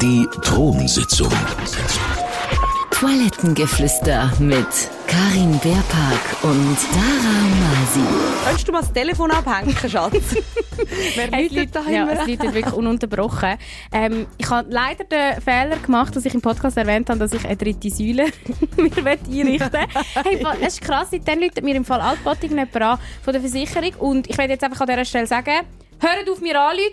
[0.00, 1.30] Die Thronsitzung.
[2.90, 4.66] Toilettengeflüster mit
[5.06, 8.00] Karin Beerpark und Sarah Masi.
[8.44, 10.12] Könntest du mal das Telefon abhängen, Schatz?
[11.16, 12.12] Wer Es läutet liegt, da ja, immer?
[12.20, 13.56] es liegt wirklich ununterbrochen.
[13.92, 17.44] Ähm, ich habe leider den Fehler gemacht, dass ich im Podcast erwähnt habe, dass ich
[17.44, 18.26] eine dritte Säule
[18.76, 19.78] mir einrichten möchte.
[20.22, 23.94] Hey, es ist krass, dann läutet mir im Fall Altbotting jemand an von der Versicherung
[23.98, 25.60] und ich werde jetzt einfach an dieser Stelle sagen,
[26.00, 26.92] hört auf mir anrufen.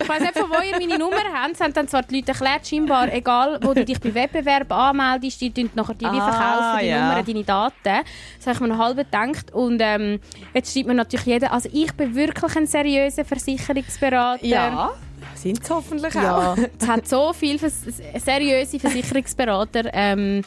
[0.00, 1.52] Ich weiss nicht, von wo ihr meine Nummer habt.
[1.54, 5.40] Es haben dann zwar die Leute erklärt, scheinbar, egal wo du dich bei Wettbewerb anmeldest,
[5.40, 7.08] die tun nachher die Ah, verkaufen, die ja.
[7.08, 8.06] Nummer, deine Daten.
[8.38, 9.52] Das habe ich mir noch halb gedacht.
[9.52, 10.20] Und ähm,
[10.54, 14.44] jetzt schreibt mir natürlich jeder, also ich bin wirklich ein seriöser Versicherungsberater.
[14.46, 14.90] Ja,
[15.34, 16.56] sind es hoffentlich Ja, auch.
[16.78, 17.58] es hat so viele
[18.18, 19.90] seriöse Versicherungsberater.
[19.92, 20.42] Ähm,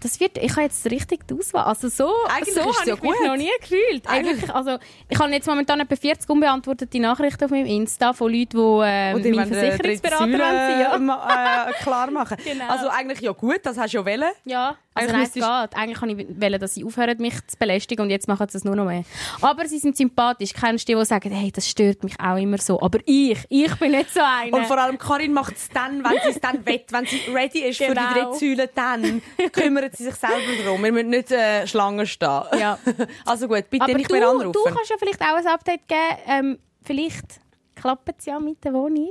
[0.00, 1.64] das wird, ich habe jetzt richtig die Auswahl.
[1.64, 3.26] Also so, Eigentlich so habe ja ich mich gut.
[3.26, 4.06] noch nie gefühlt.
[4.08, 8.56] Eigentlich- also, ich habe jetzt momentan etwa 40 unbeantwortete Nachrichten auf meinem Insta von Leuten,
[8.56, 10.80] die äh, Und die mein wollen, äh, Versicherungsberater wollen.
[10.80, 10.98] Ja.
[10.98, 12.36] ma- äh, klar machen.
[12.44, 12.68] Genau.
[12.68, 14.32] Also eigentlich ja gut, das hast du ja wollen.
[14.44, 15.78] Ja, also Eigentlich nein, es geht.
[15.80, 16.00] Eigentlich
[16.40, 18.84] wollte ich, dass sie aufhören, mich zu belästigen und jetzt machen sie es nur noch
[18.84, 19.04] mehr.
[19.40, 20.52] Aber sie sind sympathisch.
[20.52, 22.80] Kennst du die, die sagen, hey, das stört mich auch immer so.
[22.80, 24.52] Aber ich, ich bin nicht so eine.
[24.52, 27.60] Und vor allem Karin macht es dann, wenn sie es dann will, wenn sie ready
[27.60, 28.32] ist für die Genau.
[28.32, 30.82] Säule, dann kümmert sie sich selber darum.
[30.82, 32.42] Wir müssen nicht äh, Schlangen stehen.
[32.58, 32.78] Ja.
[33.24, 34.52] Also gut, bitte Aber nicht du, mehr anrufen.
[34.52, 36.00] du kannst ja vielleicht auch ein Update geben.
[36.26, 37.24] Ähm, vielleicht
[37.80, 39.10] klappt es ja mit der Wohnung.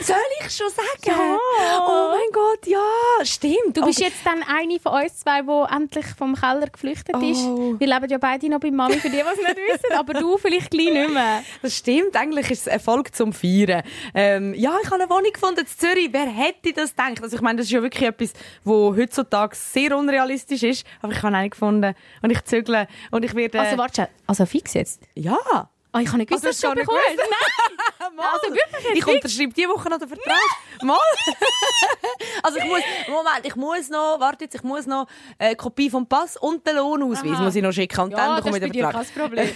[0.00, 0.88] Soll ich schon sagen?
[1.04, 1.38] Ja.
[1.86, 3.76] Oh mein Gott, ja, stimmt.
[3.76, 7.44] Du bist jetzt dann eine von uns zwei, die endlich vom Keller geflüchtet ist.
[7.44, 7.74] Oh.
[7.78, 9.96] Wir leben ja beide noch bei Mami, für die, die es nicht wissen.
[9.96, 11.42] Aber du vielleicht gleich nicht mehr.
[11.62, 13.82] Das stimmt, eigentlich ist es Erfolg zum Feiern.
[14.14, 16.08] Ähm, ja, ich habe eine Wohnung gefunden in Zürich.
[16.10, 17.22] Wer hätte das gedacht?
[17.22, 18.32] Also ich meine, das ist ja wirklich etwas,
[18.64, 20.86] wo heutzutage sehr unrealistisch ist.
[21.02, 23.60] Aber ich habe eine gefunden und ich zügle und ich werde...
[23.60, 24.06] Also warte, schon.
[24.26, 25.02] also fix jetzt?
[25.14, 25.68] ja.
[25.92, 27.16] Oh, ich habe nicht gewusst, Also, dass du schon bekommst.
[27.16, 27.78] Nein!
[28.16, 28.26] Mal.
[28.32, 30.36] Also wirklich Ich unterschreibe diese Woche noch den Vertrag.
[30.82, 30.98] Mal.
[32.42, 35.06] also ich muss, Moment, ich muss noch, warte jetzt, ich muss noch
[35.38, 37.42] eine Kopie vom Pass und den Lohnausweis Aha.
[37.42, 39.14] muss ich noch schicken und Ja, dann das bekomme ist ich bei den dir Vertrag.
[39.14, 39.48] kein Problem.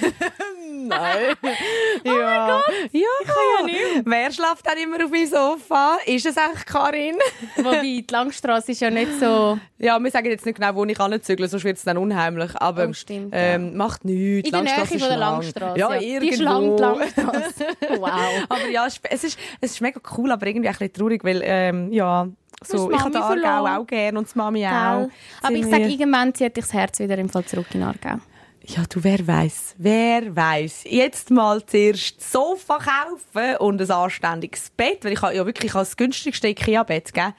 [0.88, 1.36] Nein.
[2.04, 2.46] oh ja.
[2.66, 2.74] Gott.
[2.92, 3.00] Ja.
[3.20, 4.02] Ich kann ja nicht.
[4.04, 5.98] Wer schlaft dann immer auf meinem Sofa?
[6.06, 7.16] Ist es eigentlich Karin?
[7.56, 9.58] Wobei, die Langstrasse ist ja nicht so...
[9.78, 12.50] Ja, wir sagen jetzt nicht genau, wo ich anzügle, sonst wird es dann unheimlich.
[12.60, 14.48] Aber Oh, stimmt, ähm, macht nichts.
[14.48, 15.32] In der Nähe von ist der lang.
[15.34, 15.78] Langstrasse.
[15.78, 16.32] Ja, Die irgendwo.
[16.34, 17.66] ist lang, die Langstrasse.
[17.98, 18.10] Wow.
[18.48, 21.40] Aber ja, es ist- es ist, mega cool, aber irgendwie auch ein bisschen traurig, weil,
[21.44, 22.28] ähm, ja,
[22.64, 24.68] so, ich habe den Aargau auch gerne und die Mami Gell?
[24.70, 25.08] auch.
[25.42, 28.18] Aber ich sage, irgendwann zieht dich das Herz wieder im Fall zurück in Aargau.
[28.64, 30.84] Ja, du, wer weiß, wer weiß.
[30.88, 35.72] Jetzt mal zuerst das Sofa kaufen und ein anständiges Bett, weil ich habe ja wirklich
[35.72, 37.34] das günstigste Ikea-Bett, gell?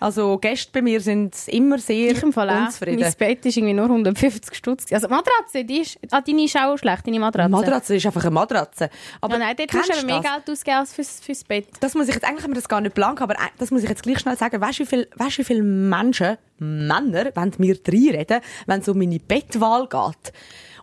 [0.00, 2.66] Also Gäste bei mir sind immer sehr Ich im Fall auch.
[2.66, 3.00] unzufrieden.
[3.00, 4.92] Mein Bett ist irgendwie nur 150 Stutz.
[4.92, 5.98] Also Matratze, die ist...
[6.10, 7.50] Ah, deine ist auch schlecht, deine Matratze.
[7.50, 8.88] Matratze ist einfach eine Matratze.
[9.20, 10.20] Aber Ja, nein, dort musst du aber mehr?
[10.20, 11.66] Geld ausgeben als fürs, fürs Bett.
[11.80, 13.82] Das muss ich jetzt, eigentlich haben wir das gar nicht blank, aber äh, das muss
[13.82, 14.60] ich jetzt gleich schnell sagen.
[14.60, 18.98] Weißt du, wie viele weißt, wie viele Menschen, Männer, wollen mir reinreden, wenn es um
[18.98, 20.32] meine Bettwahl geht?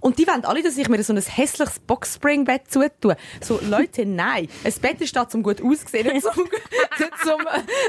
[0.06, 3.18] Und die wollen alle, dass ich mir so ein hässliches Boxspringbett zutue.
[3.42, 4.48] So, Leute, nein.
[4.64, 7.42] Ein Bett ist da zum gut aussehen, nicht zum, nicht zum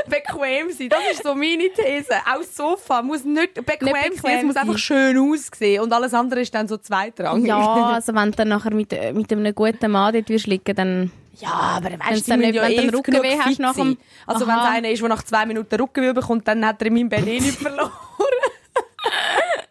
[0.06, 0.88] bequem sein.
[0.88, 2.14] Das ist so meine These.
[2.24, 5.82] Auch das Sofa muss nicht bequem, Nicht sein, es bequem muss einfach schön aussehen.
[5.82, 7.48] Und alles andere ist dann so zweitrangig.
[7.48, 7.58] Ja,
[7.92, 11.12] also wenn du dann nachher mit, mit einem guten Mann dort liegen, dann...
[11.38, 13.98] Ja, aber weißt du, wenn du eh einen Rückenweh genug hast nach dem-.
[14.26, 16.94] Also wenn es einer ist, der nach zwei Minuten Rückenweh bekommt, dann hat er in
[16.94, 17.92] meinem Bett eh nicht verloren.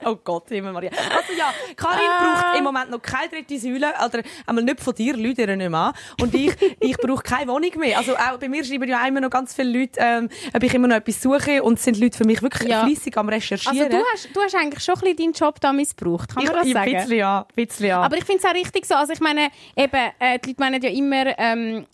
[0.05, 0.91] Oh Gott, Himmel Maria.
[0.91, 5.15] Also ja, Karin braucht im Moment noch keine dritte Säule, oder einmal nicht von dir,
[5.17, 5.93] Leute ihr nicht mehr an.
[6.21, 7.97] Und ich, ich brauche keine Wohnung mehr.
[7.97, 10.87] Also auch bei mir schreiben ja immer noch ganz viele Leute, ähm, ob ich immer
[10.87, 12.85] noch etwas suche und es sind Leute für mich wirklich Ja.
[12.85, 13.77] fleissig am Recherchieren.
[13.79, 16.53] Also du hast, du hast eigentlich schon ein bisschen deinen Job da missbraucht, kann man
[16.53, 16.89] das ich, sagen?
[16.89, 18.01] Ein bisschen ja, ein bisschen ja.
[18.01, 18.95] Aber ich finde es auch richtig so.
[18.95, 21.85] Also ich meine, eben, äh, die Leute meinen ja immer, ähm,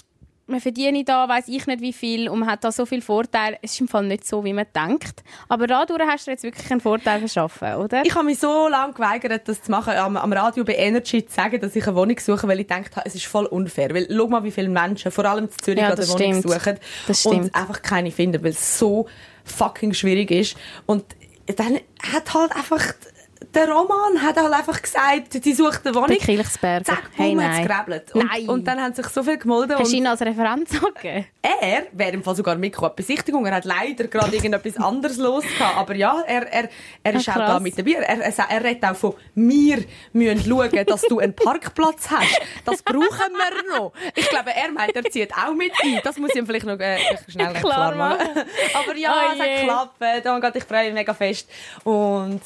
[0.51, 3.57] man verdiene da, weiß ich nicht wie viel und man hat da so viel Vorteil.
[3.61, 5.23] Es ist im Fall nicht so, wie man denkt.
[5.49, 8.03] Aber dadurch hast du jetzt wirklich einen Vorteil verschaffen, oder?
[8.05, 11.33] Ich habe mich so lange geweigert, das zu machen, am, am Radio bei Energy zu
[11.33, 13.93] sagen, dass ich eine Wohnung suche, weil ich gedacht habe, es ist voll unfair.
[13.93, 16.43] Weil, schau mal, wie viele Menschen, vor allem in Zürich, Ja, eine Wohnung stimmt.
[16.43, 16.79] suchen
[17.25, 19.07] und einfach keine finden, weil es so
[19.45, 20.55] fucking schwierig ist.
[20.85, 21.03] Und
[21.55, 21.79] dann
[22.13, 22.93] hat halt einfach,
[23.53, 26.07] der Roman hat halt einfach gesagt, die sucht eine Wohnung.
[26.09, 26.85] Der Kirchsberger.
[26.85, 27.67] Zack, Hey, boom, hat's nein.
[27.67, 28.15] gerebelt.
[28.15, 28.49] Und, Nein.
[28.49, 29.77] und dann haben sich so viele gemeldet.
[29.77, 31.25] Hast du ihn als Referenz angegeben?
[31.41, 32.93] er wäre im Fall sogar mitgekommen.
[32.95, 35.77] Besichtigung, er hat leider gerade irgendetwas anderes los gehabt.
[35.77, 36.69] Aber ja, er, er,
[37.03, 37.91] er ist Ah, auch da mit dabei.
[37.93, 39.83] Er, er, er redet auch von, wir
[40.13, 42.41] müssen schauen, dass du einen Parkplatz hast.
[42.65, 43.01] Das brauchen
[43.33, 43.91] wir noch.
[44.15, 45.99] Ich glaube, er meint, er zieht auch mit ein.
[46.03, 46.97] Das muss ich ihm vielleicht noch äh,
[47.27, 48.27] schnell Klar klar machen.
[48.73, 49.95] Aber ja, Oh es hat geklappt.
[50.25, 51.49] Oh mein Gott, ich freue mich mega fest.
[51.83, 52.41] Und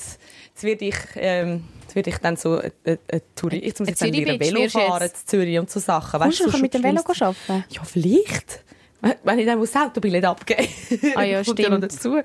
[0.56, 3.90] jetzt werde ich, ähm, jetzt werde ich dann so eine, eine, eine Tour, jetzt muss
[3.90, 6.20] ich dann wieder Velo du fahren, zu Zürich und so Sachen.
[6.22, 7.66] Kommst du nachher mit dem Velo arbeiten?
[7.70, 8.62] Ja, vielleicht.
[9.24, 10.68] Wenn ich dann das Autobillett abgeben
[11.16, 11.84] Ah ja, Kommt ja noch stimmt.
[11.84, 12.22] dazu.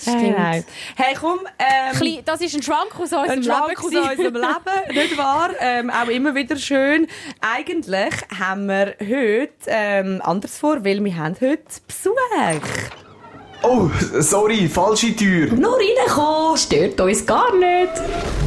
[0.00, 0.20] Stimmt.
[0.20, 0.64] Hey, nein.
[0.96, 4.08] hey komm, ähm, Das ist ein Schwank aus unserem ein Schwank aus Leben.
[4.10, 5.50] unserem Leben, nicht wahr?
[5.60, 7.06] Ähm, auch immer wieder schön.
[7.40, 13.07] Eigentlich haben wir heute ähm, anders vor, weil wir haben heute Besuch.
[13.62, 13.90] Oh,
[14.20, 15.52] sorry, falsche Tür.
[15.52, 16.56] Nur reinkommen!
[16.56, 17.92] Stört uns gar nicht.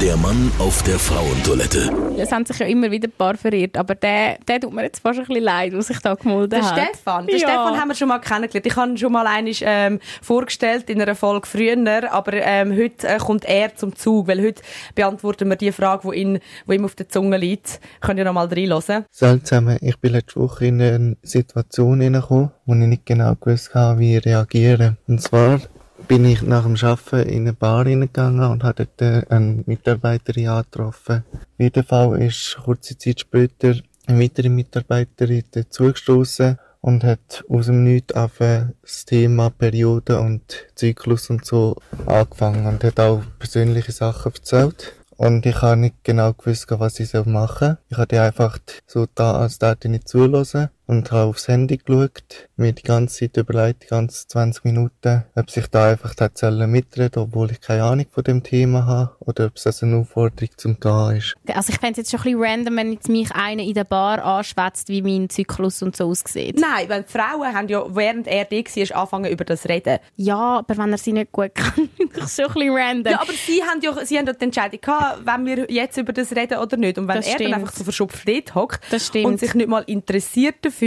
[0.02, 1.92] Der Mann auf der Frauentoilette.
[2.18, 5.00] Es haben sich ja immer wieder ein paar verirrt, aber der, der tut mir jetzt
[5.00, 6.80] fast ein bisschen leid, was sich da gemeldet Der hat.
[6.90, 7.48] Stefan, den Ja.
[7.48, 8.66] Stefan haben wir schon mal kennengelernt.
[8.66, 13.08] Ich habe ihn schon mal einmal ähm, vorgestellt in einer Folge früher, aber ähm, heute
[13.08, 14.62] äh, kommt er zum Zug, weil heute
[14.96, 17.80] beantworten wir die Frage, die, ihn, die ihm auf der Zunge liegt.
[18.00, 19.06] Könnt ihr noch mal reinhören?
[19.12, 24.00] Zusammen, ich bin letzte Woche in eine Situation hineingekommen, wo ich nicht genau gewusst habe,
[24.00, 24.98] wie ich reagieren.
[25.08, 25.60] Und zwar
[26.08, 30.48] bin ich nach dem Arbeiten in eine Bar hineingegangen und habe dort äh, eine Mitarbeiterin
[30.48, 31.24] angetroffen.
[31.34, 33.76] Auf jeden Fall ist kurze Zeit später
[34.08, 40.42] eine weitere Mitarbeiterin dazugestoßen und hat aus dem Nichts auf das Thema Periode und
[40.76, 41.76] Zyklus und so
[42.06, 44.94] angefangen und hat auch persönliche Sachen erzählt.
[45.18, 47.78] Und ich habe nicht genau gewusst, was ich machen soll.
[47.90, 48.58] Ich habe einfach
[48.88, 53.38] so da, als ich nicht zulassen und habe aufs Handy geschaut, mir die ganze Zeit
[53.38, 58.06] überlegt, die ganzen 20 Minuten, ob sich da einfach sollen mitreden, obwohl ich keine Ahnung
[58.12, 61.36] von dem Thema habe, oder ob es also eine Aufforderung zum Gehen ist.
[61.54, 63.84] Also ich fände es jetzt schon ein bisschen random, wenn jetzt mich einer in der
[63.86, 66.60] Bar anschwätzt, wie mein Zyklus und so aussieht.
[66.60, 70.00] Nein, weil die Frauen haben ja, während er da war, angefangen über das zu reden.
[70.16, 73.14] Ja, aber wenn er sie nicht gut kann, ist schon ein bisschen random.
[73.14, 76.14] Ja, aber sie haben ja, sie haben ja die Entscheidung gehabt, wenn wir jetzt über
[76.14, 76.98] das reden oder nicht.
[76.98, 77.54] Und wenn Das er stimmt.
[77.54, 78.82] dann einfach so verschupft dort hockt
[79.24, 80.81] und sich nicht mal interessiert dafür,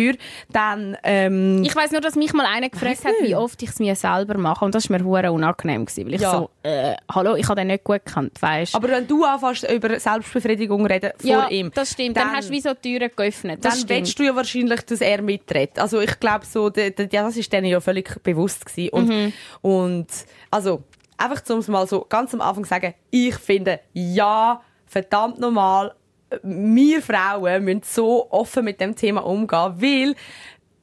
[0.50, 3.78] dann, ähm, Ich weiß nur, dass mich mal einer gefragt hat, wie oft ich es
[3.78, 4.64] mir selber mache.
[4.64, 5.84] Und das war mir hure unangenehm.
[5.86, 6.30] Gewesen, weil ich Ja.
[6.32, 9.98] so, äh, hallo, ich habe den nicht gut gekannt, weißt aber wenn du anfängst über
[9.98, 12.16] Selbstbefriedigung reden vor Ja, ihm, das stimmt.
[12.16, 13.64] Dann, hast du wie so Türen geöffnet.
[13.64, 13.90] Das dann stimmt.
[14.00, 15.78] willst du ja wahrscheinlich, dass er mitredet.
[15.78, 18.90] Also ich glaube so, ja, das ist denen ja völlig bewusst gewesen.
[18.90, 19.32] Und, Mhm.
[19.62, 20.06] und
[20.50, 20.82] also
[21.16, 25.94] einfach zum mal so ganz am Anfang sagen, ich finde, ja, verdammt normal,
[26.42, 30.14] wir Frauen müssen so offen mit dem Thema umgehen, weil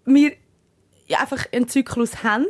[0.06, 0.32] wir
[1.08, 2.48] ja, einfach einen Zyklus haben,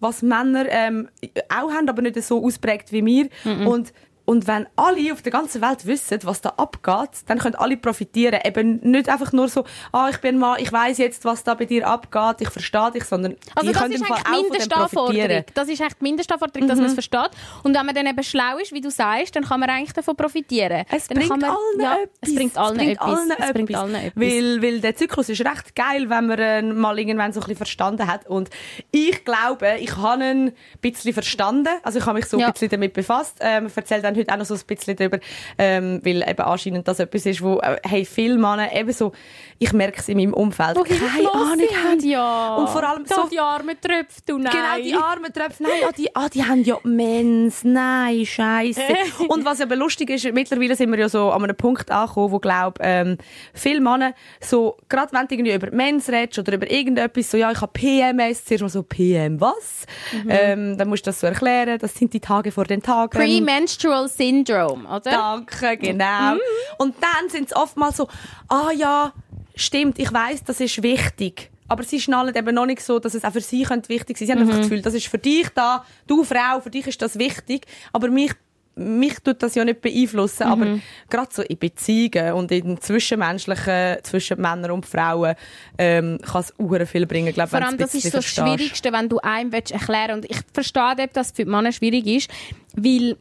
[0.00, 1.08] was Männer ähm,
[1.48, 3.28] auch haben, aber nicht so ausprägt wie wir.
[3.66, 3.92] Und
[4.30, 8.38] und wenn alle auf der ganzen Welt wissen, was da abgeht, dann können alle profitieren.
[8.44, 11.64] Eben nicht einfach nur so, ah, ich bin Mann, ich weiß jetzt, was da bei
[11.64, 15.06] dir abgeht, ich verstehe dich, sondern Also die das können ist im Fall auch Mindestanforderung.
[15.16, 15.44] profitieren.
[15.54, 17.30] Das ist eigentlich die Mindestanforderung, dass man es versteht.
[17.64, 20.14] Und wenn man dann eben schlau ist, wie du sagst, dann kann man eigentlich davon
[20.14, 20.84] profitieren.
[20.92, 22.28] Es dann bringt man, allen ja, etwas.
[22.28, 23.08] Es bringt allen etwas.
[23.08, 23.82] allen es bringt etwas.
[23.82, 24.22] allen etwas.
[24.22, 27.56] Weil, weil der Zyklus ist recht geil, wenn man ihn mal irgendwann so ein bisschen
[27.56, 28.28] verstanden hat.
[28.28, 28.48] Und
[28.92, 31.70] ich glaube, ich habe ihn ein bisschen verstanden.
[31.82, 32.46] Also ich habe mich so Ja.
[32.46, 33.38] ein bisschen damit befasst.
[33.40, 35.18] Ähm, erzähle dann heute auch noch so ein bisschen darüber,
[35.58, 39.12] ähm, weil eben anscheinend das etwas ist, wo, äh, hey, viele Männer eben so,
[39.58, 42.00] ich merke es in meinem Umfeld, Wo keine Ahnung haben.
[42.00, 42.56] Ja.
[42.56, 44.52] Und vor allem da so- die armen Tröpfe, du nein.
[44.52, 45.62] Genau, die armen Tröpfe.
[45.62, 47.64] Nein, ah, die, ah, die haben ja Mens.
[47.64, 48.80] Nein, scheiße.
[49.28, 52.38] Und was aber lustig ist, mittlerweile sind wir ja so an einem Punkt angekommen, wo,
[52.38, 53.18] glaub, ähm,
[53.54, 57.50] viele Männer so, gerade wenn du irgendwie über Mens redest oder über irgendetwas, so, ja,
[57.50, 59.86] ich habe PMS, zuerst mal so, PM, was?
[60.28, 63.10] Ähm, dann musst du das so erklären, das sind die Tage vor den Tagen.
[63.18, 65.10] Premenstrual Syndrome, oder?
[65.10, 66.34] Danke, genau.
[66.78, 68.08] Und dann sind es oftmals so,
[68.48, 69.12] ah ja,
[69.54, 71.50] stimmt, ich weiß, das ist wichtig.
[71.68, 74.26] Aber sie schnallen eben noch nicht so, dass es auch für sie könnte wichtig sein.
[74.26, 77.00] Sie haben einfach das Gefühl, das ist für dich da, du Frau, für dich ist
[77.00, 77.64] das wichtig.
[77.92, 78.32] Aber mich,
[78.74, 80.44] mich tut das ja nicht beeinflussen.
[80.44, 85.36] Aber gerade so in Beziehungen und in zwischenmenschlichen, zwischen Männern und Frauen,
[85.78, 89.08] ähm, kann es uhren viel bringen, glaube Vor allem, das ist so das Schwierigste, wenn
[89.08, 92.30] du einem willst erklären Und ich verstehe, ob das für die Männer schwierig ist,
[92.74, 93.16] weil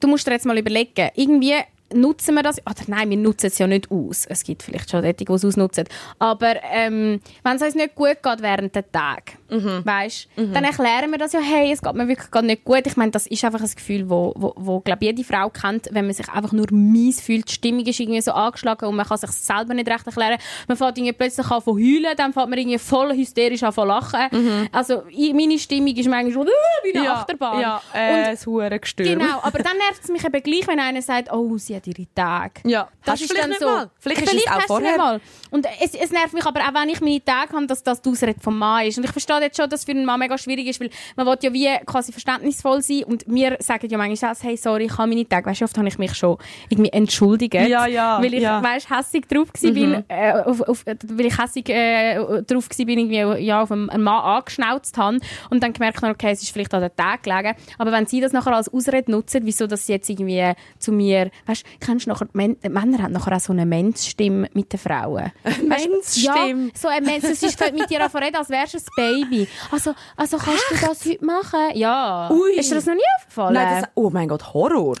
[0.00, 1.54] du musst dir jetzt mal überlegen, irgendwie
[1.92, 4.26] nutzen wir das, oder nein, wir nutzen es ja nicht aus.
[4.26, 5.84] Es gibt vielleicht schon Leute, die es ausnutzen.
[6.18, 11.18] Aber ähm, wenn es uns nicht gut geht während der Tag, weißt, dann erklären wir
[11.18, 12.86] das ja, hey, es geht mir wirklich gerade nicht gut.
[12.86, 16.06] Ich meine, das ist einfach ein Gefühl, wo, wo, wo glaube jede Frau kennt, wenn
[16.06, 19.18] man sich einfach nur mies fühlt, die Stimmung ist irgendwie so angeschlagen und man kann
[19.18, 20.38] sich selber nicht recht erklären.
[20.66, 23.88] Man fängt irgendwie plötzlich an von heulen, dann fängt man irgendwie voll hysterisch an von
[23.88, 24.68] lachen.
[24.72, 26.50] Also ich, meine Stimmung ist manchmal schon äh,
[26.84, 27.60] wie eine ja, Achterbahn.
[27.60, 29.18] Ja, äh, das Hurengestürm.
[29.18, 32.06] Genau, aber dann nervt es mich eben gleich, wenn einer sagt, oh, sie hat ihre
[32.14, 32.60] Tage.
[32.64, 32.88] Ja.
[33.04, 33.66] das Hast ist vielleicht dann so.
[33.66, 33.90] mal.
[33.98, 34.96] Vielleicht ist es auch vorher.
[34.96, 35.20] mal.
[35.54, 38.10] Und es, es nervt mich aber auch, wenn ich meine Tage habe, dass das die
[38.10, 38.98] Ausrede vom Mann ist.
[38.98, 41.26] Und ich verstehe jetzt schon, dass es für einen Mann mega schwierig ist, weil man
[41.26, 44.98] will ja wie quasi verständnisvoll sein und wir sagen ja manchmal, auch, hey, sorry, ich
[44.98, 45.46] habe meine Tage.
[45.46, 46.38] Weißt du, oft habe ich mich schon
[46.70, 48.58] irgendwie entschuldigt, Ja, ja, weil ich, ja.
[48.58, 48.64] Mhm.
[48.64, 52.98] weißt, hässig drauf gewesen bin, äh, auf, auf, weil ich hässig äh, drauf gewesen bin,
[52.98, 55.20] irgendwie, ja, auf einen, einen Mann angeschnauzt habe
[55.50, 57.54] und dann gemerkt habe, okay, es ist vielleicht an den Tag gelegen.
[57.78, 61.30] Aber wenn sie das nachher als Ausrede nutzen, wieso dass sie jetzt irgendwie zu mir,
[61.46, 65.30] weißt, kennst, kennst nachher, Männer haben nachher auch so eine Menzstimme mit den Frauen.
[65.62, 66.66] Menzstimme?
[66.66, 69.48] Ja, so ein Mensch, es ist mit dir davon reden, als wärst du ein Baby.
[69.70, 71.60] Also, also kannst du das heute machen?
[71.74, 72.30] Ja.
[72.30, 72.52] Ui.
[72.52, 73.54] Ist dir das noch nie aufgefallen?
[73.54, 74.96] Nein, das, oh mein Gott, Horror.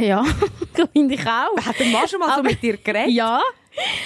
[0.00, 0.24] ja,
[0.92, 1.56] finde ich auch.
[1.64, 3.10] Hat der Mann schon mal so Aber- mit dir geredet?
[3.12, 3.40] Ja,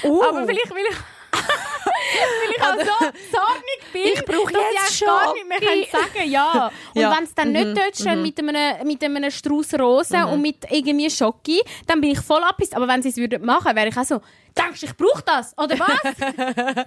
[0.04, 0.22] Oh.
[0.28, 0.96] aber vielleicht will ich...
[1.84, 6.30] weil ich auch so zornig bin, Ich brauche jetzt ich gar nicht mehr kann sagen
[6.30, 6.72] ja.
[6.94, 7.16] Und Ja.
[7.16, 11.60] wenn es dann nicht tötst, mit einem, mit einem Strauß Rosen und mit irgendwie Schoki,
[11.86, 12.74] dann bin ich voll abgepisst.
[12.76, 14.20] Aber wenn sie es würden machen, wäre ich auch so,
[14.56, 15.56] denkst du, ich brauche das?
[15.58, 15.88] Oder was?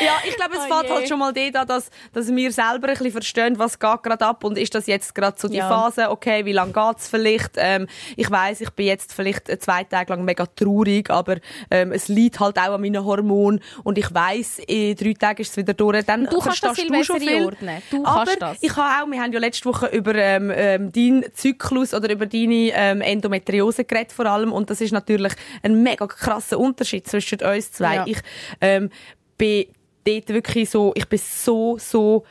[0.00, 2.88] Ja, ich glaube, es Oh fällt halt schon mal dort an, dass, dass wir selber
[2.88, 5.68] ein bisschen verstehen, was geht gerade ab und ist das jetzt gerade so die Ja.
[5.68, 7.52] Phase, okay, wie lange geht's vielleicht?
[7.56, 7.86] Ähm,
[8.16, 11.36] ich weiß, ich bin jetzt vielleicht zwei Tage lang mega traurig, aber
[11.70, 14.35] ähm, es liegt halt auch an meinen Hormonen und ich weiß,
[14.66, 16.04] in drei Tagen ist es wieder durch.
[16.04, 17.36] Dann Du kannst das du schon besser viel.
[17.36, 17.82] einordnen.
[17.90, 18.58] Du aber das.
[18.60, 22.26] ich habe auch, wir haben ja letzte Woche über ähm, ähm, deinen Zyklus oder über
[22.26, 27.40] deine ähm, Endometriose geredet vor allem und das ist natürlich ein mega krasser Unterschied zwischen
[27.40, 27.96] uns zwei.
[27.96, 28.04] Ja.
[28.06, 28.18] Ich
[28.60, 28.90] ähm,
[29.38, 29.66] bin
[30.06, 32.24] dort wirklich so, ich bin so, so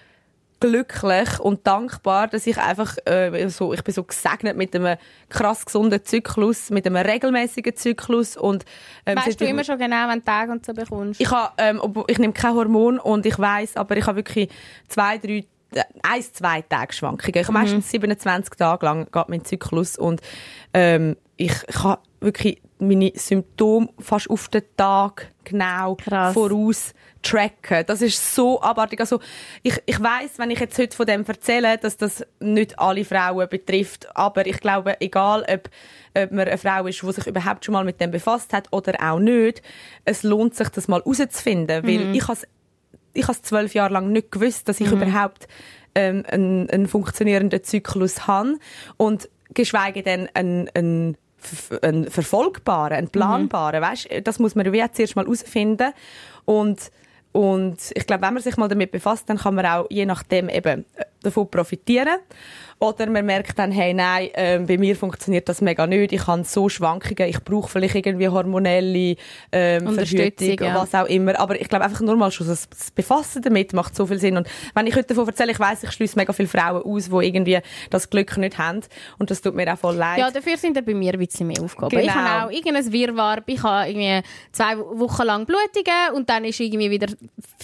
[0.65, 4.97] glücklich und dankbar, dass ich einfach äh, so, ich bin so gesegnet mit einem
[5.29, 8.65] krass gesunden Zyklus, mit einem regelmäßigen Zyklus und
[9.05, 11.21] ähm, weißt du immer schon genau, wenn du Tage und so bekommst?
[11.21, 14.49] ich habe, ähm, ich nehme kein Hormon und ich weiß, aber ich habe wirklich
[14.87, 17.35] zwei, drei, äh, eins, zwei Tage Schwankungen.
[17.35, 20.21] Ich habe meistens 27 Tage lang geht mein Zyklus und
[20.73, 26.33] ähm, ich, ich habe wirklich meine Symptome fast auf den Tag genau Krass.
[26.33, 26.93] voraus
[27.25, 27.83] tracken.
[27.87, 28.99] Das ist so abartig.
[28.99, 29.19] Also
[29.63, 33.49] ich, ich weiß, wenn ich jetzt heute von dem erzähle, dass das nicht alle Frauen
[33.49, 35.69] betrifft, aber ich glaube, egal ob,
[36.15, 38.93] ob man eine Frau ist, die sich überhaupt schon mal mit dem befasst hat oder
[39.01, 39.61] auch nicht,
[40.05, 42.47] es lohnt sich, das mal herauszufinden, weil ich has
[43.17, 45.47] ich habe zwölf Jahre lang nicht gewusst, dass ich überhaupt
[45.95, 48.59] ähm, einen, einen funktionierenden Zyklus habe
[48.97, 51.17] und geschweige denn einen, einen,
[51.81, 53.81] einen verfolgbaren, einen planbaren.
[53.81, 55.93] Weißt, das muss man auch zuerst mal herausfinden
[56.43, 56.91] und
[57.35, 60.47] und ich glaube, wenn man sich mal damit befasst, dann kann man auch je nachdem
[60.47, 62.19] eben äh, davon profitieren.
[62.77, 66.11] Oder man merkt dann, hey, nein, ähm, bei mir funktioniert das mega nicht.
[66.11, 67.29] Ich habe so Schwankungen.
[67.29, 69.15] Ich brauche vielleicht irgendwie hormonelle
[69.53, 70.75] ähm, Unterstützung, Verhütung, ja.
[70.75, 71.39] was auch immer.
[71.39, 74.35] Aber ich glaube einfach nur mal schon das, das Befassen damit macht so viel Sinn.
[74.35, 77.25] Und wenn ich heute davon erzähle, ich weiß, ich schließe mega viele Frauen aus, die
[77.25, 77.59] irgendwie
[77.91, 78.81] das Glück nicht haben.
[79.19, 80.19] Und das tut mir auch voll leid.
[80.19, 81.97] Ja, dafür sind dann bei mir ein bisschen mehr Aufgaben.
[81.97, 82.13] Ich Genau.
[82.13, 83.41] habe auch irgendein Wirrwarr.
[83.45, 87.07] Ich habe irgendwie zwei Wochen lang Blutungen und dann ist irgendwie wieder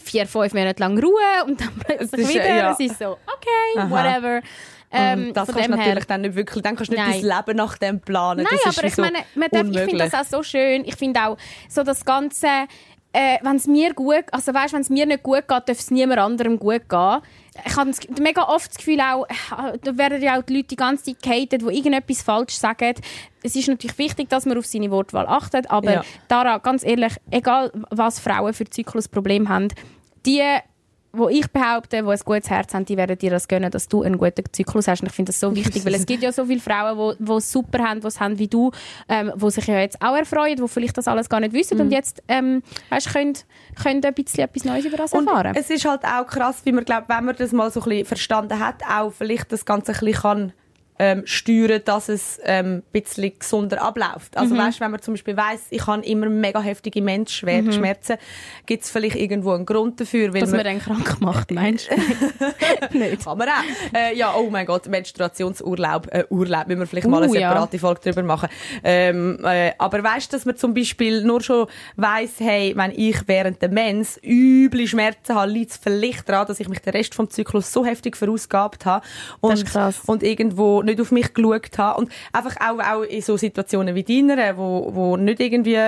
[0.01, 2.45] vier, fünf Monate lang Ruhe und dann plötzlich ist, wieder.
[2.45, 2.71] äh, ja.
[2.71, 3.89] Es ist so, okay, Aha.
[3.89, 4.41] whatever.
[4.93, 7.21] Ähm, Und das kannst du her- natürlich dann nicht wirklich, dann kannst du nicht Nein.
[7.21, 8.43] dein Leben nach dem planen.
[8.49, 10.83] Nein, aber ich so meine, darf, ich finde das auch so schön.
[10.85, 11.37] Ich finde auch
[11.69, 12.47] so das Ganze,
[13.13, 15.91] äh, wenn es mir gut, also weißt, wenn es mir nicht gut geht, darf es
[15.91, 17.19] niemand anderem gut gehen.
[17.65, 20.75] Ich habe mega oft das Gefühl auch, äh, da werden ja auch die Leute die
[20.75, 22.95] ganze Zeit gehatet, die irgendetwas falsch sagen.
[23.43, 26.03] Es ist natürlich wichtig, dass man auf seine Wortwahl achtet, aber Ja.
[26.27, 29.69] Dara, ganz ehrlich, egal was Frauen für Zyklusprobleme haben,
[30.25, 30.41] die
[31.13, 34.01] wo ich behaupte, die ein gutes Herz haben, die werden dir das gönnen, dass du
[34.03, 35.01] einen guten Zyklus hast.
[35.01, 37.51] Und ich finde das so wichtig, weil es gibt ja so viele Frauen, die es
[37.51, 38.71] super haben, es haben wie du,
[39.09, 41.83] ähm, die sich ja jetzt auch erfreuen, die vielleicht das alles gar nicht wissen Mhm.
[41.85, 43.33] und jetzt ähm, weißt, können,
[43.81, 45.53] können ein bisschen etwas Neues über das Und erfahren.
[45.55, 48.05] es ist halt auch krass, wie man glaubt, wenn man das mal so ein bisschen
[48.05, 50.53] verstanden hat, auch vielleicht das Ganze ein bisschen kann
[50.99, 54.35] ähm, steuern, dass es ähm, ein bisschen gesunder abläuft.
[54.35, 54.41] Mhm.
[54.41, 58.17] Also weißt, wenn man zum Beispiel weiss, ich habe immer mega heftige Menschschmerzen,
[58.65, 61.89] gibt es vielleicht irgendwo einen Grund dafür, weil dass man man dann krank macht, meinst
[61.89, 62.97] du?
[62.97, 63.23] nicht.
[63.23, 63.95] Kann man auch.
[63.95, 67.49] Äh, ja, oh mein Gott, Menstruationsurlaub, äh, Urlaub, müssen wir vielleicht mal Uh, eine ja.
[67.49, 68.49] separate Folge drüber machen.
[68.83, 73.27] Ähm, äh, aber weißt du, dass man zum Beispiel nur schon weiss, hey, wenn ich
[73.27, 77.13] während der Mens üble Schmerzen habe, liegt es vielleicht daran, dass ich mich den Rest
[77.13, 79.05] vom Zyklus so heftig verausgabt habe
[79.39, 80.01] und, Das ist krass.
[80.07, 84.03] und irgendwo nicht auf mich geschaut habe und einfach auch, auch in so Situationen wie
[84.03, 85.79] deiner, wo, wo nicht irgendwie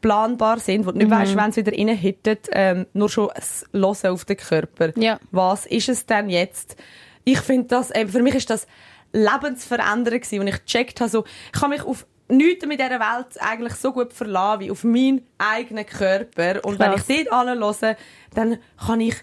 [0.00, 1.14] planbar sind, wo du nicht Mhm.
[1.14, 5.18] weißt, wenn es wieder reinhittet, ähm, nur schon das Hören auf den Körper Ja.
[5.30, 6.76] was ist es denn jetzt?
[7.24, 8.66] Ich finde das, äh, für mich ist das
[9.12, 13.40] lebensverändernd gewesen, und ich gecheckt habe, so, ich kann mich auf nichts mit dieser Welt
[13.40, 16.62] eigentlich so gut verlassen wie auf meinen eigenen Körper.
[16.64, 17.08] Und Krass.
[17.08, 17.96] wenn ich dort anhöre,
[18.34, 19.14] dann kann ich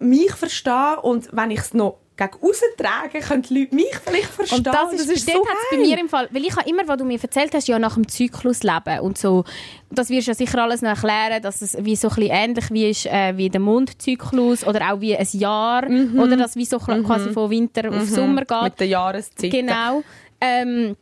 [0.00, 4.26] mich verstehen und wenn ich es noch gegen aussen trage, können die Leute mich vielleicht
[4.26, 4.58] verstehen.
[4.58, 6.98] Und das ist, dort so hat's bei mir im Fall, weil ich habe immer, was
[6.98, 9.44] du mir erzählt hast, ja nach dem Zyklus leben und so,
[9.90, 12.70] das wirst du ja sicher alles noch erklären, dass es wie so ein bisschen ähnlich
[12.70, 16.78] wie ist, äh, wie der Mondzyklus oder auch wie ein Jahr oder das wie so
[16.78, 18.62] quasi von Winter auf Sommer geht.
[18.62, 19.50] Mit der Jahreszeit.
[19.50, 20.02] Genau.
[20.40, 20.96] Ähm,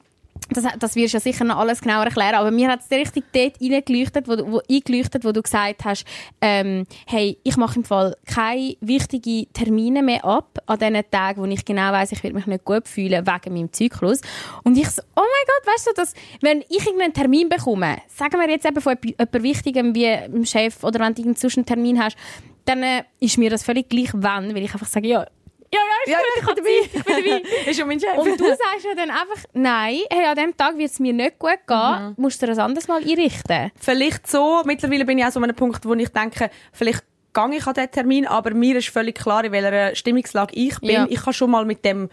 [0.51, 3.25] das, das wirst du ja sicher noch alles genauer erklären, aber mir hat es richtig
[3.33, 6.05] dort reingeleuchtet, wo, wo, eingeleuchtet, wo du gesagt hast,
[6.41, 11.47] ähm, hey, ich mache im Fall keine wichtigen Termine mehr ab an diesen Tagen, wo
[11.47, 14.21] ich genau weiß, ich werde mich nicht gut fühlen wegen meinem Zyklus.
[14.65, 18.39] Und ich so, oh mein Gott, weißt du, dass, wenn ich irgendeinen Termin bekomme, sagen
[18.39, 21.67] wir jetzt eben von jemand Wichtigem wie einem Chef oder wenn du irgendeinen sonst einen
[21.67, 22.17] Termin hast,
[22.65, 25.27] dann äh, ist mir das völlig gleich wann, weil ich einfach sage, ja,
[25.73, 27.67] ja, ja, gut, ich bin dabei, ich bin dabei.
[27.71, 28.17] ist ja mein Chef.
[28.17, 31.39] Und du sagst ja dann einfach, nein, hey, an diesem Tag wird es mir nicht
[31.39, 33.71] gut gehen, musst du das anderes mal einrichten.
[33.79, 34.63] vielleicht so.
[34.65, 37.75] Mittlerweile bin ich auch so an einem Punkt, wo ich denke, vielleicht gehe ich an
[37.75, 40.91] diesen Termin, aber mir ist völlig klar, in welcher Stimmungslage ich bin.
[40.91, 41.07] Ja.
[41.09, 42.09] Ich kann schon mal mit dem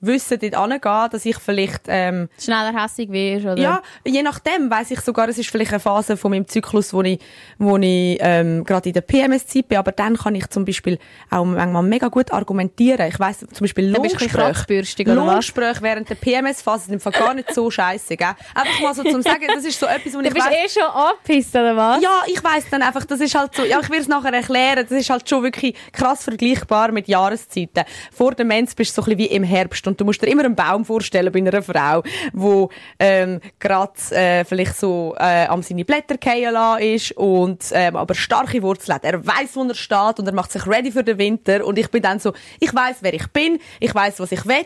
[0.00, 1.82] Wissen dort hingehen, dass ich vielleicht...
[1.88, 3.58] Ähm, Schneller hässig wirst, oder?
[3.58, 7.02] ja, je nachdem weiß ich sogar, es ist vielleicht eine Phase von meinem Zyklus, wo
[7.02, 7.18] ich,
[7.58, 10.98] wo ich ähm, gerade in der PMS-Zeit bin, aber dann kann ich zum Beispiel
[11.30, 13.06] auch manchmal mega gut argumentieren.
[13.08, 15.14] Ich weiss zum Beispiel bist du Lohngespräche.
[15.14, 18.34] Lohngespräche während der PMS-Phase sind Fall gar nicht so scheiße, gell?
[18.54, 20.80] Einfach mal so zum Sagen, das ist so etwas, wo Du ich bist weiss, eh
[20.80, 22.02] schon angepisst, oder was?
[22.02, 24.86] ja, ich weiss dann einfach, das ist halt so, ja, ich will es nachher erklären,
[24.88, 27.84] das ist halt schon wirklich krass vergleichbar mit Jahreszeiten.
[28.12, 30.28] Vor der Mens bist du so ein bisschen wie im Herbst und du musst dir
[30.28, 35.62] immer einen Baum vorstellen bei einer Frau, wo ähm, gerade äh, vielleicht so äh, am
[35.62, 39.04] seine Blätter fallen lassen ist und ähm, aber starke Wurzeln hat.
[39.04, 41.90] Er weiss, wo er steht und er macht sich ready für den Winter und ich
[41.90, 44.60] bin dann so, ich weiss, wer ich bin, ich weiss, was ich will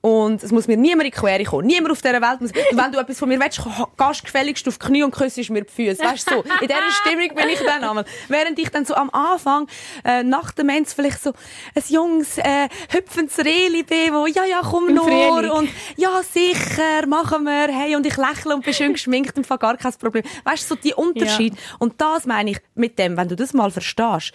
[0.00, 1.66] und es muss mir niemand in die Quere kommen.
[1.66, 3.60] Niemand auf dieser Welt muss, wenn du etwas von mir willst,
[3.96, 6.02] gehst gefälligst auf die Knie und küsst mir die Füße.
[6.02, 6.42] Weißt du, so.
[6.60, 8.04] In dieser Stimmung bin ich dann einmal.
[8.28, 9.66] Während ich dann so am Anfang,
[10.04, 11.32] äh, nach der Mens vielleicht so
[11.74, 17.44] ein junges, äh, hüpfendes Reli bin, wo, ja, ja, komm nur und ja, sicher, machen
[17.44, 20.24] wir, hey, und ich lächle und bin schön geschminkt und gar kein Problem.
[20.44, 21.54] Weißt du, so die Unterschied.
[21.78, 24.32] Und das meine ich mit dem, wenn du das mal verstehst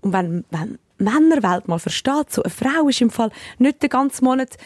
[0.00, 4.24] und wenn, wenn Männerwelt mal versteht, so eine Frau ist im Fall nicht den ganzen
[4.24, 4.56] Monat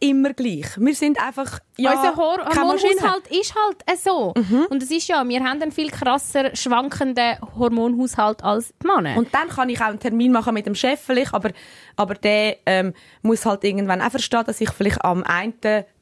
[0.00, 0.66] immer gleich.
[0.76, 2.38] Wir sind einfach, ja, Unser Hor.
[2.44, 4.34] Hormonhaushalt ist halt so.
[4.68, 9.16] Und es ist ja, wir haben einen viel krasser schwankenden Hormonhaushalt als die Männer.
[9.16, 11.50] Und dann kann ich auch einen Termin machen mit dem Chef vielleicht, aber,
[11.96, 15.54] aber der ähm, muss halt irgendwann auch verstehen, dass ich vielleicht am einen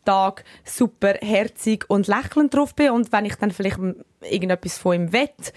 [0.05, 3.79] Tag super herzig und lächelnd drauf bin und wenn ich dann vielleicht
[4.23, 5.53] irgendetwas von ihm wett,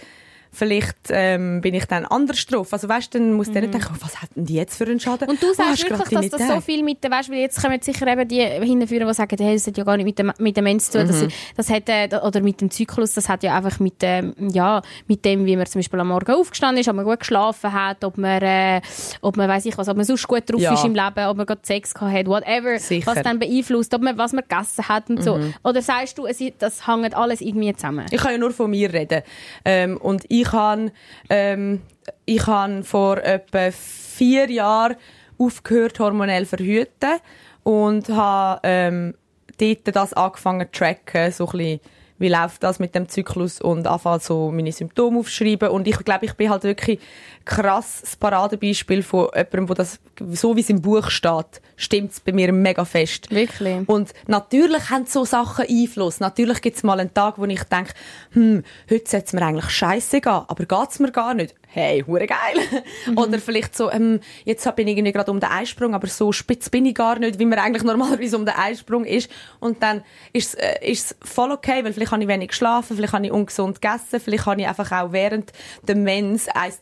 [0.56, 2.72] vielleicht ähm, bin ich dann anders drauf.
[2.74, 5.00] Also weißt, dann muss der nicht denken, oh, was hat denn die jetzt für einen
[5.00, 5.26] Schaden?
[5.28, 5.32] Mhm.
[5.34, 7.80] Und du Oh, sagst wirklich, dass das so viel mit der, weißt, weil jetzt kommen
[7.82, 10.58] sicher eben die hinführen, die sagen, hey, das hat ja gar nicht mit dem, mit
[10.58, 11.30] dem Mens zu tun, Mhm.
[11.56, 14.82] das, das hat, äh, oder mit dem Zyklus, das hat ja einfach mit dem, ja,
[15.08, 18.04] mit dem, wie man zum Beispiel am Morgen aufgestanden ist, ob man gut geschlafen hat,
[18.04, 18.82] ob man, äh,
[19.22, 20.74] ob man, weiss ich was, ob man sonst gut drauf Ja.
[20.74, 23.12] ist im Leben, ob man gerade Sex gehabt hat, whatever, Sicher.
[23.12, 23.15] Mhm.
[23.15, 25.39] was dann beeinflusst, ob man, was man gegessen hat und so.
[25.63, 28.06] Oder sagst du, es, das hängt alles irgendwie zusammen?
[28.12, 29.22] Ich kann ja nur von mir reden.
[29.63, 30.91] Ähm, und ich habe
[31.29, 31.81] ähm,
[32.25, 34.95] ich han vor etwa vier Jahren
[35.38, 37.19] aufgehört, hormonell verhüten
[37.63, 39.15] und habe ähm,
[39.60, 41.79] dort das angefangen zu tracken, so ein bisschen,
[42.17, 46.25] wie läuft das mit dem Zyklus und anfangen so meine Symptome aufschreiben und ich glaube,
[46.25, 46.99] ich bin halt wirklich
[47.45, 49.99] krass das Paradebeispiel von jemandem, wo das,
[50.31, 53.29] so wie es im Buch steht, stimmt es bei mir mega fest.
[53.31, 53.88] Wirklich?
[53.88, 56.19] Und natürlich haben so Sachen Einfluss.
[56.19, 57.93] Natürlich gibt es mal einen Tag, wo ich denke,
[58.31, 61.55] hm, heute sollte es mir eigentlich scheiße gehen, aber geht's mir gar nicht.
[61.67, 62.38] Hey, hure geil.
[63.17, 66.69] Oder vielleicht so, ähm, jetzt bin ich irgendwie gerade um den Eisprung, aber so spitz
[66.69, 69.29] bin ich gar nicht, wie man eigentlich normalerweise um den Eisprung ist.
[69.60, 73.25] Und dann ist es äh, voll okay, weil vielleicht habe ich wenig geschlafen, vielleicht habe
[73.25, 75.51] ich ungesund gegessen, vielleicht habe ich einfach auch während
[75.86, 76.79] der Mens eins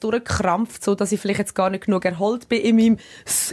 [0.54, 2.98] durchgekrampft, so dass ich vielleicht jetzt gar nicht genug erholt bin in meinem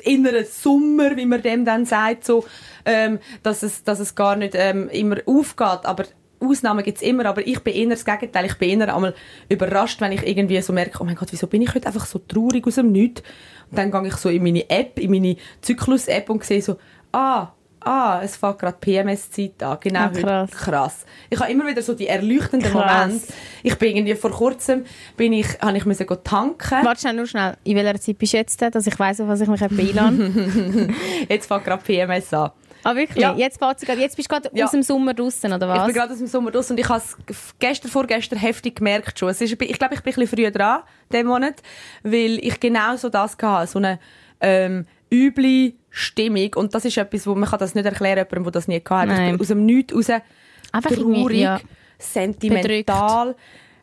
[0.04, 2.44] inneren Sommer, wie man dem dann sagt, so,
[2.84, 5.84] ähm, dass es, dass es gar nicht ähm, immer aufgeht.
[5.84, 6.04] Aber
[6.40, 8.46] Ausnahmen gibt's immer, aber ich bin eher das Gegenteil.
[8.46, 9.14] Ich bin eher einmal
[9.48, 12.18] überrascht, wenn ich irgendwie so merke, oh mein Gott, wieso bin ich heute einfach so
[12.18, 13.22] traurig aus dem Nichts?
[13.70, 16.78] Und dann gehe ich so in meine App, in meine Zyklus-App und sehe so,
[17.12, 17.52] ah,
[17.84, 19.78] ah, es fängt gerade PMS-Zeit an.
[19.80, 20.20] Genau Ah, heute.
[20.22, 20.50] krass.
[20.50, 20.96] Krass.
[21.30, 23.08] Ich habe immer wieder so die erleuchtenden Krass.
[23.08, 23.32] Momente.
[23.62, 24.84] Ich bin irgendwie vor kurzem,
[25.16, 26.84] bin ich, habe ich müssen tanken.
[26.84, 27.56] Warte schnell, nur schnell.
[27.64, 30.88] In welcher Zeit bist du jetzt, dass ich weiss, auf was ich mich einlade?
[31.28, 32.50] Jetzt fängt gerade PMS an.
[32.84, 33.18] ah, wirklich?
[33.22, 33.34] Ja.
[33.36, 34.64] Jetzt, gerade- jetzt bist du gerade Ja.
[34.64, 35.86] aus dem Sommer draußen, oder Ich was?
[35.86, 37.16] bin gerade aus dem Sommer raus und ich habe es
[37.58, 39.28] gestern, vorgestern heftig gemerkt schon.
[39.28, 40.80] Es ist, ich glaube, ich bin ein bisschen früher dran,
[41.12, 41.56] diesen Monat,
[42.02, 43.98] weil ich genau so das hatte, so eine
[44.40, 46.54] ähm, üble Stimmung.
[46.54, 49.10] Und das ist etwas, wo man kann das nicht erklären, jemandem, der das nie gehabt
[49.10, 49.18] hat.
[49.18, 50.20] Ich bin aus dem Nichts raus
[50.72, 51.60] Einfach traurig, ja.
[51.98, 53.34] sentimental.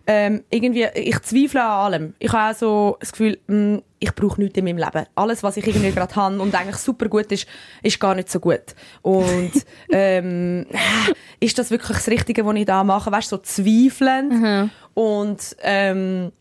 [0.10, 2.14] Ähm, irgendwie, ich zweifle an allem.
[2.20, 5.06] Ich habe auch so das Gefühl, mh, ich brauche nichts in meinem Leben.
[5.16, 7.46] Alles, was ich irgendwie gerade habe und eigentlich super gut ist,
[7.84, 8.74] ist gar nicht so gut.
[9.02, 9.52] Und
[9.92, 10.66] ähm,
[11.42, 13.12] ist das wirklich das Richtige, was ich da mache?
[13.12, 14.72] Weißt du, so zweifelnd.
[14.94, 16.32] Und ähm,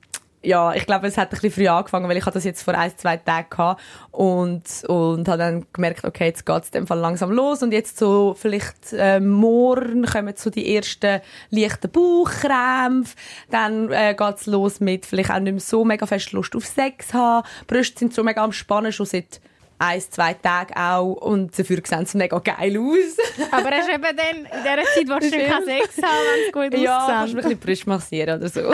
[0.46, 2.74] ja, ich glaube, es hat ein bisschen früh angefangen, weil ich hatte das jetzt vor
[2.74, 3.82] ein, zwei Tagen gehabt
[4.12, 7.98] und, und habe dann gemerkt, okay, jetzt geht es dem Fall langsam los und jetzt
[7.98, 13.16] so vielleicht äh, morgen kommen so die ersten leichten Bauchkrämpfe,
[13.50, 16.64] dann äh, geht es los mit vielleicht auch nicht mehr so mega fest Lust auf
[16.64, 19.40] Sex haben, Brüste sind so mega am Spannen, schon seit
[19.78, 23.16] ein, zwei Tage auch und dafür sehen sie mega geil aus.
[23.50, 26.52] Aber hast du eben dann, in dieser Zeit willst du keinen Sex haben, wenn es
[26.52, 27.36] gut ja, kannst du aussieht.
[27.36, 28.60] ein bisschen Brüste massieren oder so.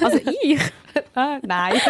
[0.00, 0.60] Also ich?
[1.14, 1.80] Nein.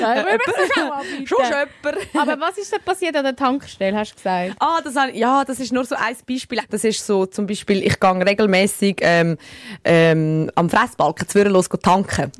[0.00, 1.26] Ja, ich würde es auch anbieten.
[1.26, 2.08] Schon jemand.
[2.14, 4.56] Aber was ist denn passiert an der Tankstelle, hast du gesagt?
[4.60, 6.60] Ah, das, ja, das ist nur so ein Beispiel.
[6.70, 9.36] Das ist so, zum Beispiel, ich gehe regelmäßig ähm,
[9.84, 12.30] ähm, am Fressbalken zu los tanken.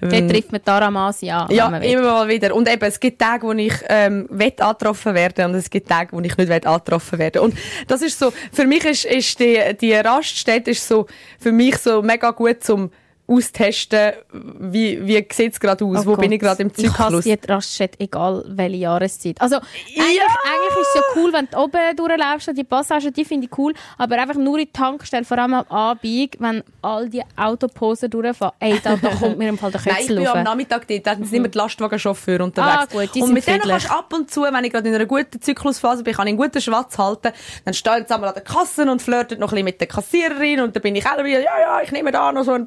[0.00, 1.50] Dort trifft man Tara Masi an.
[1.50, 2.54] Ja, immer mal wieder.
[2.54, 6.12] Und eben, es gibt Tage, wo ich ähm, will angetroffen werden und es gibt Tage,
[6.12, 7.42] wo ich nicht will angetroffen werden.
[7.42, 7.54] Und
[7.88, 11.06] das ist so, für mich ist, ist die, die Raststätte ist so,
[11.38, 12.90] für mich so mega gut zum
[13.28, 16.20] austesten, wie, wie sieht es gerade aus, Oh wo Gott.
[16.20, 17.24] bin ich gerade im Ich hasse Zyklus.
[17.24, 19.40] die Raststätte, egal welche Jahreszeit.
[19.40, 23.24] Also, eigentlich, eigentlich ist es ja cool, wenn du oben durchläufst und die Passagen, die
[23.24, 27.08] finde ich cool, aber einfach nur in die Tankstelle, vor allem am Abend, wenn all
[27.08, 30.26] die Autoposen durchfahren, ey, da, da kommt mir im Fall der Nein, ich Kötzel bin
[30.28, 30.42] am.
[30.44, 32.76] Nachmittag dort, da sind immer die Lastwagenchauffeure unterwegs.
[32.78, 33.70] Ah, gut, die und mit denen friedlich.
[33.72, 36.32] kannst du ab und zu, wenn ich gerade in einer guten Zyklusphase bin, kann ich
[36.32, 37.32] einen guten Schwatz halten,
[37.64, 40.60] dann stehen sie einmal an der Kasse und flirten noch ein bisschen mit der Kassiererin
[40.60, 42.66] und dann bin ich auch wieder, ja, ja, ich nehme da noch so einen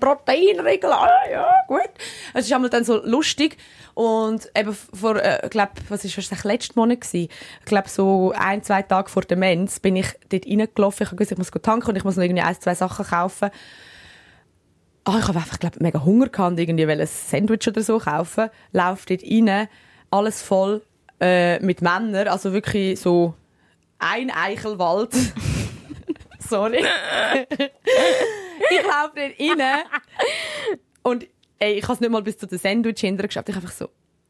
[0.49, 1.89] Proteinriegel, ah, ja, gut.
[2.33, 3.57] Es ist einmal dann so lustig
[3.93, 7.29] und eben vor, äh, ich glaube, was ist das, letzten Monat gewesen?
[7.59, 11.31] Ich glaube, so ein, zwei Tage vor der bin ich dort reingelaufen, ich habe gewusst,
[11.31, 13.49] ich muss tanken und ich muss noch irgendwie ein, zwei Sachen kaufen.
[15.05, 18.49] Ah, ich habe einfach, glaube mega Hunger gehabt und irgendwie ein Sandwich oder so kaufen.
[18.71, 19.67] Lauf dort rein,
[20.11, 20.81] alles voll
[21.19, 23.33] äh, mit Männern, also wirklich so
[23.97, 25.13] ein Eichelwald.
[26.39, 26.83] Sorry.
[28.69, 29.83] ich laufe dort rein
[31.03, 31.27] und
[31.59, 33.49] ey, ich habe es nicht mal bis zu den Sandwich hinterher geschafft.
[33.49, 33.89] Ich einfach so,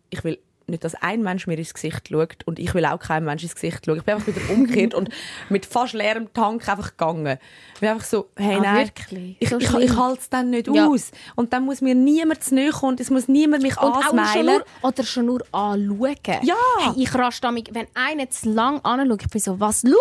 [0.09, 0.39] ich will
[0.69, 3.55] nicht, dass ein Mensch mir ins Gesicht schaut und ich will auch kein Mensch ins
[3.55, 3.97] Gesicht schauen.
[3.97, 5.09] Ich bin einfach wieder umgekehrt und
[5.49, 7.37] mit fast leerem Tank einfach gegangen.
[7.75, 9.37] Ich bin einfach so, hey, Ah, nein, wirklich?
[9.39, 10.87] ich, So ich, ich halte es dann nicht Ja.
[10.87, 11.11] aus.
[11.35, 14.61] Und dann muss mir niemand zu nahe kommen und es muss niemand mich Und ansmeilen.
[14.81, 16.15] oder schon nur anschauen.
[16.43, 16.55] Ja.
[16.79, 19.91] Hey, ich raste damit, wenn einer zu lang anschaut, ich bin so, was schaust du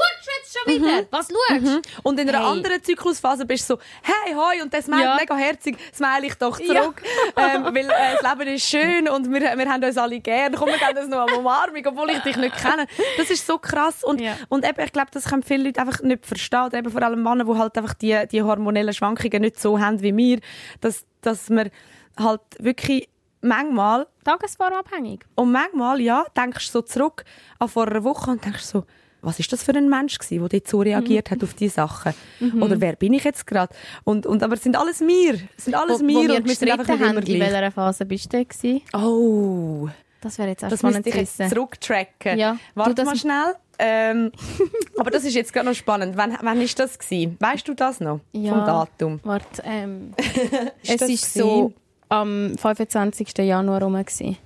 [0.41, 1.07] jetzt schon wieder?
[1.11, 1.81] Was schaust du?
[2.03, 2.47] Und in einer Hey.
[2.47, 5.17] anderen Zyklusphase bist du so, hey, hoi, und das meint Ja.
[5.17, 7.03] mega herzig, smile ich doch zurück.
[7.37, 10.55] Ähm, weil äh, das Leben ist schön und wir, wir haben uns alle gern.
[10.59, 12.87] Komm, wir geben das noch eine Umarmung, obwohl ich dich nicht kenne.
[13.17, 14.03] Das ist so krass.
[14.05, 14.35] Und, Ja.
[14.49, 16.71] und eben, ich glaube, das können viele Leute einfach nicht verstehen.
[16.75, 20.17] Eben vor allem Männer, die halt einfach die, die hormonellen Schwankungen nicht so haben wie
[20.17, 20.41] wir,
[20.81, 21.71] dass, dass man
[22.19, 23.09] halt wirklich
[23.41, 25.21] manchmal Tagesformabhängig.
[25.37, 27.25] und manchmal, ja, denkst du so zurück
[27.59, 28.85] an vor einer Woche und denkst so,
[29.21, 32.15] was ist das für ein Mensch gewesen, der dort so reagiert hat auf diese Sachen?
[32.61, 33.75] Oder wer bin ich jetzt gerade?
[34.05, 35.35] Und, und, aber es sind alles wir.
[35.57, 37.25] Es sind alles Wo, wir wo wir und wir sind einfach nicht haben, immer in
[37.25, 37.41] gleich.
[37.53, 38.81] welcher Phase bist du denn?
[38.95, 39.89] Oh,
[40.21, 41.49] Das wäre jetzt auch das spannend zu wissen.
[41.49, 42.39] zurücktracken.
[42.39, 43.55] Ja, Warte du, das- mal schnell.
[43.81, 44.33] Ähm,
[44.99, 46.17] aber das ist jetzt gerade noch spannend.
[46.17, 47.37] Wann, wann ist das gewesen?
[47.39, 48.19] Weißt du das noch?
[48.33, 48.51] Ja.
[48.53, 49.21] Vom Datum?
[49.23, 50.15] Warte, ähm,
[50.83, 51.73] Ist es das ist so
[52.09, 53.39] am 25.
[53.39, 53.93] Januar rum.
[53.95, 54.37] gewesen.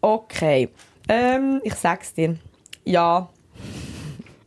[0.00, 0.68] Okay.
[1.08, 2.36] Ähm, ich sag's dir.
[2.84, 3.28] Ja,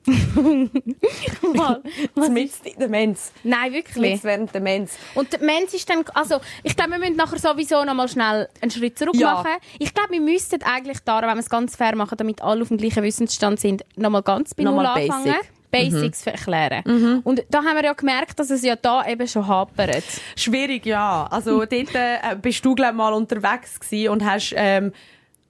[2.15, 3.31] Was mit der Mens.
[3.43, 4.23] Nein, wirklich.
[4.23, 4.97] Während der Mens.
[5.15, 8.47] Und der Mensch ist dann, also ich glaube, wir müssen nachher sowieso noch mal schnell
[8.61, 9.33] einen Schritt zurück Ja.
[9.35, 9.51] machen.
[9.79, 12.67] Ich glaube, wir müssten eigentlich da, wenn wir es ganz fair machen, damit alle auf
[12.69, 15.23] dem gleichen Wissensstand sind, noch mal ganz bei Null anfangen.
[15.25, 15.41] basic.
[15.41, 15.45] Mhm.
[15.71, 17.21] Basics erklären.
[17.25, 20.03] Und da haben wir ja gemerkt, dass es ja da eben schon hapert.
[20.37, 21.27] Schwierig, ja.
[21.29, 23.77] Also dort äh, bist du, glaube mal unterwegs
[24.09, 24.93] und hast, ähm,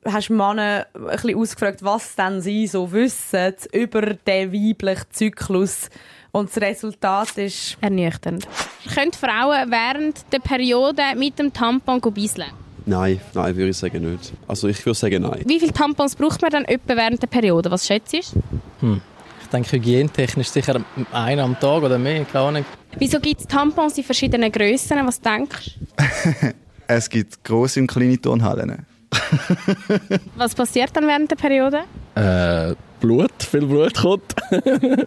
[0.06, 5.90] hast Männer ein bisschen ausgefragt, was denn sie so wissen über den weiblichen Zyklus.
[6.32, 7.78] Und das Resultat ist...
[7.82, 8.48] Ernüchternd.
[8.94, 12.50] Können Frauen während der Periode mit dem Tampon bisseln?
[12.86, 14.34] Nein, nein, würde ich sagen nicht.
[14.48, 15.44] Also ich würde sagen nein.
[15.46, 17.72] Wie viele Tampons braucht man dann etwa während der Periode?
[17.72, 18.18] Was schätzt du?
[18.18, 22.66] Ich denke, hygienetechnisch sicher einen am Tag oder mehr, keine Ahnung.
[22.98, 25.06] Wieso gibt es Tampons in verschiedenen Grössen?
[25.06, 26.54] Was denkst du?
[26.88, 28.86] Es gibt grosse und kleine Turnhallen.
[30.36, 31.82] Was passiert dann während der Periode?
[32.16, 34.36] Äh, Blut, viel Blut kommt.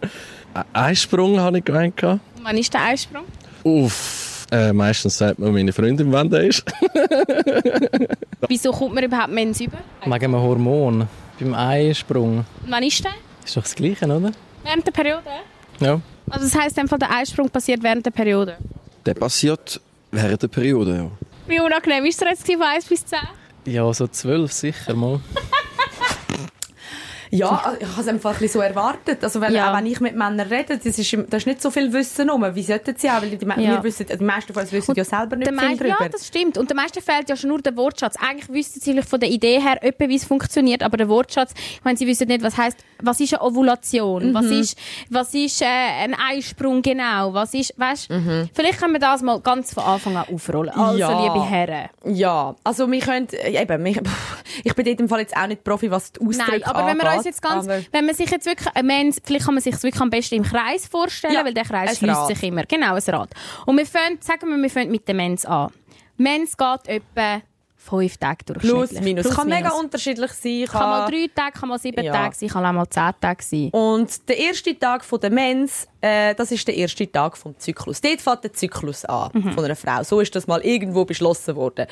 [0.73, 1.97] Einsprung habe ich gemeint.
[1.97, 2.21] gehabt.
[2.41, 3.23] Wann ist der Einsprung?
[3.63, 4.47] Uff.
[4.51, 6.63] Äh, meistens sagt man, meine Freundin, wenn der ist.
[8.47, 9.77] Wieso kommt man überhaupt Mens über?
[10.03, 11.07] Wegen einem Hormon.
[11.39, 12.45] Beim Eisprung.
[12.67, 13.11] Wann ist der?
[13.45, 14.31] Ist doch das Gleiche, oder?
[14.63, 15.23] Während der Periode?
[15.79, 16.01] Ja.
[16.29, 18.57] Also das heisst der Eisprung passiert während der Periode.
[19.05, 19.79] Der passiert
[20.11, 21.11] während der Periode, ja.
[21.47, 23.19] Wie unangenehm ist es jetzt von 1 bis 10?
[23.65, 25.19] Ja, so zwölf sicher mal.
[27.31, 29.23] Ja, ich habe es einfach ein bisschen so erwartet.
[29.23, 29.71] Also, weil, Ja.
[29.71, 32.43] auch wenn ich mit Männern rede, das ist, da ist nicht so viel Wissen rum.
[32.53, 33.21] Wie sollten sie auch?
[33.21, 33.57] Weil die, Ja.
[33.57, 35.97] wir wissen, die meisten von uns wissen ja selber nicht viel drüber.
[36.01, 36.57] Ja, das stimmt.
[36.57, 38.15] Und der meisten fehlt ja schon nur der Wortschatz.
[38.19, 41.83] Eigentlich wüssten sie vielleicht von der Idee her, wie es funktioniert, aber der Wortschatz, ich
[41.83, 44.51] meine, sie wissen nicht, was heißt, was ist eine Ovulation, was Mhm.
[44.61, 44.77] ist,
[45.09, 48.49] was ist äh, ein Eisprung genau, was ist, weißt, Mhm.
[48.53, 50.73] vielleicht können wir das mal ganz von Anfang an aufrollen.
[50.73, 51.23] Also, Ja.
[51.33, 51.89] liebe Herren.
[52.05, 54.01] Ja, also wir können, äh, eben, wir,
[54.63, 56.97] ich bin in dem Fall jetzt auch nicht Profi, was die Ausdrücke Nein, aber wenn
[56.97, 59.73] wir angeht, jetzt ganz, wenn man sich jetzt wirklich, ein Mensch, vielleicht kann man sich
[59.81, 62.63] wirklich am besten im Kreis vorstellen, Ja, weil der Kreis schließt sich immer.
[62.63, 63.29] Genau, ein Rad.
[63.65, 65.71] Und wir fangen, sagen wir, wir fangen mit der Mens an.
[66.17, 67.41] Mens geht etwa
[67.77, 68.89] fünf Tage durchschnittlich.
[68.89, 69.23] Plus, minus.
[69.23, 69.79] Plus, kann mega minus.
[69.79, 70.65] unterschiedlich sein.
[70.69, 72.11] Kann mal drei Tage, kann mal sieben Ja.
[72.11, 73.69] Tage sein, kann auch mal zehn Tage sein.
[73.69, 78.01] Und der erste Tag von der Mens, äh, das ist der erste Tag vom Zyklus.
[78.01, 79.51] Dort fängt der Zyklus an Mhm.
[79.53, 80.03] von einer Frau.
[80.03, 81.87] So ist das mal irgendwo beschlossen worden.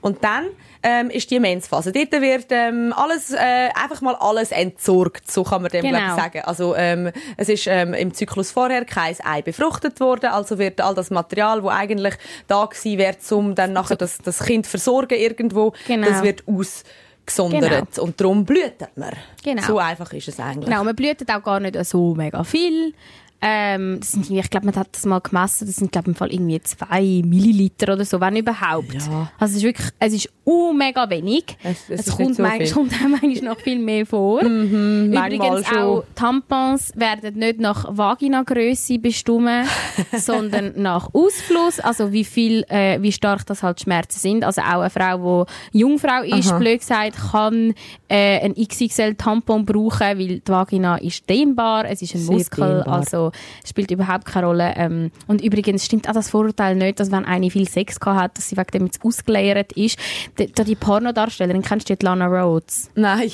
[0.00, 0.46] Und dann
[0.82, 1.92] ähm, ist die Mensphase.
[1.92, 5.98] Dort wird ähm, alles, äh, einfach mal alles entsorgt, so kann man dem Genau.
[5.98, 6.40] glaub sagen.
[6.44, 10.94] Also ähm, es ist ähm, im Zyklus vorher kein Ei befruchtet worden, also wird all
[10.94, 12.14] das Material, wo eigentlich
[12.48, 16.08] da gewesen wäre, um dann nachher das, das Kind versorgen irgendwo, Genau.
[16.08, 16.42] das wird
[17.26, 17.98] ausgesondert.
[17.98, 19.12] Und darum blüht man.
[19.44, 19.62] Genau.
[19.62, 20.64] So einfach ist es eigentlich.
[20.68, 22.94] Genau, man blüht auch gar nicht so mega viel.
[23.44, 26.14] Ähm, das sind, irgendwie- ich glaube, man hat das mal gemessen, das sind, glaube ich,
[26.14, 28.94] im Fall irgendwie zwei Milliliter oder so, wenn überhaupt.
[28.94, 29.30] Ja.
[29.38, 31.56] Also es ist wirklich, es ist uh, mega wenig.
[31.64, 34.42] Es- es ist kommt, so manchmal, kommt auch manchmal noch viel mehr vor.
[34.44, 39.66] manchmal Übrigens auch Tampons werden nicht nach Vaginagröße bestimmt,
[40.16, 44.44] sondern nach Ausfluss, also wie viel, äh, wie stark das halt Schmerzen sind.
[44.44, 46.58] Also auch eine Frau, die Jungfrau ist, Aha.
[46.58, 47.74] blöd gesagt, kann
[48.08, 52.76] äh, ein XXL Tampon brauchen, weil die Vagina ist dehnbar, es ist ein Sehr Muskel,
[52.76, 52.94] dehnbar.
[52.98, 53.31] also
[53.66, 54.74] spielt überhaupt keine Rolle.
[54.76, 58.48] Ähm, und übrigens stimmt auch das Vorurteil nicht, dass wenn eine viel Sex hat, dass
[58.48, 59.98] sie wegen dem jetzt ausgeleiert ist.
[60.38, 62.90] Die, die Pornodarstellerin, kennst du die Lana Rhodes?
[62.94, 63.30] Nein.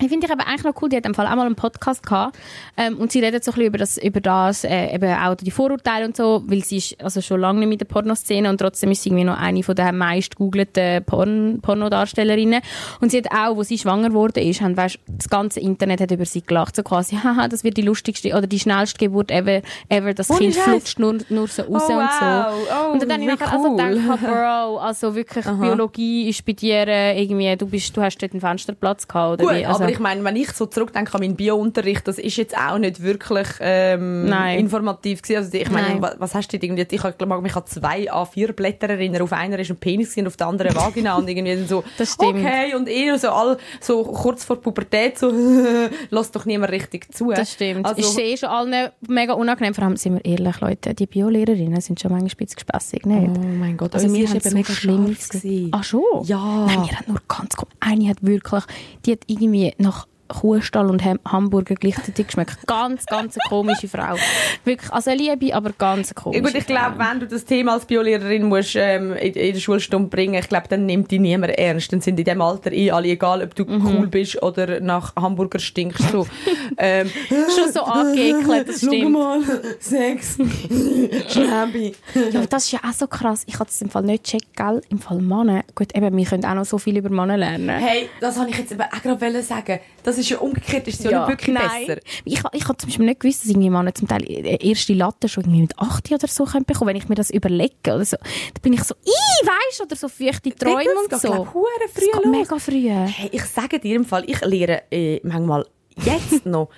[0.00, 2.04] Ich finde ich aber eigentlich noch cool, die hat im Fall auch mal einen Podcast
[2.06, 2.36] gehabt
[2.76, 5.50] ähm, und sie redet so ein bisschen über das, über das äh, eben auch die
[5.50, 8.90] Vorurteile und so, weil sie ist also schon lange nicht mit der Pornoszene und trotzdem
[8.92, 12.60] ist sie irgendwie noch eine von der meist googelten Porn Pornodarstellerinnen
[13.00, 16.10] und sie hat auch, wo sie schwanger wurde ist, haben, weißt, das ganze Internet hat
[16.10, 19.62] über sie gelacht, so quasi, haha, das wird die lustigste oder die schnellste Geburt ever,
[19.88, 20.64] ever das Kind Scheiß.
[20.64, 21.94] flutscht nur, nur so raus Oh, und so.
[21.94, 22.54] wow.
[22.88, 23.76] Oh, und dann habe ich nachher also cool.
[23.76, 28.32] gedacht, Bro, also wirklich Biologie ist bei dir äh, irgendwie, du bist, du hast dort
[28.32, 29.66] einen Fensterplatz gehabt oder Gut, wie?
[29.66, 32.78] Also, aber ich meine, wenn ich so zurückdenke an meinen Bio-Unterricht, das ist jetzt auch
[32.78, 35.38] nicht wirklich ähm, informativ gewesen.
[35.38, 36.96] Also ich meine, was hast du denn irgendwie?
[36.96, 39.22] Ich mag mich an zwei A4-Blätter erinnern.
[39.22, 41.84] Auf einer ist ein Penis und auf der anderen Vagina und irgendwie so.
[41.98, 42.40] Das stimmt.
[42.40, 45.32] Okay und eh so all so kurz vor Pubertät so,
[46.10, 47.30] lass doch niemand richtig zu.
[47.30, 47.86] Das stimmt.
[47.86, 49.74] Also, ist eh schon allen mega unangenehm.
[49.74, 53.30] Vor allem, sind wir ehrlich, Leute, die Biolehrerinnen sind schon manchmal spitzgespässig, nicht?
[53.36, 55.68] Oh mein Gott, Also unsere wir ist haben eben so mega gewesen.
[55.72, 56.02] Ach schon?
[56.24, 56.66] Ja.
[56.66, 57.74] Nein, wir haben nur ganz komisch.
[57.80, 58.64] Eine hat wirklich,
[59.04, 62.58] die hat irgendwie nach Kuhstall und Ham Hamburger gleichzeitig geschmeckt.
[62.66, 64.16] Ganz, ganz eine komische Frau.
[64.64, 67.74] Wirklich, also eine Liebe, aber ganz eine komische gut, ich glaube, wenn du das Thema
[67.74, 71.52] als Biolehrerin musst, ähm, in, in der Schulstunde bringen, ich glaube, dann nimmt dich niemand
[71.58, 71.92] ernst.
[71.92, 73.86] Dann sind in dem Alter eh alle, egal ob du Mhm.
[73.86, 76.10] cool bist oder nach Hamburger stinkst.
[76.12, 76.26] So.
[76.78, 79.12] ähm, Schon so angeekelt, das Schau stimmt.
[79.12, 79.40] mal,
[79.80, 80.36] Sex,
[81.28, 81.94] Schnäbi.
[82.32, 83.42] Ja, das ist ja auch so krass.
[83.46, 84.80] Ich habe das im Fall nicht gecheckt, gell?
[84.90, 85.64] Im Fall Männer.
[85.74, 87.68] Gut, eben, wir können auch noch so viel über Männer lernen.
[87.68, 89.80] Hey, das wollte ich jetzt eben auch gerade sagen.
[90.02, 91.86] Das ist ja umgekehrt, ist es ja, nicht wirklich nein.
[91.86, 92.00] besser.
[92.24, 95.44] Ich, ich habe zum Beispiel nicht gewusst, dass irgendwie Männer zum Teil erste Latte schon
[95.44, 96.88] irgendwie mit 8 oder so können bekommen.
[96.90, 100.08] Wenn ich mir das überlege oder so, dann bin ich so, ih, weisst oder so
[100.08, 101.28] feuchte Träume und Das so.
[101.28, 102.26] geht, glaub, hure Das früh geht los.
[102.26, 102.88] mega früh.
[102.90, 105.66] Hey, ich sage dir im Fall, ich lehre äh, manchmal
[106.04, 106.68] jetzt noch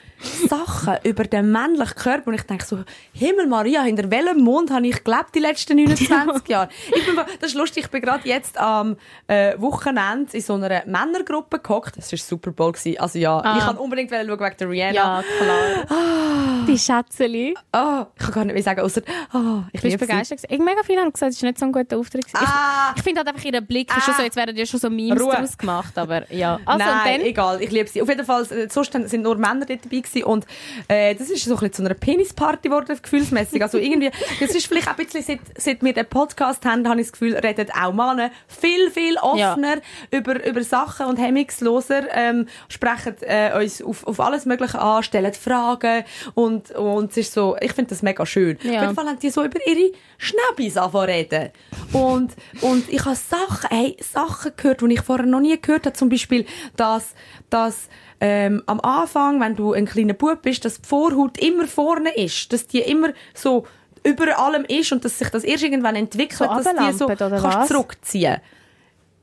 [0.48, 2.80] Sachen über den männlichen Körper und ich denke so,
[3.12, 6.68] Himmel Maria, hinter welchem Mond habe ich gelebt die letzten 29 Jahre?
[6.94, 10.83] Ich bin, das ist lustig, ich bin gerade jetzt am äh, Wochenende in so einer
[10.87, 11.96] Männergruppe gehockt.
[11.96, 12.72] Das war Super Bowl.
[12.72, 13.00] Gewesen.
[13.00, 13.56] Also ja, Ah.
[13.59, 14.92] ich kann unbedingt schauen wegen der Rihanna.
[14.94, 16.64] Ja, klar.
[16.68, 17.54] Die Schätzeli.
[17.72, 19.02] Ah, ich kann gar nicht mehr sagen, außer
[19.35, 19.96] oh, ich sie.
[19.96, 20.40] begeistert.
[20.48, 22.26] Ich mega viele haben gesagt, es ist nicht so ein guter Auftritt.
[22.35, 22.90] Ah.
[22.92, 24.16] Ich, ich finde halt einfach ihren Blick, ist schon Ah.
[24.18, 25.33] so, jetzt werden ja schon so Memes Ruhe.
[25.33, 26.59] daraus gemacht, aber ja.
[26.64, 28.02] Also, Nein, dann, egal, ich liebe sie.
[28.02, 30.46] Auf jeden Fall, äh, sonst sind nur Männer dort dabei gewesen und
[30.88, 33.62] äh, das ist so ein bisschen zu einer Penisparty geworden, gefühlsmäßig.
[33.62, 37.01] Also irgendwie, das ist vielleicht auch ein bisschen, seit, seit wir den Podcast haben, habe
[37.01, 39.79] ich das Gefühl, reden auch Männer viel, viel offener
[40.11, 45.33] über, über Sachen und hemmungsloser, ähm, sprechen äh, uns auf, auf alles Mögliche an, stellen
[45.33, 48.59] Fragen und, und es ist so, ich finde das mega schön.
[48.62, 48.77] Ja.
[48.77, 51.51] Auf jeden Fall haben die so über ihre Schnäppis angefangen reden.
[51.92, 55.96] Und, und ich habe Sachen, hey, Sachen gehört, die ich vorher noch nie gehört habe.
[55.96, 56.46] Zum Beispiel,
[56.77, 57.14] dass,
[57.49, 57.88] dass
[58.20, 62.52] ähm, am Anfang, wenn du ein kleiner Bub bist, dass die Vorhaut immer vorne ist.
[62.52, 63.66] Dass die immer so
[64.04, 67.44] über allem ist und dass sich das erst irgendwann entwickelt, So dass die so kannst
[67.44, 67.68] was?
[67.68, 68.40] zurückziehen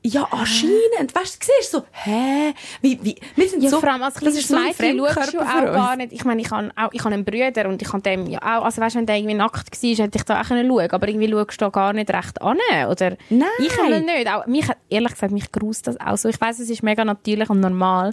[0.04, 1.12] Ja, anscheinend.
[1.12, 2.54] Weißt du, siehst so, hä?
[2.80, 5.34] Wie, wie, wir sind Ja, so, vor allem als das kleines ist so Mädchen schaust
[5.34, 6.12] du auch gar nicht.
[6.12, 8.64] Ich meine, ich habe auch, ich habe einen Bruder und ich kann dem ja auch,
[8.64, 11.08] also weißt du, wenn der irgendwie nackt war, hätte ich da auch können schauen aber
[11.08, 12.58] irgendwie schaust du da gar nicht recht an,
[12.88, 13.16] oder?
[13.28, 13.48] Nein.
[13.58, 14.28] Ich kann nicht.
[14.32, 16.28] Auch, mich, hat- ehrlich gesagt, mich gruselt das auch so.
[16.28, 18.12] Ich weiss, es ist mega natürlich und normal,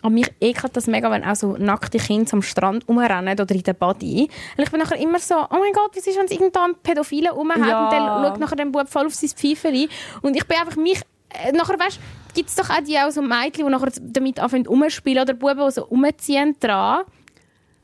[0.00, 3.62] aber mich ekelt das mega, wenn auch so nackte Kinder am Strand rumrennen oder in
[3.62, 4.28] der Body.
[4.56, 6.76] Und ich bin nachher immer so, oh mein Gott, was ist, wenn es irgendwo einen
[6.82, 7.84] Pädophilen rumhat Ja.
[7.84, 9.88] und dann schaut nachher den Bub voll auf sein Pfeiferli
[10.22, 11.02] und ich bin einfach mich
[11.44, 11.98] äh, nachher weißt
[12.36, 15.64] gibt es doch auch die auch so Mädchen, die nachher damit anfangen rumspielen oder Buben,
[15.66, 17.04] die so rumziehen dran.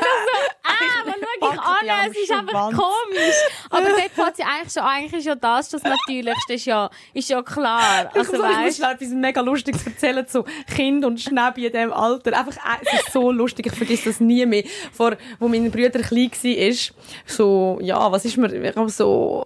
[0.00, 2.76] dann so, ah, man schau ich an, es ist einfach Schwanz.
[2.76, 3.36] komisch.
[3.70, 7.28] Aber dort fängt sie eigentlich schon, eigentlich ist ja das das Natürlichste, ist ja, ist
[7.28, 8.10] ja klar.
[8.14, 11.92] Also, ich muss weißt schnell etwas mega Lustiges erzählen zu Kind und Schnäbi in diesem
[11.92, 12.38] Alter.
[12.38, 14.64] Einfach, äh, es ist so lustig, ich vergesse das nie mehr.
[14.92, 16.94] Vor, wo mein Bruder klein war,
[17.26, 19.44] so, ja, was ist mir, ich glaube so,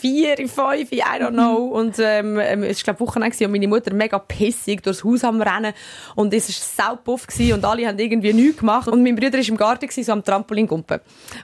[0.00, 1.66] vier, fünf, I don't know.
[1.72, 5.40] Und, ähm, ähm, es war, glaube Wochenende und meine Mutter mega pissig durchs Haus am
[5.40, 5.72] Rennen.
[6.16, 8.88] Und es war saupuff und alle haben irgendwie nichts gemacht.
[8.88, 11.00] Und mein Bruder war im Garten gewesen, so am Trampolin gumpen.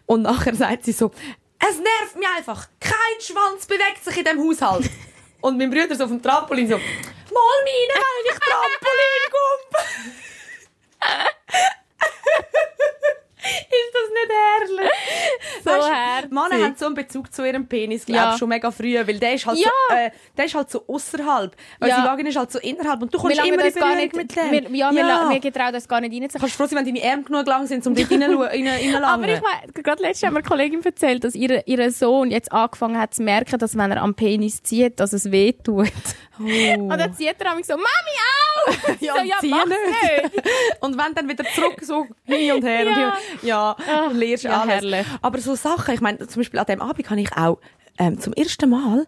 [0.06, 1.10] Und nachher sagt sie so,
[1.58, 2.68] es nervt mich einfach.
[2.80, 4.90] Kein Schwanz bewegt sich in diesem Haushalt.
[5.40, 9.16] Und mein Bruder so auf dem Trampolin so, mal meine, weil ich Trampolin
[13.46, 14.90] Ist das nicht herrlich?
[15.64, 16.30] So Weisst du, herzig.
[16.30, 18.32] Männer haben so einen Bezug zu ihrem Penis, glaube Ja.
[18.32, 19.68] ich, schon mega früh, weil der ist halt Ja.
[19.90, 21.54] so, äh, der ist halt so außerhalb.
[21.80, 22.00] Weil Ja.
[22.00, 24.02] die Vagina ist halt so innerhalb und du kommst wir immer in das gar Berührung
[24.04, 24.50] nicht, mit dem.
[24.72, 26.40] wir, ja, Wir, la- wir getrauen das gar nicht reinzuziehen.
[26.40, 28.22] Kannst du froh sein, wenn deine Arme genug lang sind, um rein, rein,
[28.68, 29.04] reinzulangen.
[29.04, 32.52] Aber ich meine, gerade letztens hat mir eine Kollegin erzählt, dass ihr, ihr Sohn jetzt
[32.52, 35.90] angefangen hat zu merken, dass wenn er am Penis zieht, dass es weh tut.
[36.38, 38.35] Und dann zieht er mich so, Mami, au!
[39.00, 39.78] Ja, und ja, mach nicht.
[40.34, 40.46] nicht.
[40.80, 42.84] Und wenn dann wieder zurück, so hin und her.
[42.84, 42.88] Ja.
[42.88, 44.74] Und hin, ja, Ach, lernst ja, alles.
[44.74, 45.06] herrlich.
[45.22, 47.58] Aber so Sachen, ich meine, zum Beispiel an dem Abend habe ich auch
[47.98, 49.06] ähm, zum ersten Mal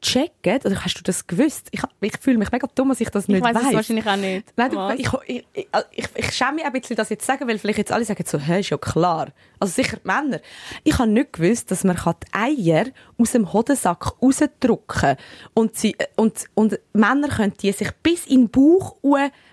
[0.00, 1.68] checken, oder hast du das gewusst?
[1.70, 3.74] Ich, ich fühle mich mega dumm, dass ich das Ich nicht weiß es weiss.
[3.74, 4.52] wahrscheinlich auch nicht.
[4.56, 7.48] Nein, du, ich, ich, ich, ich, ich schäme mich ein bisschen, das jetzt zu sagen,
[7.48, 9.28] weil vielleicht jetzt alle sagen so, hä, ist ja klar.
[9.58, 10.40] Also sicher die Männer.
[10.84, 12.86] Ich habe nicht gewusst, dass man kann die Eier
[13.18, 15.16] aus dem Hodensack rausdrücken
[15.54, 18.96] und sie, äh, und, und Männer können die sich bis in den Bauch,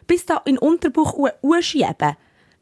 [0.08, 1.18] bis da in den Unterbauch
[1.62, 2.16] schieben.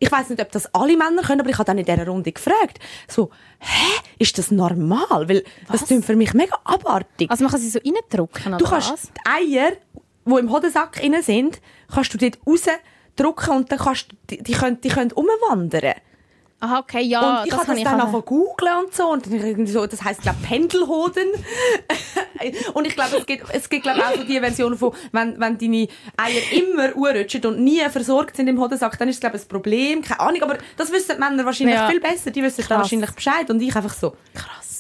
[0.04, 2.32] Ich weiß nicht, ob das alle Männer können, aber ich habe dann in dieser Runde
[2.32, 2.80] gefragt.
[3.08, 5.30] So, hä, ist das normal?
[5.30, 7.30] Weil das klingt für mich mega abartig.
[7.30, 9.02] Also man kann sie so reindrücken, Du kannst was?
[9.04, 9.74] die Eier,
[10.26, 11.62] die im Hodensack drin sind,
[11.94, 15.94] kannst du dort rausdrücken und dann kannst du, die, die können, die können umwandern.
[16.64, 19.26] Aha, okay, ja, und ich das habe das dann auch- angefangen googeln und so und
[19.28, 21.28] irgendwie so, das heisst glaube Pendelhoden.
[22.74, 25.58] Und ich glaube es gibt es gibt glaube auch so die Version von wenn wenn
[25.60, 29.48] deine Eier immer urrutschen und nie versorgt sind im Hodensack dann ist es glaube ein
[29.48, 30.02] Problem.
[30.02, 31.88] Keine Ahnung aber das wissen die Männer wahrscheinlich Ja.
[31.88, 32.32] viel besser.
[32.32, 32.78] Die wissen da Krass.
[32.80, 33.48] wahrscheinlich Bescheid.
[33.52, 34.71] Und ich einfach so krass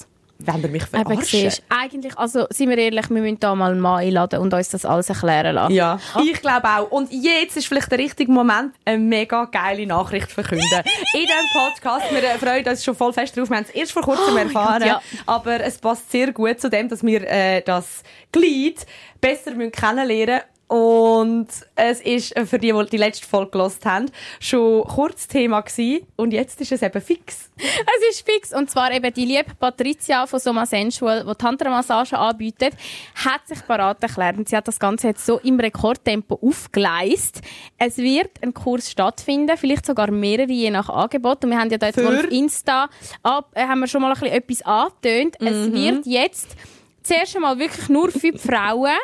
[0.48, 3.72] wenn ihr mich Eben, verarschen siehst, eigentlich, also, sind wir ehrlich, wir müssen da mal
[3.72, 5.74] einen Mann einladen und uns das alles erklären lassen.
[5.74, 6.92] Ja, ich glaube auch.
[6.92, 10.68] Und jetzt ist vielleicht der richtige Moment, eine mega geile Nachricht zu verkünden.
[11.14, 13.50] In diesem Podcast, wir äh, freuen uns schon voll fest drauf.
[13.50, 15.02] Wir haben es erst vor kurzem erfahren, Gott, ja.
[15.26, 18.86] aber es passt sehr gut zu dem, dass wir äh, das Glied
[19.20, 24.10] besser müssen kennenlernen und es ist äh, für die, die die letzte Folge gelost haben,
[24.40, 26.08] schon kurz Thema gewesen.
[26.16, 27.52] Und jetzt ist es eben fix.
[27.58, 28.54] Es ist fix.
[28.54, 32.74] Und zwar eben die liebe Patricia von Soma Sensual, die Tantra-Massagen anbietet,
[33.16, 34.38] hat sich parat erklärt.
[34.38, 37.44] Und sie hat das Ganze jetzt so im Rekordtempo aufgeleistet.
[37.78, 41.44] Es wird ein Kurs stattfinden, vielleicht sogar mehrere je nach Angebot.
[41.44, 42.90] Und wir haben ja da jetzt mal auf Insta
[43.24, 45.36] ab, äh, haben wir schon mal ein bisschen etwas angetönt.
[45.42, 46.56] Es wird jetzt
[47.04, 48.96] zuerst einmal wirklich nur für die Frauen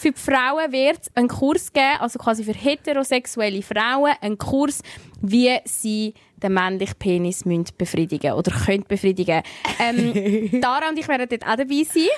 [0.00, 4.82] für die Frauen wird es einen Kurs geben, also quasi für heterosexuelle Frauen, einen Kurs,
[5.20, 9.42] wie sie den männlichen Penis müssen befriedigen oder können befriedigen.
[9.78, 12.08] Ähm, Dara und ich werden dort auch dabei sein.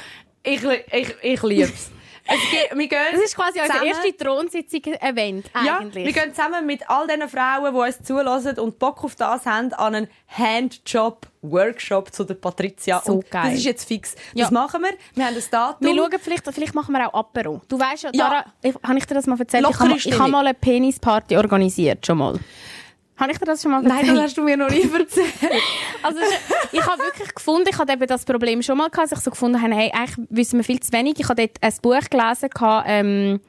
[0.44, 1.90] Ich, ich, ich liebe es.
[2.24, 6.06] Es gibt, Das ist quasi unser zusammen- erste Thronsitzung-Event eigentlich.
[6.06, 9.44] Ja, wir gehen zusammen mit all diesen Frauen, die uns zulassen und Bock auf das
[9.44, 13.02] haben, an einen Handjob-Workshop zu der Patricia.
[13.04, 13.50] So und geil.
[13.50, 14.14] Das ist jetzt fix.
[14.34, 14.44] Ja.
[14.44, 14.90] Das machen wir.
[15.14, 15.86] Wir haben ein Datum.
[15.86, 17.60] wir schauen vielleicht, vielleicht machen wir auch Apero.
[17.68, 18.28] Du weißt ja, Ja.
[18.28, 19.62] Dara, ich, habe ich dir das mal erzählt?
[19.64, 22.38] Ich Lockere habe, ich habe mal eine Penisparty organisiert, schon mal.
[23.22, 24.06] Habe ich dir das schon mal erzählt?
[24.06, 25.32] Nein, das hast du mir noch nie erzählt.
[26.02, 26.18] Also
[26.72, 29.30] ich habe wirklich gefunden, ich hatte eben das Problem schon mal gehabt, dass ich so
[29.30, 31.20] gefunden habe, hey, eigentlich wissen wir viel zu wenig.
[31.20, 33.40] Ich habe dort ein Buch gelesen, gehabt, ähm,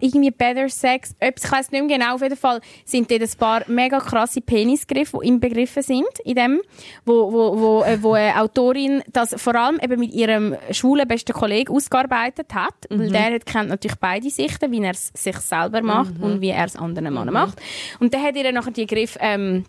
[0.00, 3.30] irgendwie Better Sex, etwas, ich weiß nicht mehr genau, auf jeden Fall sind dort ein
[3.38, 6.60] paar mega krasse Penisgriffe, die inbegriffen sind in dem,
[7.04, 11.32] wo, wo, wo, äh, wo eine Autorin das vor allem eben mit ihrem schwulen besten
[11.32, 15.82] Kollegen ausgearbeitet hat, weil der hat, kennt natürlich beide Sichten, wie er es sich selber
[15.82, 17.60] macht und wie er es anderen Männern macht.
[17.98, 19.64] Und der hat ihr nachher die Griff, ähm,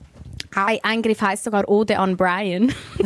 [0.55, 2.73] ein, ein Griff heisst sogar Ode an Brian.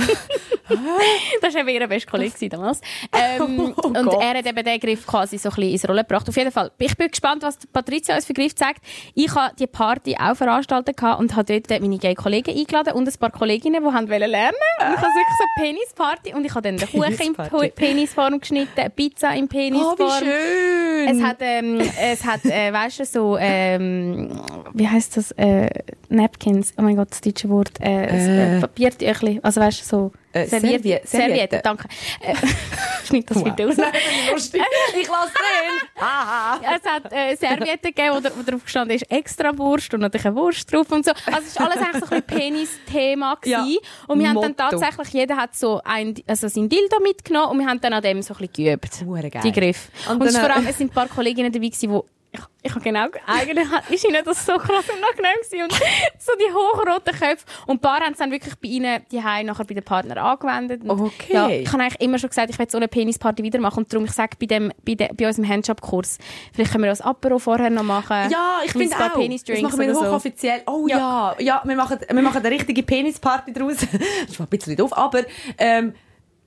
[1.41, 2.82] das war eben ihr bester Kollege damals.
[3.14, 6.28] Ähm, Oh und er hat eben den Griff quasi so ein bisschen ins Rollen gebracht.
[6.28, 8.82] Auf jeden Fall, ich bin gespannt, was Patricia uns für Griff zeigt.
[9.14, 13.14] Ich habe die Party auch veranstaltet und habe dort meine gay Kollegen eingeladen und ein
[13.20, 14.55] paar Kolleginnen, die haben wollen lernen.
[14.80, 18.39] Und ich habe wirklich so eine Penisparty und ich habe dann den Kuchen in Penisform
[18.39, 19.97] geschnitten, eine Pizza in Oh, Penisform.
[19.99, 21.07] wie schön.
[21.18, 24.39] Es hat, ähm, es hat, äh, weißt du, so, ähm,
[24.74, 25.70] wie heißt das, äh,
[26.10, 28.57] Napkins, oh mein Gott, deutsche Wort, äh, äh.
[28.57, 28.61] Äh.
[28.61, 31.07] Papiertüchli, also weißt du, so, Äh, Serviette, Serviette.
[31.07, 31.88] Serviette, danke.
[32.19, 32.36] Äh,
[33.07, 33.76] schneid das bitte raus.
[34.34, 34.61] lustig.
[34.99, 35.89] Ich lasse drin.
[35.97, 36.59] Haha.
[36.76, 40.36] Es hat äh, Servietten gegeben, wo, wo drauf gestanden ist extra Wurst und natürlich eine
[40.36, 41.11] Wurst drauf und so.
[41.26, 43.65] Also es war alles eigentlich so ein bisschen Penis-Thema Ja.
[44.07, 44.78] Und wir haben dann Motto.
[44.78, 48.21] tatsächlich, jeder hat so ein, also sein Dildo mitgenommen und wir haben dann an dem
[48.21, 49.03] so ein bisschen geübt.
[49.05, 49.41] Hure geil.
[49.43, 49.88] Die Griff.
[50.09, 52.05] Und Und, es dann, vor allem, es sind ein paar Kolleginnen dabei gewesen, wo
[52.36, 55.74] ich, ich habe genau, eigentlich ist ihnen das so krass unangenehm gewesen und
[56.20, 57.46] so die hochroten Köpfe.
[57.68, 60.84] Und ein paar haben es dann wirklich bei ihnen die nachher bei den Partnern angewendet.
[60.84, 61.34] Und Okay.
[61.34, 63.94] Ja, ich habe eigentlich immer schon gesagt, ich will so eine Penisparty wieder machen und
[63.94, 66.18] darum, ich sage bei dem, bei, de, bei unserem Handjob-Kurs,
[66.54, 68.30] vielleicht können wir das Apero vorher noch machen.
[68.30, 69.00] Ja, ich finde auch.
[69.00, 70.06] Das machen wir oder so.
[70.08, 70.62] hochoffiziell.
[70.66, 73.78] Oh ja, ja, wir, machen, wir machen eine richtige Penisparty daraus.
[74.28, 75.22] das mal ein bisschen doof, aber
[75.58, 75.94] ähm,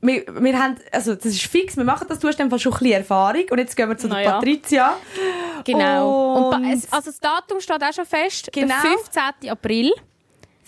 [0.00, 2.78] wir, wir haben, also das ist fix, wir machen das, du hast einfach schon ein
[2.78, 4.32] bisschen Erfahrung und jetzt gehen wir zu der Na ja.
[4.32, 4.96] Patricia.
[5.64, 6.50] Genau.
[6.50, 8.48] Und, Und also das Datum steht auch schon fest.
[8.52, 8.74] Genau.
[8.82, 9.50] Der 15.
[9.50, 9.92] April.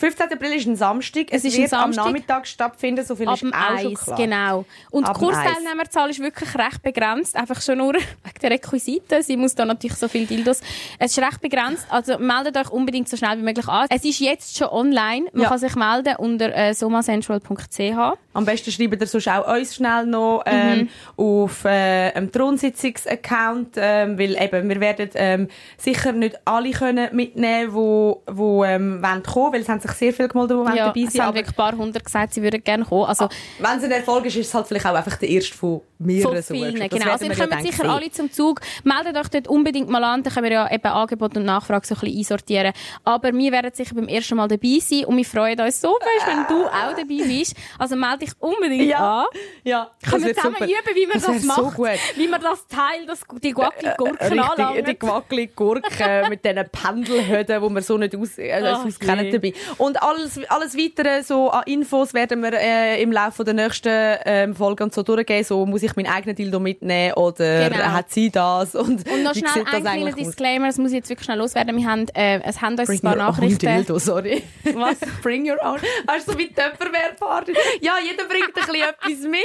[0.00, 0.32] 15.
[0.32, 1.26] April ist ein Samstag.
[1.30, 1.90] Es, ist ein wird am.
[1.90, 3.52] Nachmittag stattfinden, so viel Ab ist auch schon
[3.92, 4.16] Eis, klar.
[4.16, 4.64] genau.
[4.90, 5.24] Und Ab die.
[5.26, 7.36] Kursteilnehmerzahl ist wirklich recht begrenzt.
[7.36, 7.92] Einfach schon nur
[8.24, 9.22] wegen der Requisiten.
[9.22, 10.60] Sie muss da natürlich so viel Dildos.
[10.98, 11.86] Es ist recht begrenzt.
[11.90, 13.86] Also meldet euch unbedingt so schnell wie möglich an.
[13.90, 15.26] Es ist jetzt schon online.
[15.32, 15.48] Man Ja.
[15.50, 18.18] kann sich melden unter äh, somacentral.ch.
[18.32, 20.88] Am besten schreibt ihr sonst auch uns schnell noch ähm, Mhm.
[21.16, 27.74] auf äh, einem Thronsitzungs-Account, ähm, weil eben, wir werden ähm, sicher nicht alle können mitnehmen,
[27.74, 31.00] wo, wo ähm, wollen kommen, weil es haben sich sehr viele die wollen Ja, dabei
[31.02, 33.04] es sein haben aber wirklich ein paar hundert gesagt, sie würden gerne kommen.
[33.06, 33.28] Also,
[33.58, 36.42] wenn es ein Erfolg ist, ist es halt vielleicht auch einfach der erste von mehreren
[36.42, 37.10] Von vielen, genau.
[37.10, 37.90] Also ihr ja kommt dann sicher sehen.
[37.90, 38.60] alle zum Zug.
[38.84, 41.94] Meldet euch dort unbedingt mal an, dann können wir ja eben Angebot und Nachfrage so
[41.94, 42.72] ein bisschen einsortieren.
[43.04, 46.26] Aber wir werden sicher beim ersten Mal dabei sein und wir freuen uns so fest,
[46.26, 47.54] wenn du auch dabei bist.
[47.78, 49.20] Also melde dich unbedingt Ja.
[49.22, 49.26] an.
[49.62, 50.64] Ja, Können wir zusammen super.
[50.70, 51.76] üben, wie man das, Das wär so macht?
[51.76, 51.88] gut.
[52.16, 55.00] Wie man das Teil, das, die Guacli-Gurken Richtig, die anlangt.
[55.00, 59.32] gewackelige Gurke mit diesen Pendelhöden, wo wir so nicht aus, äh, auskennen je.
[59.32, 59.52] dabei.
[59.80, 63.88] Und alles, alles weitere so an Infos werden wir äh, im Laufe der nächsten
[64.26, 65.42] ähm, Folge und so durchgehen.
[65.42, 67.84] So, muss ich meinen eigenen Dildo mitnehmen oder Genau.
[67.84, 68.74] hat sie das?
[68.74, 70.12] Und, Und noch schnell ein kleiner?
[70.12, 71.76] Disclaimer, das muss ich jetzt wirklich schnell loswerden.
[71.76, 73.58] Wir haben, äh, es haben uns ein Bring paar your own Nachrichten.
[73.66, 74.42] Dildo, sorry.
[74.74, 74.98] Was?
[75.22, 75.78] Bring your own.
[76.06, 77.52] Weißt du, so wie Töpperwehrparty.
[77.80, 79.40] Ja, jeder bringt ein bisschen etwas mit.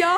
[0.00, 0.16] Ja,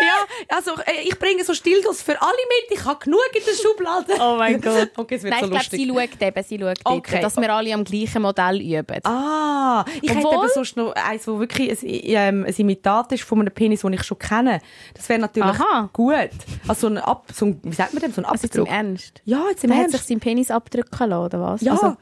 [0.00, 0.56] ja.
[0.56, 2.30] Also, äh, ich bringe so Dildos für alle
[2.70, 2.78] mit.
[2.78, 4.12] Ich habe genug in der Schublade.
[4.20, 4.90] Oh mein Gott.
[4.96, 7.10] Okay, es wird Nein, so ich glaube, sie schaut eben, sie schaut Okay.
[7.12, 9.00] dort, dass wir alle am gleichen Modell üben.
[9.08, 13.24] Ah, ich hätte Obwohl- eben sonst noch eins, wo wirklich ein, ähm, ein Imitat ist
[13.24, 14.60] von einem Penis, den ich schon kenne.
[14.94, 15.88] Das wäre natürlich Aha.
[15.92, 16.14] gut.
[16.66, 18.62] Also so ein Ab, so ein, wie sagt man dem, so ein Also jetzt im
[18.62, 18.76] Abdruck.
[18.76, 19.22] Ernst?
[19.24, 20.08] ja, jetzt im Der hat sich Ernst.
[20.08, 21.60] seinen Penis abdrücken lassen, oder was?
[21.62, 21.72] Ja.
[21.72, 21.96] Also,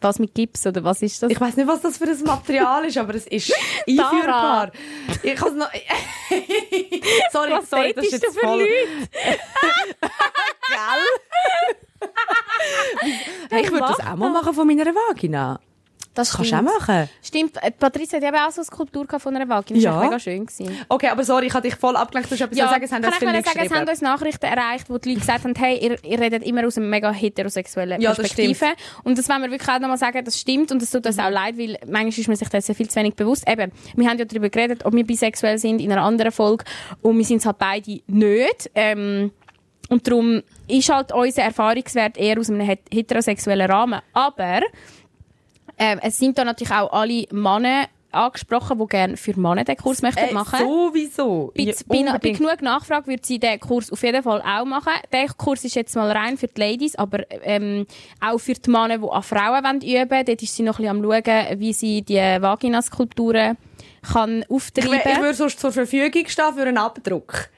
[0.00, 1.30] was mit Gips, oder was ist das?
[1.30, 3.52] Ich weiß nicht, was das für ein Material ist, aber es ist
[3.88, 4.72] einführbar.
[5.22, 5.70] Ich kann noch.
[7.32, 8.60] sorry, was sorry, das ist jetzt für voll.
[8.60, 8.70] Leute?
[10.68, 12.10] Gell?
[13.50, 15.60] hey, ich würde das auch mal machen von meiner Vagina.
[16.14, 17.08] Das Kannst du auch machen.
[17.22, 19.76] Stimmt, äh, Patricia hat eben auch so eine Skulptur von einer Vagina.
[19.78, 19.94] Das Ja.
[19.96, 20.44] war mega schön.
[20.44, 20.76] Gewesen.
[20.90, 22.30] Okay, aber sorry, ich habe dich voll abgelenkt.
[22.30, 24.44] Du hast etwas Ja, sagen, es haben kann ich Leute sagen, es haben uns Nachrichten
[24.44, 27.98] erreicht, wo die Leute gesagt haben, hey, ihr, ihr redet immer aus einer mega heterosexuellen
[28.02, 28.72] Ja, das Perspektive.
[29.04, 31.30] Und das wollen wir wirklich auch nochmal sagen, das stimmt und das tut uns auch
[31.30, 33.48] leid, weil manchmal ist man sich dessen viel zu wenig bewusst.
[33.48, 36.64] Eben, wir haben ja darüber geredet, ob wir bisexuell sind in einer anderen Folge
[37.00, 38.70] und wir sind es halt beide nicht.
[38.74, 39.30] Ähm,
[39.88, 44.00] und darum ist halt unser Erfahrungswert eher aus einem het- heterosexuellen Rahmen.
[44.12, 44.60] Aber
[45.78, 50.02] ähm, es sind da natürlich auch alle Männer angesprochen, die gerne für Männer den Kurs
[50.02, 50.58] möchten Äh, machen.
[50.58, 51.50] sowieso.
[51.56, 54.92] Bei, Ja, bei, bei genug Nachfrage würde sie den Kurs auf jeden Fall auch machen.
[55.12, 57.86] Der Kurs ist jetzt mal rein für die Ladies, aber ähm,
[58.20, 60.26] auch für die Männer, die an Frauen wollen üben wollen.
[60.26, 62.16] Dort ist sie noch ein bisschen am schauen, wie sie die
[62.76, 63.56] Vaginaskulpturen
[64.12, 65.22] kann Ich, auftreiben wär- ich kann.
[65.22, 67.48] würde sonst zur Verfügung stehen für einen Abdruck.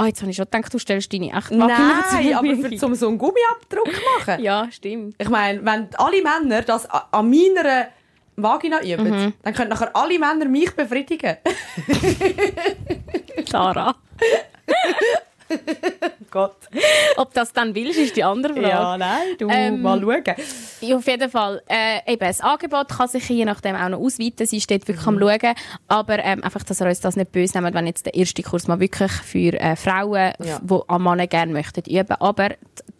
[0.00, 2.94] Ah, jetzt habe ich schon gedacht, du stellst deine echte Vagina Nein, aber für zum
[2.94, 3.86] so einen Gummiabdruck
[4.18, 4.42] machen.
[4.42, 5.14] Ja, stimmt.
[5.18, 7.88] Ich meine, wenn alle Männer das an meiner
[8.36, 9.32] Vagina üben, Mhm.
[9.42, 11.36] dann können nachher alle Männer mich befriedigen.
[13.46, 13.94] Sarah.
[16.30, 16.56] Gott.
[17.16, 18.68] Ob das dann willst, ist die andere Frage.
[18.68, 20.22] Ja, nein, du Ähm, mal schauen.
[20.80, 21.60] Ja, auf jeden Fall.
[21.68, 24.46] Äh, eben, das Angebot kann sich je nachdem auch noch ausweiten.
[24.46, 25.20] Sie steht wirklich Mhm.
[25.22, 25.54] am Schauen.
[25.88, 28.68] Aber ähm, einfach, dass ihr uns das nicht böse nehmt, wenn jetzt der erste Kurs
[28.68, 30.60] mal wirklich für äh, Frauen, Ja.
[30.62, 32.16] die am Mann gerne möchten, üben.
[32.20, 32.50] Aber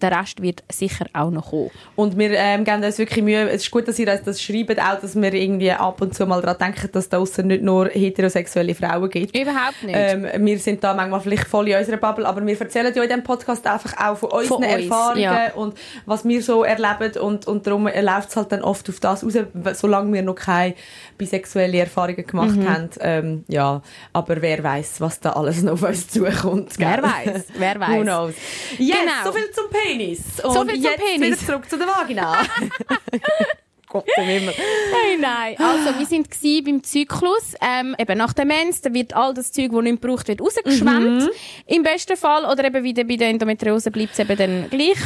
[0.02, 1.70] der Rest wird sicher auch noch kommen.
[1.96, 3.48] Und wir ähm, geben uns wirklich Mühe.
[3.48, 6.26] Es ist gut, dass ihr uns das schreibt, auch, dass wir irgendwie ab und zu
[6.26, 9.36] mal daran denken, dass da draussen nicht nur heterosexuelle Frauen gibt.
[9.36, 9.94] Überhaupt nicht.
[9.96, 13.08] Ähm, wir sind da manchmal vielleicht voll in unserer Bubble, aber wir erzählen ja in
[13.08, 15.52] diesem Podcast einfach auch von unseren Von uns, Erfahrungen ja.
[15.54, 19.22] und was wir so erleben und, und darum läuft es halt dann oft auf das
[19.24, 19.34] raus,
[19.74, 20.74] solange wir noch keine
[21.18, 22.68] bisexuelle Erfahrungen gemacht Mhm.
[22.72, 22.90] haben.
[23.00, 23.82] Ähm, ja,
[24.12, 26.72] aber wer weiß, was da alles noch auf uns zukommt.
[26.78, 27.02] Wer gell?
[27.02, 27.88] weiß, wer weiß.
[27.98, 28.34] Who knows?
[28.78, 29.12] Yes, Genau.
[29.24, 30.18] so viel zum Penis.
[30.42, 31.20] Und So viel zum jetzt Penis.
[31.42, 32.36] wieder zurück zu der Vagina.
[33.90, 34.54] Gott im Himmel.
[34.54, 35.56] Hey, nein.
[35.58, 37.54] Also, wir sind gsi beim Zyklus.
[37.60, 41.22] Ähm, eben nach der Mens, da wird all das Zeug, das nicht braucht, wird rausgeschwemmt.
[41.22, 41.30] Mhm.
[41.66, 42.44] Im besten Fall.
[42.44, 44.96] Oder eben wieder bei der Endometriose bleibt es eben dann gleich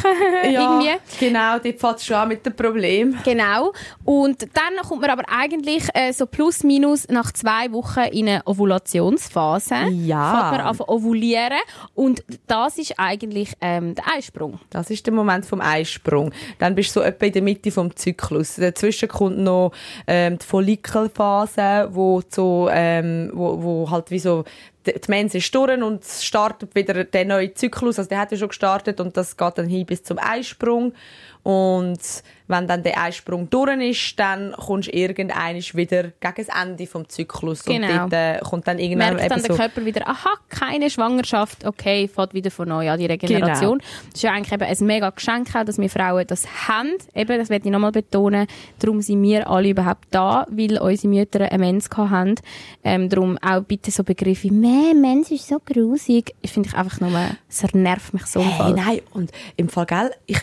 [0.53, 0.91] Ja, irgendwie.
[1.19, 3.17] genau, dort fängt es schon an mit dem Problem.
[3.25, 3.73] Genau.
[4.05, 8.43] Und dann kommt man aber eigentlich äh, so plus minus nach zwei Wochen in eine
[8.47, 9.77] Ovulationsphase.
[9.93, 10.51] Ja.
[10.51, 11.59] Fängt man an ovulieren.
[11.95, 14.61] Und das ist eigentlich ähm, der Eisprung.
[14.69, 16.33] Das ist der Moment vom Eisprung.
[16.59, 18.59] Dann bist du so etwa in der Mitte vom Zyklus.
[18.75, 19.73] Dazwischen kommt noch
[20.07, 24.45] ähm, die Follikelphase, wo so, ähm, wo, wo halt wie so
[24.87, 27.99] die die Mens ist durch und es startet wieder der neue Zyklus.
[27.99, 30.93] Also der hat ja schon gestartet und das geht dann hin bis zum Eisprung.
[31.45, 32.01] Und
[32.47, 37.07] wenn dann der Eisprung durch ist, dann kommst du irgendwann wieder gegen das Ende vom
[37.09, 37.65] Zyklus.
[37.65, 38.05] Genau.
[38.05, 39.57] Und dort äh, kommt dann irgendwann Merkt dann der so...
[39.57, 43.79] Körper wieder, aha, keine Schwangerschaft, okay, fährt wieder von neu an die Regeneration.
[43.79, 43.91] Genau.
[44.07, 46.95] Das ist ja eigentlich eben ein mega Geschenk dass wir Frauen das haben.
[47.15, 48.47] Eben, das werde ich nochmal betonen.
[48.79, 52.37] Darum sind wir alle überhaupt da, weil unsere Mütter eine Mens haben.
[52.83, 56.35] Ähm, darum auch bitte so Begriffe «Meh, Mens ist so grusig».
[56.41, 57.11] Ich finde ich einfach nur,
[57.49, 58.41] es nervt mich so.
[58.41, 60.41] Hey, nein, und im Fall, gell, ich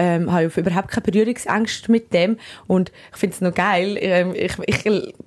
[0.00, 3.98] ähm, habe überhaupt keine Berührungsängste mit dem und ich finde es noch geil.
[4.00, 4.84] Ähm, ich, ich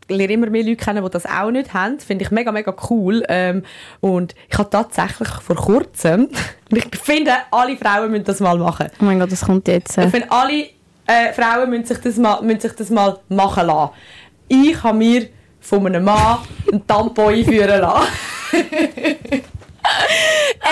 [0.10, 2.00] lerne immer mehr Leute kennen, die das auch nicht haben.
[2.00, 3.24] Finde ich mega, mega cool.
[3.30, 3.64] Ähm,
[4.02, 6.22] und ich habe tatsächlich vor kurzem,
[6.72, 8.88] und ich finde, alle Frauen müssen das mal machen.
[9.00, 9.96] Oh mein Gott, das kommt jetzt.
[10.00, 10.06] Äh.
[10.06, 10.64] Ich finde, alle
[11.06, 13.92] äh, Frauen müssen sich, das mal, müssen sich das mal machen lassen.
[14.48, 15.28] Ich habe mir
[15.60, 16.40] von einem Mann
[16.72, 18.08] einen Tampon einführen lassen.
[18.54, 18.62] Ey,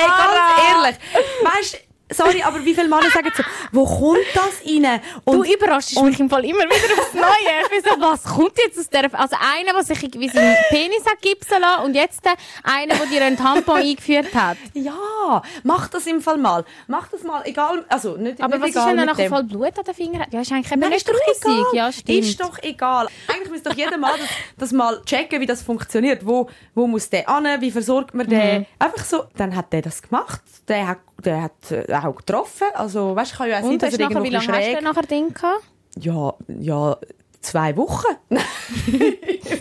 [0.08, 0.98] ganz ehrlich.
[1.44, 5.02] Weißt sorry, aber wie viele Männer sagen so, wo kommt das rein?
[5.26, 7.78] du überraschst mich im Fall immer wieder aufs Neue.
[7.78, 9.04] Ich so, was kommt jetzt aus der...
[9.14, 12.34] Also einer, der sich irgendwie seinen Penis hat gipsen lassen und jetzt der
[12.64, 14.58] einer, der dir einen Tampon eingeführt hat.
[14.74, 16.66] Ja, mach das im Fall mal.
[16.88, 19.78] Mach das mal, egal, also nicht Aber nicht was ist, wenn er nachher voll Blut
[19.78, 20.34] an den Fingern hat?
[20.34, 21.66] Ja, ist eigentlich Nein, ist doch egal.
[21.74, 22.20] Ja, stimmt.
[22.20, 23.08] Ist doch egal.
[23.28, 26.26] Eigentlich müsste doch jeder mal das, das mal checken, wie das funktioniert.
[26.26, 27.46] Wo, wo muss der an?
[27.62, 28.60] Wie versorgt man den?
[28.60, 28.66] Mhm.
[28.80, 30.42] Einfach so, dann hat der das gemacht.
[30.68, 32.68] Der hat, der hat äh, auch getroffen.
[32.74, 35.04] Also, weißt, kann ja auch sein, Und dass er nachher, wie lange hast du nachher
[35.04, 35.64] Ding gehabt?
[36.00, 36.98] Ja, ja,
[37.42, 38.16] zwei Wochen.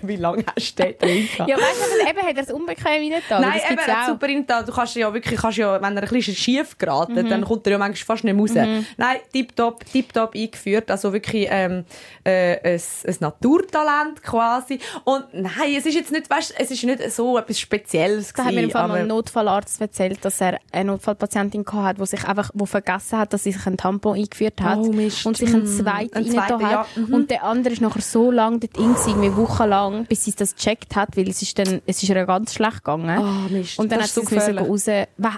[0.03, 1.51] wie lange hast du den drin gehabt?
[1.51, 3.41] Ja, weißt du, eben hat er es unbequem reingetan.
[3.43, 4.63] Nein, das eben, er hat super rein da.
[4.63, 7.29] Du kannst ja wirklich, kannst ja, wenn er ein bisschen schief geraten, Mhm.
[7.29, 8.51] dann kommt er ja manchmal fast nicht raus.
[8.55, 8.87] Mhm.
[8.97, 10.91] Nein, tipptopp, tipptopp eingeführt.
[10.91, 11.85] Also wirklich, ähm,
[12.25, 14.79] äh, ein, ein Naturtalent quasi.
[15.05, 18.55] Und nein, es ist jetzt nicht, weißt, es ist nicht so etwas Spezielles Da hat
[18.55, 22.25] mir im Fall mal aber- ein Notfallarzt erzählt, dass er eine Notfallpatientin hatte, die sich
[22.25, 25.63] einfach wo vergessen hat, dass sie sich einen Tampon eingeführt hat Oh, und sich einen
[25.65, 26.61] Mm, zweiten einen rein hat.
[26.61, 26.87] ja.
[26.97, 27.15] Mhm.
[27.15, 30.97] Und der andere ist nachher so lange dort gewesen, irgendwie wochenlang, bis sie das gecheckt
[30.97, 33.19] hat, weil es ist dann, es ist ihr ganz schlecht gegangen.
[33.19, 33.79] Oh, Mist.
[33.79, 34.87] Und dann Das hat sie ist es raus.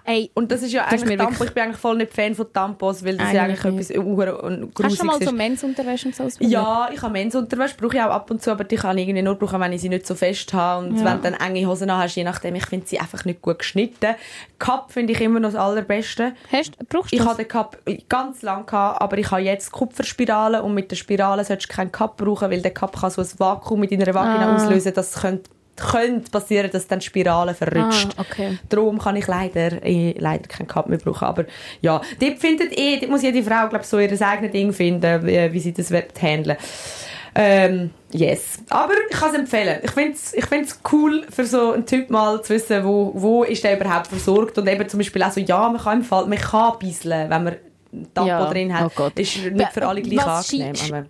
[0.05, 1.47] Ey, Und das ist ja Das ist eigentlich Tampon.
[1.47, 4.73] Ich bin eigentlich voll nicht Fan von Tampons, weil das eigentlich Eigentlich etwas ur- und
[4.83, 5.25] hast du schon mal ist.
[5.29, 6.53] so Mensunterwäsche und so ausprobiert?
[6.53, 9.23] Ja, ich habe Mensunterwäsche, brauche ich auch ab und zu, aber die kann ich irgendwie
[9.23, 10.87] nur brauchen, wenn ich sie nicht so fest habe.
[10.87, 11.05] Und Ja.
[11.05, 14.15] wenn du dann enge Hosen hast, je nachdem, ich finde sie einfach nicht gut geschnitten.
[14.59, 16.33] Cup finde ich immer noch das Allerbeste.
[16.51, 17.79] Hast, brauchst du Ich hatte den Cup
[18.09, 21.93] ganz lang gehabt, aber ich habe jetzt Kupferspiralen und mit der Spirale solltest du keinen
[21.93, 24.57] Cup brauchen, weil der Cup kann so ein Vakuum mit deiner Vagina Ah.
[24.57, 28.09] auslösen, das könnte könnte passieren, dass dann die Spirale verrutscht.
[28.19, 28.59] Ah, okay.
[28.69, 31.25] Darum kann ich leider, eh, leider keinen Cup mehr brauchen.
[31.25, 31.47] Aber
[31.81, 35.51] ja, dort findet eh, dort muss jede Frau, glaube so ihr eigenes Ding finden, wie,
[35.53, 36.59] wie sie das wird handeln.
[37.35, 38.59] Ähm, yes.
[38.69, 39.79] Aber ich kann es empfehlen.
[39.83, 43.43] Ich finde es ich find's cool, für so einen Typ mal zu wissen, wo, wo
[43.43, 44.59] ist der überhaupt versorgt.
[44.59, 47.45] Und eben zum Beispiel auch so, ja, man kann im Fall, man kann bisseln, wenn
[47.45, 47.57] man
[48.15, 48.51] Tampon Ja.
[48.51, 48.87] drin hat.
[48.87, 49.19] Oh Gott.
[49.19, 51.07] Ist nicht für alle gleich Was angenehm.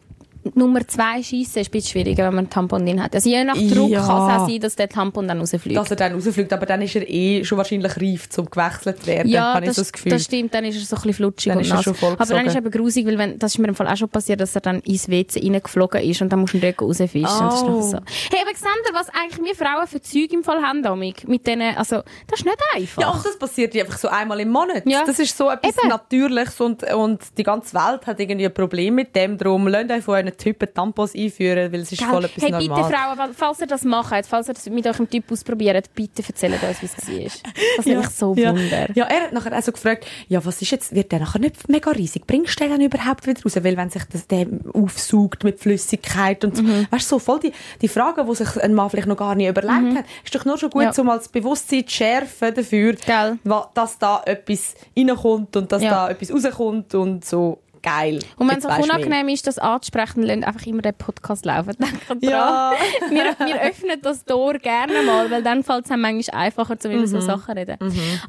[0.55, 3.15] Nummer zwei schiessen ist ein bisschen schwieriger, wenn man einen Tampon drin hat.
[3.15, 4.01] Also je nach Druck Ja.
[4.05, 5.77] kann es auch sein, dass der Tampon dann rausfliegt.
[5.77, 9.07] Dass er dann rausfliegt, aber dann ist er eh schon wahrscheinlich reif, zum gewechselt zu
[9.07, 10.13] werden, ja, habe ich das, so das Gefühl.
[10.13, 12.03] das stimmt, dann ist er so ein bisschen flutschig Dann und ist nass.
[12.03, 14.41] Aber dann ist eben grusig, weil wenn, das ist mir im Fall auch schon passiert,
[14.41, 17.25] dass er dann ins WC reingeflogen ist und dann musst du ihn dort rausfischen.
[17.25, 17.81] Oh.
[17.83, 17.99] so.
[18.31, 22.03] Hey, Alexander, was eigentlich wir Frauen für Zeug im Fall haben, Domik, mit denen, also,
[22.27, 23.03] das ist nicht einfach.
[23.03, 24.83] Ja, und das passiert einfach so einmal im Monat.
[24.87, 25.05] Ja.
[25.07, 25.89] Das ist so etwas Eben.
[25.89, 29.39] Natürliches und, und die ganze Welt hat irgendwie ein Problem mit dem.
[29.39, 32.09] Darum lasst euch von euren Typen Tampons einführen, weil es ist Gell?
[32.09, 32.91] voll etwas hey, bitte normal.
[33.17, 36.83] Frauen, falls ihr das macht, falls ihr das mit eurem Typ ausprobiert, bitte erzählt uns,
[36.83, 36.97] wie es
[37.43, 37.53] war.
[37.77, 38.51] Das ist nämlich so ja.
[38.51, 38.89] Wunder.
[38.95, 41.69] Ja, er hat nachher auch so gefragt, ja, was ist jetzt, wird der nachher nicht
[41.69, 42.27] mega riesig?
[42.27, 43.57] Bringst du den dann überhaupt wieder raus?
[43.63, 46.87] Weil wenn sich das, der aufsaugt mit Flüssigkeit und so, Mhm.
[46.91, 49.49] weißt du, so voll die, die Fragen, die sich ein Mann vielleicht noch gar nicht
[49.49, 50.91] überlegt hat, ist doch nur schon gut, Mhm.
[50.97, 51.01] Ja.
[51.03, 53.39] um als Bewusstsein zu schärfen dafür, Gell.
[53.45, 55.91] wa- dass da etwas reinkommt und dass Ja.
[55.91, 58.21] da etwas rauskommt und so geil.
[58.37, 61.75] Und wenn es auch unangenehm ist, das anzusprechen, lasst einfach immer den Podcast laufen.
[61.79, 62.19] Denkt dran.
[62.23, 62.73] Ja.
[63.11, 66.91] wir, wir öffnen das Tor gerne mal, weil dann fällt es einem manchmal einfacher, zu
[66.93, 67.21] über so Mhm.
[67.23, 67.77] Sachen reden.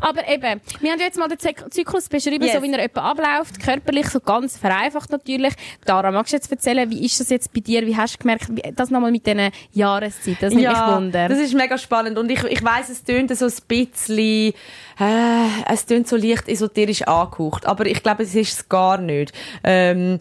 [0.02, 2.54] Aber eben, wir haben jetzt mal den Zyk- Zyklus beschrieben, Yes.
[2.56, 5.54] so wie er etwa abläuft, körperlich, so ganz vereinfacht natürlich.
[5.86, 7.86] Dara, magst du jetzt erzählen, wie ist das jetzt bei dir?
[7.86, 10.38] Wie hast du gemerkt, wie, das nochmal mit diesen Jahreszeiten?
[10.42, 11.30] Das nimmt mich Wunder.
[11.30, 14.54] das ist mega spannend und ich, ich weiss, es tönt so ein bisschen,
[15.00, 19.34] äh, es tönt so leicht esoterisch angehaucht, aber ich glaube, es ist es gar nicht.
[19.64, 20.20] Ähm,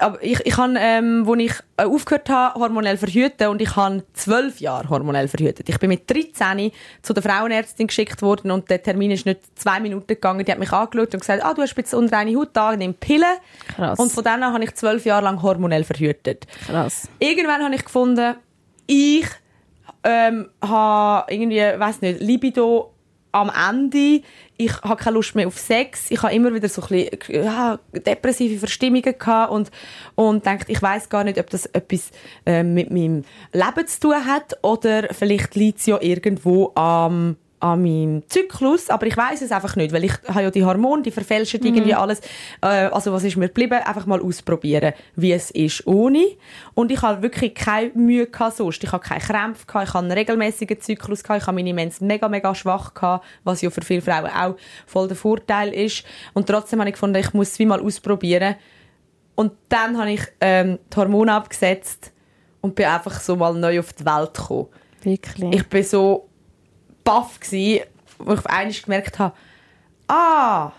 [0.00, 4.04] aber ich, ich habe, ähm, wo ich äh, aufgehört habe, hormonell verhüten und ich habe
[4.12, 5.68] zwölf Jahre hormonell verhütet.
[5.68, 6.70] Ich bin mit 13
[7.02, 10.44] zu der Frauenärztin geschickt worden und der Termin ist nicht zwei Minuten gegangen.
[10.44, 13.36] Die hat mich angeschaut und gesagt, ah, du hast jetzt unreine Haut da, nimm Pillen.
[13.74, 13.98] Krass.
[13.98, 16.46] Und von dann an habe ich zwölf Jahre lang hormonell verhütet.
[16.66, 17.08] Krass.
[17.18, 18.36] Irgendwann habe ich gefunden,
[18.86, 19.26] ich
[20.04, 22.92] ähm, habe irgendwie, weiß nicht, Libido
[23.32, 24.22] am Ende.
[24.56, 26.10] Ich habe keine Lust mehr auf Sex.
[26.10, 29.70] Ich habe immer wieder so ein bisschen, ja, depressive Verstimmungen gehabt und,
[30.14, 32.10] und denkt, ich weiß gar nicht, ob das etwas
[32.46, 37.82] äh, mit meinem Leben zu tun hat oder vielleicht liegt es ja irgendwo am an
[37.82, 41.10] meinem Zyklus, aber ich weiß es einfach nicht, weil ich habe ja die Hormone, die
[41.10, 42.20] verfälschen irgendwie alles.
[42.60, 43.80] Äh, also was ist mir geblieben?
[43.84, 46.24] Einfach mal ausprobieren, wie es ist ohne.
[46.74, 48.82] Und ich habe wirklich keine Mühe gehabt sonst.
[48.84, 52.00] Ich habe keine Krämpfe gehabt, ich habe einen regelmäßigen Zyklus gehabt, ich habe meine Mens
[52.00, 54.56] mega, mega schwach gehabt, was ja für viele Frauen auch
[54.86, 56.04] voll der Vorteil ist.
[56.34, 58.54] Und trotzdem habe ich gefunden, ich muss es wie mal ausprobieren.
[59.34, 62.12] Und dann habe ich ähm, die Hormone abgesetzt
[62.60, 64.66] und bin einfach so mal neu auf die Welt gekommen.
[65.02, 65.54] Wirklich.
[65.54, 66.27] Ich bin so
[67.08, 67.38] baff
[68.18, 69.34] wo ich auf einmal gemerkt habe,
[70.08, 70.72] ah,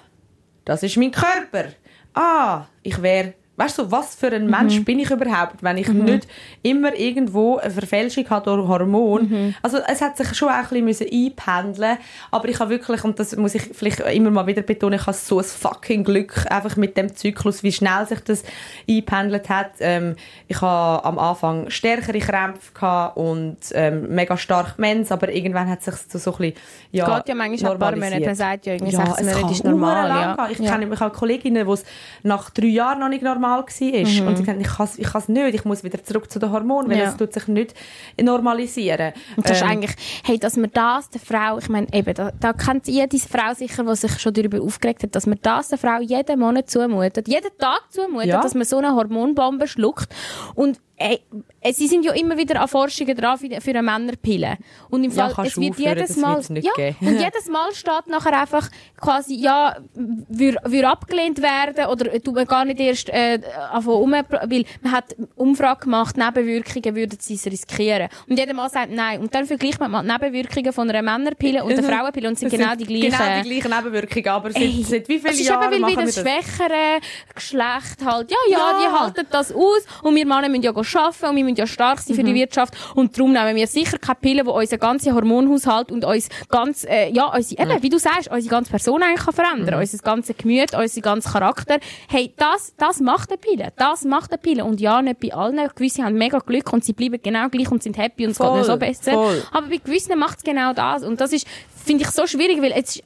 [0.63, 1.69] das ist mein Körper.
[2.13, 6.28] Ah, ich wäre, weißt du, was für ein Mensch bin ich überhaupt, wenn ich nicht
[6.64, 9.53] immer irgendwo eine Verfälschung habe durch Hormone.
[9.62, 11.97] Also es hat sich schon auch ein bisschen einpendeln,
[12.32, 15.16] aber ich habe wirklich, und das muss ich vielleicht immer mal wieder betonen, ich habe
[15.16, 18.43] so ein fucking Glück einfach mit dem Zyklus, wie schnell sich das
[18.89, 19.72] eingependelt hat.
[19.80, 20.16] Ähm,
[20.47, 25.84] ich habe am Anfang stärkere Krämpfe gehabt und ähm, mega stark Mens, aber irgendwann hat
[25.84, 26.53] sich so, so ein bisschen,
[26.91, 28.20] ja, Geht ja manchmal ein paar Monate.
[28.22, 30.10] Man sagt ja irgendwie Ja, sechs es Monate ist normal.
[30.10, 30.47] Ja.
[30.49, 30.72] Ich Ja.
[30.78, 31.84] kenne ich habe Kolleginnen, die es
[32.24, 34.24] nach drei Jahren noch nicht normal war.
[34.24, 34.28] Mhm.
[34.28, 36.52] Und sie sagen, ich kann es ich kann's nicht, ich muss wieder zurück zu den
[36.52, 37.06] Hormonen, weil Ja.
[37.10, 37.74] es tut sich nicht
[38.22, 39.14] normalisieren.
[39.36, 42.32] Und das ist Ähm, eigentlich, hey, dass man das der Frau, ich meine, eben, da,
[42.39, 45.78] da kennt jede Frau sicher, die sich schon darüber aufgeregt hat, dass man das der
[45.78, 48.41] Frau jeden Monat zumutet, jeden Tag zumutet, Ja.
[48.41, 50.10] dass man so eine Hormonbombe schluckt.
[50.56, 51.22] Und ey,
[51.62, 54.58] äh, sie sind ja immer wieder an Forschungen dran für, für eine Männerpille.
[54.89, 56.95] Und im Ja, Fall, kannst es wird aufhören, jedes Mal, ja, geben.
[57.02, 58.70] und jedes Mal steht nachher einfach
[59.00, 63.39] quasi, ja, würde würd abgelehnt werden oder tut man gar nicht erst äh,
[63.86, 68.10] um, weil man hat Umfrage gemacht, Nebenwirkungen würden sie es riskieren.
[68.28, 69.22] Und jeder Mal sagt nein.
[69.22, 72.39] Und dann vergleicht man mal die Nebenwirkungen von einer Männerpille und der Frauenpille und es
[72.41, 73.12] sind es genau die gleichen.
[73.18, 75.89] Genau die gleichen Nebenwirkungen, aber seit, Ey, seit wie das vielen ist Jahren eben, weil
[75.97, 76.24] wir das das?
[76.24, 77.00] schwächere
[77.34, 78.80] Geschlecht halt, ja, ja, Ja.
[78.82, 81.67] die halten das aus und wir Männer müssen ja go arbeiten und wir müssen ja
[81.67, 82.27] stark sein für Mhm.
[82.27, 86.29] die Wirtschaft und darum nehmen wir sicher keine Pillen, die unseren ganzen Hormonhaushalt und uns
[86.49, 89.81] ganz, äh, ja, unsere, eben, wie du sagst, unsere ganze Person eigentlich kann verändern, Mhm.
[89.81, 91.77] unser ganzes Gemüt, unseren ganzen Charakter.
[92.07, 95.59] Hey, das, das macht eine Pille, das macht eine Pille und ja, nicht bei allen,
[95.75, 98.47] gewisse haben mega Glück und sie bleiben genau gleich und sind happy und es geht
[98.49, 99.11] ihnen so besser.
[99.13, 99.43] voll.
[99.51, 101.03] Aber bei gewissen macht es genau das.
[101.03, 101.47] Und das ist,
[101.86, 103.01] finde ich, so schwierig, weil jetzt,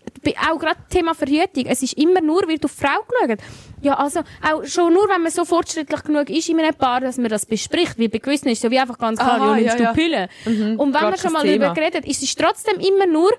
[0.49, 3.39] auch gerade Thema Verhütung, es ist immer nur, wird auf Frau geschaut.
[3.81, 7.17] Ja, also, auch schon nur, wenn man so fortschrittlich genug ist in einem Paar, dass
[7.17, 9.55] man das bespricht, weil bei gewissen ist es so wie einfach ganz klar, Aha, ja,
[9.55, 9.89] nimmst ja, ja.
[9.91, 10.29] du Pillen.
[10.45, 11.73] Mhm, Und wenn man schon mal darüber Thema.
[11.73, 13.31] geredet, ist es trotzdem immer nur,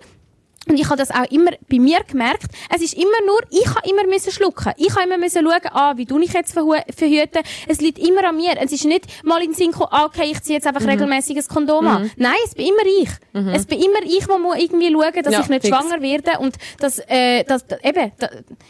[0.69, 2.45] Und ich habe das auch immer bei mir gemerkt.
[2.75, 4.73] Es ist immer nur, ich habe immer müssen schlucken.
[4.77, 7.43] Ich habe immer müssen schauen, ah, wie du ich jetzt verhüten.
[7.69, 8.53] Es liegt immer an mir.
[8.61, 10.89] Es ist nicht mal in den Sinn gekommen, ah, okay, ich ziehe jetzt einfach Mhm.
[10.91, 12.11] regelmäßig ein Kondom an.
[12.17, 13.09] Nein, es bin immer ich.
[13.55, 15.77] Es bin immer ich, der muss irgendwie schauen, dass Ja, ich nicht fix.
[15.77, 18.29] schwanger werde und dass, äh, dass, eben, da,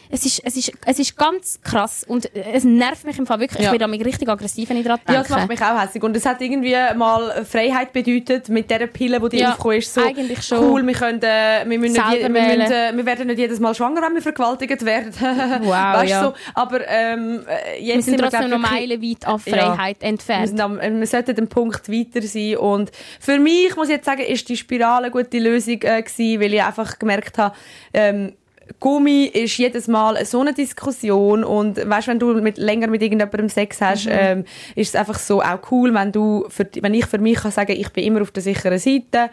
[0.09, 3.39] es ist, es ist, es ist ganz krass und äh, es nervt mich im Fall
[3.39, 3.61] wirklich.
[3.61, 3.67] Ja.
[3.67, 5.13] Ich bin damit richtig aggressiv, wenn ich daran denke.
[5.13, 6.03] Ja, das macht mich auch hässlich.
[6.03, 9.93] Und es hat irgendwie mal Freiheit bedeutet mit dieser Pille, die dir Ja, aufgekommen ist.
[9.93, 10.59] So, eigentlich schon.
[10.59, 13.73] Cool, wir, können, wir, müssen nicht je, wir, müssen, äh, wir werden nicht jedes Mal
[13.75, 15.13] schwanger, wenn wir vergewaltigt werden.
[15.65, 16.23] Wow, weißt, ja.
[16.23, 16.33] so.
[16.53, 19.57] Aber ähm, äh, jetzt wir sind wir, trotzdem glaub, noch meilenweit an Ja.
[19.57, 20.47] Freiheit Wir, entfernt.
[20.47, 22.57] sind am, äh, wir sollten den Punkt weiter sein.
[22.57, 26.41] Und für mich, muss ich jetzt sagen, ist die Spirale eine gute Lösung äh, gewesen,
[26.41, 27.55] weil ich einfach gemerkt habe,
[27.93, 28.33] ähm,
[28.79, 33.49] Gummi ist jedes Mal so eine Diskussion und weißt, wenn du mit, länger mit irgendjemandem
[33.49, 34.45] Sex hast, ähm,
[34.75, 37.73] ist es einfach so auch cool, wenn du, für, wenn ich für mich kann sagen,
[37.73, 39.29] ich bin immer auf der sicheren Seite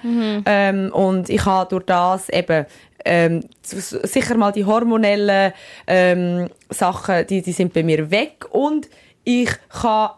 [0.47, 2.67] ähm, und ich habe durch das eben
[3.05, 5.53] ähm, sicher mal die hormonellen
[5.87, 8.89] ähm, Sachen, die, die sind bei mir weg und
[9.25, 10.11] ich kann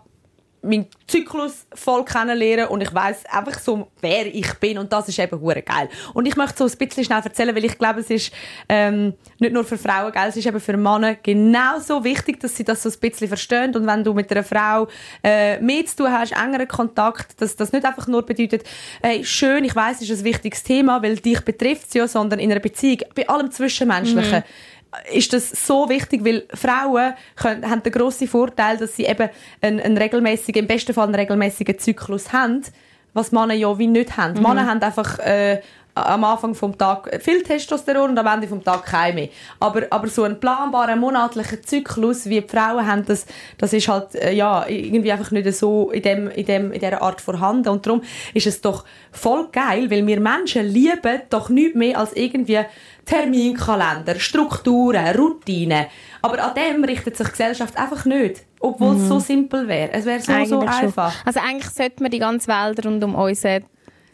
[0.64, 5.18] meinen Zyklus voll kennenlernen und ich weiß einfach so, wer ich bin und das ist
[5.18, 5.88] eben hure geil.
[6.14, 8.32] Und ich möchte so ein bisschen schnell erzählen, weil ich glaube, es ist
[8.68, 12.64] ähm, nicht nur für Frauen geil, es ist eben für Männer genauso wichtig, dass sie
[12.64, 14.88] das so ein bisschen verstehen und wenn du mit einer Frau
[15.22, 18.64] äh, mehr zu tun hast, engeren Kontakt, dass das nicht einfach nur bedeutet,
[19.02, 22.38] hey, schön, ich weiß, es ist ein wichtiges Thema, weil dich betrifft es ja, sondern
[22.38, 24.42] in einer Beziehung, bei allem Zwischenmenschlichen,
[25.12, 29.28] ist das so wichtig, weil Frauen können, haben den grossen Vorteil, dass sie eben
[29.60, 32.62] einen, einen regelmäßigen, im besten Fall einen regelmäßigen Zyklus haben,
[33.12, 34.40] was Männer ja wie nicht haben.
[34.42, 35.60] Männer haben einfach äh,
[35.94, 39.28] am Anfang vom Tag viel Testosteron und am Ende vom Tag kein mehr.
[39.60, 43.26] Aber, aber so einen planbaren monatlichen Zyklus, wie die Frauen haben, das,
[43.58, 47.00] das ist halt äh, ja, irgendwie einfach nicht so in, dem, in, dem, in dieser
[47.00, 47.68] Art vorhanden.
[47.68, 48.02] Und darum
[48.34, 52.60] ist es doch voll geil, weil wir Menschen lieben doch nichts mehr als irgendwie
[53.04, 55.86] Terminkalender, Strukturen, Routinen.
[56.22, 58.44] Aber an dem richtet sich die Gesellschaft einfach nicht.
[58.60, 59.92] Obwohl es so simpel wäre.
[59.92, 60.68] Es wäre so, so schon.
[60.68, 61.14] einfach.
[61.26, 63.64] Also eigentlich sollte man die ganze Welt rund um unseren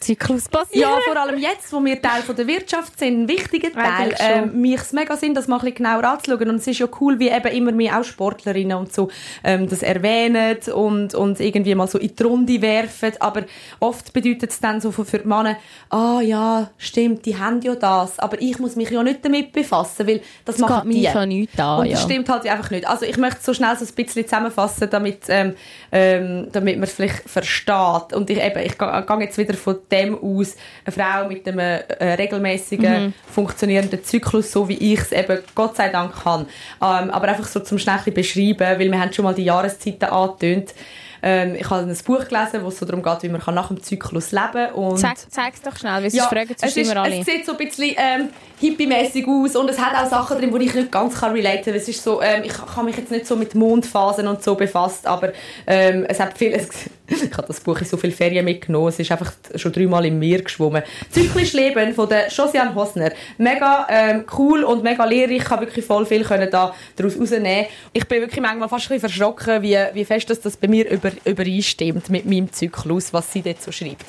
[0.01, 0.81] Zyklus passieren.
[0.81, 4.61] Ja, vor allem jetzt, wo wir Teil von der Wirtschaft sind, ein wichtiger Teil, ähm,
[4.61, 6.49] mich es mega Sinn, das mal ein bisschen genauer anzuschauen.
[6.49, 9.11] Und es ist ja cool, wie eben immer mehr auch Sportlerinnen und so
[9.45, 13.13] ähm, das erwähnen und, und irgendwie mal so in die Runde werfen.
[13.21, 13.43] Aber
[13.79, 15.57] oft bedeutet es dann so für, die Männer,
[15.91, 20.07] ah ja, stimmt, die haben ja das, aber ich muss mich ja nicht damit befassen,
[20.07, 20.89] weil das, Das die.
[20.89, 22.07] mich ja nichts an, Und das ja.
[22.09, 22.89] stimmt halt einfach nicht.
[22.89, 25.55] Also ich möchte so schnell so ein bisschen zusammenfassen, damit, ähm,
[25.93, 28.15] ähm, damit man es vielleicht versteht.
[28.15, 32.15] Und ich eben, ich gehe jetzt wieder von dem aus, eine Frau mit einem äh,
[32.15, 33.15] regelmäßigen, Mhm.
[33.33, 36.43] funktionierenden Zyklus, so wie ich es eben Gott sei Dank kann.
[36.83, 40.75] Ähm, aber einfach so zum schnell beschreiben, weil wir haben schon mal die Jahreszeiten angetönt.
[41.23, 43.83] Ähm, ich habe ein Buch gelesen, wo es so darum geht, wie man nach dem
[43.83, 44.97] Zyklus leben kann.
[44.97, 47.19] Zeig, zeig's doch schnell, weil sonst fragen es, ist, immer alle.
[47.19, 48.29] es sieht so ein bisschen ähm,
[48.59, 51.75] hippie-mäßig aus und es hat auch Sachen drin, die ich nicht ganz kann relaten kann.
[51.75, 55.07] Es ist so, ähm, ich kann mich jetzt nicht so mit Mondphasen und so befasst,
[55.07, 55.33] aber
[55.67, 56.69] ähm, es hat viel, es,
[57.11, 60.19] ich habe das Buch in so viele Ferien mitgenommen, es ist einfach schon dreimal im
[60.19, 60.83] Meer geschwommen.
[61.11, 63.13] Zyklisch Leben von der Josiane Hosner.
[63.39, 67.67] Mega ähm, cool und mega lehrreich, ich habe wirklich voll viel können da daraus rausnehmen.
[67.93, 70.89] Ich bin wirklich manchmal fast ein bisschen verschrocken, wie, wie fest das, das bei mir
[70.91, 74.05] über, übereinstimmt mit meinem Zyklus, was sie dort so schreibt.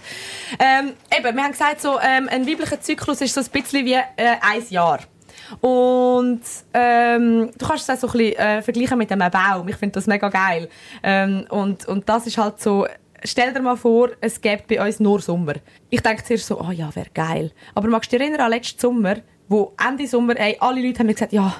[0.60, 3.94] Ähm, eben, wir haben gesagt, so, ähm, ein weiblicher Zyklus ist so ein bisschen wie
[3.94, 5.00] äh, ein Jahr.
[5.60, 6.42] Und
[6.74, 9.68] ähm, du kannst es auch so ein bisschen äh, vergleichen mit einem Baum.
[9.68, 10.70] Ich finde das mega geil.
[11.04, 12.88] Ähm, und, und das ist halt so,
[13.24, 15.54] stell dir mal vor, es gäbe bei uns nur Sommer.
[15.90, 17.52] Ich denke zuerst so, oh ja, wäre geil.
[17.76, 21.08] Aber magst du dich erinnern an letzten Sommer, wo Ende Sommer, ey, alle Leute haben
[21.08, 21.54] mir gesagt, ja,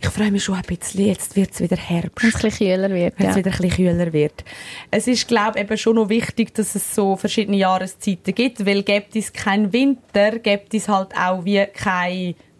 [0.00, 2.66] ich freue mich schon ein bisschen, jetzt wird es wieder Herbst Wenn es ein bisschen
[2.74, 3.14] kühler wird.
[3.18, 3.44] wenn es Ja.
[3.44, 4.44] wieder ein bisschen kühler wird.
[4.90, 8.82] Es ist, glaube ich, eben schon noch wichtig, dass es so verschiedene Jahreszeiten gibt, weil
[8.82, 11.62] gibt es keinen Winter, gibt es halt auch wie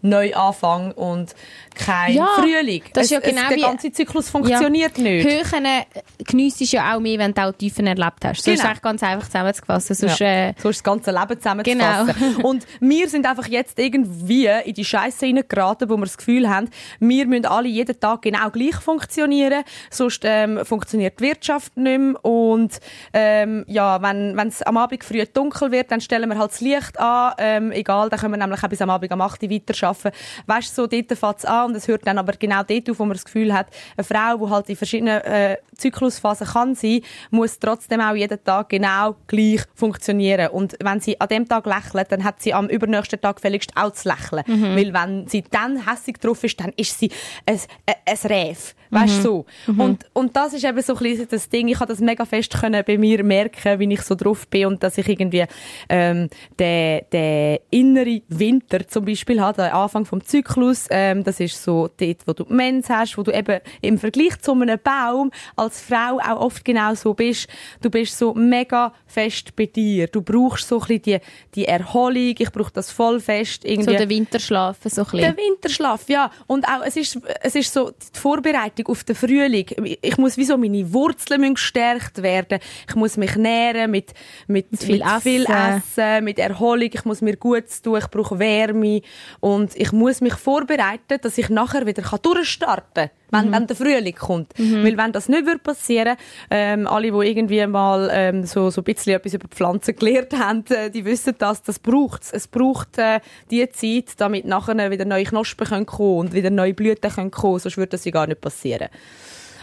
[0.09, 1.35] Neuanfang und
[1.77, 2.83] kein Ja, Frühling.
[2.93, 5.25] das ist ja genau es, der ganze Zyklus funktioniert nicht.
[5.27, 5.83] Höhen äh,
[6.23, 8.43] geniessest ja auch mehr, wenn du auch Tiefen erlebt hast.
[8.43, 9.87] So ist es eigentlich ganz einfach zusammengefasst.
[9.87, 10.47] Sonst, Ja.
[10.49, 12.15] äh, so ist das ganze Leben zusammenzufassen.
[12.35, 12.39] Genau.
[12.47, 16.69] Und wir sind einfach jetzt irgendwie in die Scheiße hineingeraten, wo wir das Gefühl haben,
[16.99, 22.25] wir müssen alle jeden Tag genau gleich funktionieren, sonst ähm, funktioniert die Wirtschaft nicht mehr.
[22.25, 22.79] Und
[23.13, 26.99] ähm, ja, wenn es am Abend früh dunkel wird, dann stellen wir halt das Licht
[26.99, 30.11] an, ähm, egal, dann können wir nämlich auch bis am Abend am 8 Uhr weiterarbeiten.
[30.45, 32.99] Weißt du, so dort fängt es an und es hört dann aber genau dort auf,
[32.99, 37.01] wo man das Gefühl hat, eine Frau, die halt in verschiedenen äh, Zyklusphasen kann sein,
[37.29, 40.49] muss trotzdem auch jeden Tag genau gleich funktionieren.
[40.49, 43.91] Und wenn sie an dem Tag lächelt, dann hat sie am übernächsten Tag fälligst auch
[43.91, 44.43] zu lächeln.
[44.47, 44.75] Mhm.
[44.75, 47.11] Weil wenn sie dann hässig drauf ist, dann ist sie
[47.45, 48.75] ein, ein, ein Räf.
[48.89, 49.45] Weißt du, so.
[49.77, 51.67] Und, und das ist eben so ein bisschen das Ding.
[51.67, 54.83] Ich habe das mega fest können bei mir merken, wie ich so drauf bin und
[54.83, 55.45] dass ich irgendwie
[55.89, 60.87] ähm, den, den inneren Winter zum Beispiel habe, den Anfang vom Zyklus.
[60.89, 64.39] Ähm, das ist so dort, wo du die Mens hast, wo du eben im Vergleich
[64.41, 67.47] zu einem Baum als Frau auch oft genau so bist.
[67.81, 70.07] Du bist so mega fest bei dir.
[70.07, 71.19] Du brauchst so ein bisschen die,
[71.55, 72.35] die Erholung.
[72.37, 73.63] Ich brauche das voll fest.
[73.63, 73.95] So Irgendwie.
[73.95, 75.19] den Winterschlaf, so ein bisschen.
[75.19, 76.31] Der Winterschlaf, ja.
[76.47, 79.67] Und auch, es ist, es ist so die Vorbereitung auf den Frühling.
[80.01, 82.59] Ich muss wie so, meine Wurzeln müssen gestärkt werden.
[82.87, 84.13] Ich muss mich nähren mit,
[84.47, 85.81] mit, mit viel viel, Essen.
[85.97, 86.89] Essen, mit Erholung.
[86.91, 87.97] Ich muss mir gut tun.
[87.97, 89.01] Ich brauche Wärme.
[89.39, 93.09] Und ich muss mich vorbereiten, dass ich nachher wieder kann durchstarten kann.
[93.29, 94.53] Wenn, wenn der Frühling kommt.
[94.57, 96.15] Weil wenn das nicht wird passieren,
[96.49, 100.63] ähm, alle, die irgendwie mal ähm, so, so ein bisschen etwas über Pflanzen gelernt haben,
[100.69, 102.31] äh, die wissen das, das braucht es.
[102.31, 103.19] Es braucht äh,
[103.51, 107.59] die Zeit, damit nachher wieder neue Knospen können kommen und wieder neue Blüten können kommen,
[107.59, 108.87] sonst würde das ja gar nicht passieren.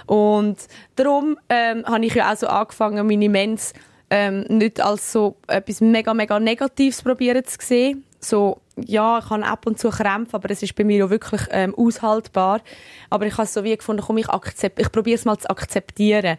[0.07, 0.59] Und
[0.97, 3.73] darum ähm, habe ich ja auch so angefangen, meine Mens
[4.11, 8.05] ähm, nicht als so etwas mega, mega Negatives probieren zu sehen.
[8.21, 11.43] So, ja, ich habe ab und zu Krämpfe, aber es ist bei mir ja wirklich
[11.51, 12.61] ähm, aushaltbar.
[13.11, 16.39] Aber ich habe so wie gefunden, komm, ich, akzept, ich probiere es mal zu akzeptieren.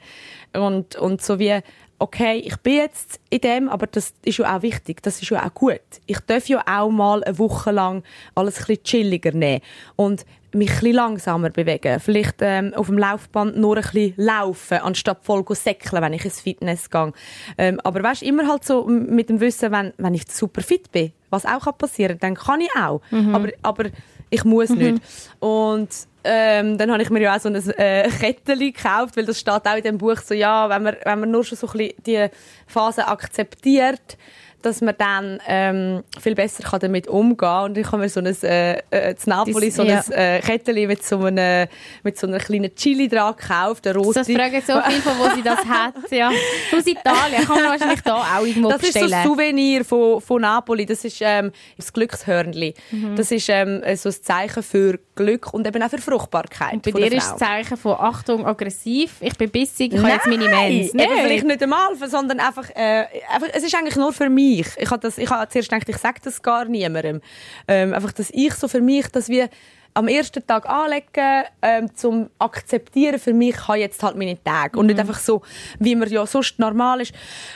[0.53, 1.59] Und, und so wie,
[1.99, 5.45] okay, ich bin jetzt in dem, aber das ist ja auch wichtig, das ist ja
[5.45, 5.79] auch gut.
[6.05, 8.03] Ich darf ja auch mal eine Woche lang
[8.35, 9.61] alles ein bisschen chilliger nehmen
[9.95, 10.25] und
[10.55, 11.99] mich ein langsamer bewegen.
[11.99, 16.25] Vielleicht ähm, auf dem Laufband nur ein bisschen laufen, anstatt voll zu säckeln, wenn ich
[16.25, 17.13] ins Fitness gehe.
[17.57, 21.11] Ähm, aber weißt, immer halt so mit dem Wissen, wenn, wenn ich super fit bin,
[21.29, 23.01] was auch kann passieren dann kann ich auch.
[23.33, 23.85] Aber, aber
[24.29, 25.01] ich muss nicht.
[25.39, 25.89] Und
[26.23, 29.67] ähm, dann habe ich mir ja auch so ein äh, Kettchen gekauft, weil das steht
[29.67, 31.93] auch in dem Buch so, ja, wenn man, wenn man nur schon so ein bisschen
[32.05, 32.27] die
[32.65, 34.17] Phase akzeptiert,
[34.65, 37.65] dass man dann ähm, viel besser kann damit umgehen kann.
[37.65, 40.01] Und ich habe mir so ein, äh, äh, Napoli so ja.
[40.01, 41.67] ein äh, Kettchen mit so, einem,
[42.03, 44.19] mit so einer kleinen Chili dran gekauft, eine rote.
[44.19, 45.93] Das fragen so viele, von wo sie das hat.
[46.09, 46.29] Ja.
[46.29, 49.13] Aus Italien kann man wahrscheinlich da auch irgendwo Das ist so bestellen.
[49.13, 50.85] ein Souvenir von, von Napoli.
[50.85, 52.73] Das ist ähm, das Glückshörnli.
[52.91, 53.15] Mhm.
[53.15, 56.81] Das ist ähm, so ein Zeichen für Glück und eben auch für Fruchtbarkeit.
[56.81, 59.17] Bei von der dir ist das Zeichen von Achtung, aggressiv.
[59.21, 60.93] Ich bin bissig, ich habe jetzt meine Mens.
[60.93, 64.54] Nein, vielleicht nicht einmal, sondern einfach, äh, einfach, es ist eigentlich nur für mich.
[64.59, 67.21] Ich habe das, ich habe zuerst gedacht, ich sage das gar niemandem.
[67.67, 69.49] Ähm, einfach, dass ich so für mich, dass wir
[69.95, 74.77] am ersten Tag anlegen, ähm, zum akzeptieren für mich, ich habe jetzt halt meine Tage.
[74.77, 75.41] Und nicht einfach so,
[75.79, 77.13] wie man ja sonst normal ist,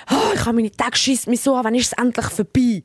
[0.10, 2.84] oh, ich habe meine Tage, schießt mich so an, wann ist es endlich vorbei?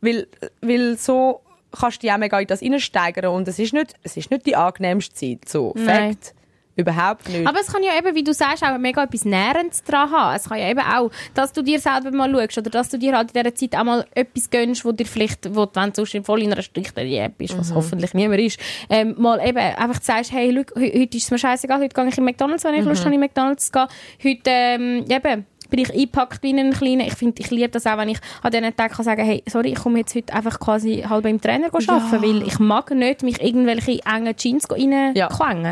[0.00, 0.26] Weil,
[0.62, 1.42] weil so
[1.78, 4.46] kannst du dich auch mega in das reinsteigern und es ist nicht, es ist nicht
[4.46, 5.48] die angenehmste Zeit.
[5.48, 6.14] So, Nein.
[6.14, 6.34] Fakt.
[6.76, 7.46] Überhaupt nicht.
[7.46, 10.34] Aber es kann ja eben, wie du sagst, auch mega etwas Nährendes dran haben.
[10.34, 13.16] Es kann ja eben auch, dass du dir selber mal schaust oder dass du dir
[13.16, 16.04] halt in dieser Zeit auch mal etwas gönnst, wo dir vielleicht, wo du, wenn du
[16.04, 18.58] sonst voll in einer strikten Diät bist, was hoffentlich niemand ist,
[18.90, 22.18] ähm, mal eben einfach sagst, hey, he- heute ist es mir scheißegal, heute gehe ich
[22.18, 23.86] in McDonalds, wenn ich Lust habe, in McDonalds zu gehen.
[24.24, 27.00] Heute, ähm, eben, bin ich eingepackt wie in einen kleinen.
[27.00, 29.70] Ich finde, ich liebe das auch, wenn ich an diesen Tagen kann sagen, hey, sorry,
[29.70, 33.40] ich komme jetzt heute einfach quasi halb beim Trainer arbeiten, weil ich mag nicht mich
[33.42, 35.14] irgendwelche engen Jeans reinquengen.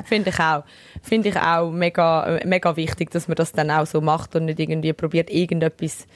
[0.04, 0.64] Finde ich auch.
[1.02, 4.60] Finde ich auch mega, mega wichtig, dass man das dann auch so macht und nicht
[4.60, 6.06] irgendwie probiert, irgendetwas,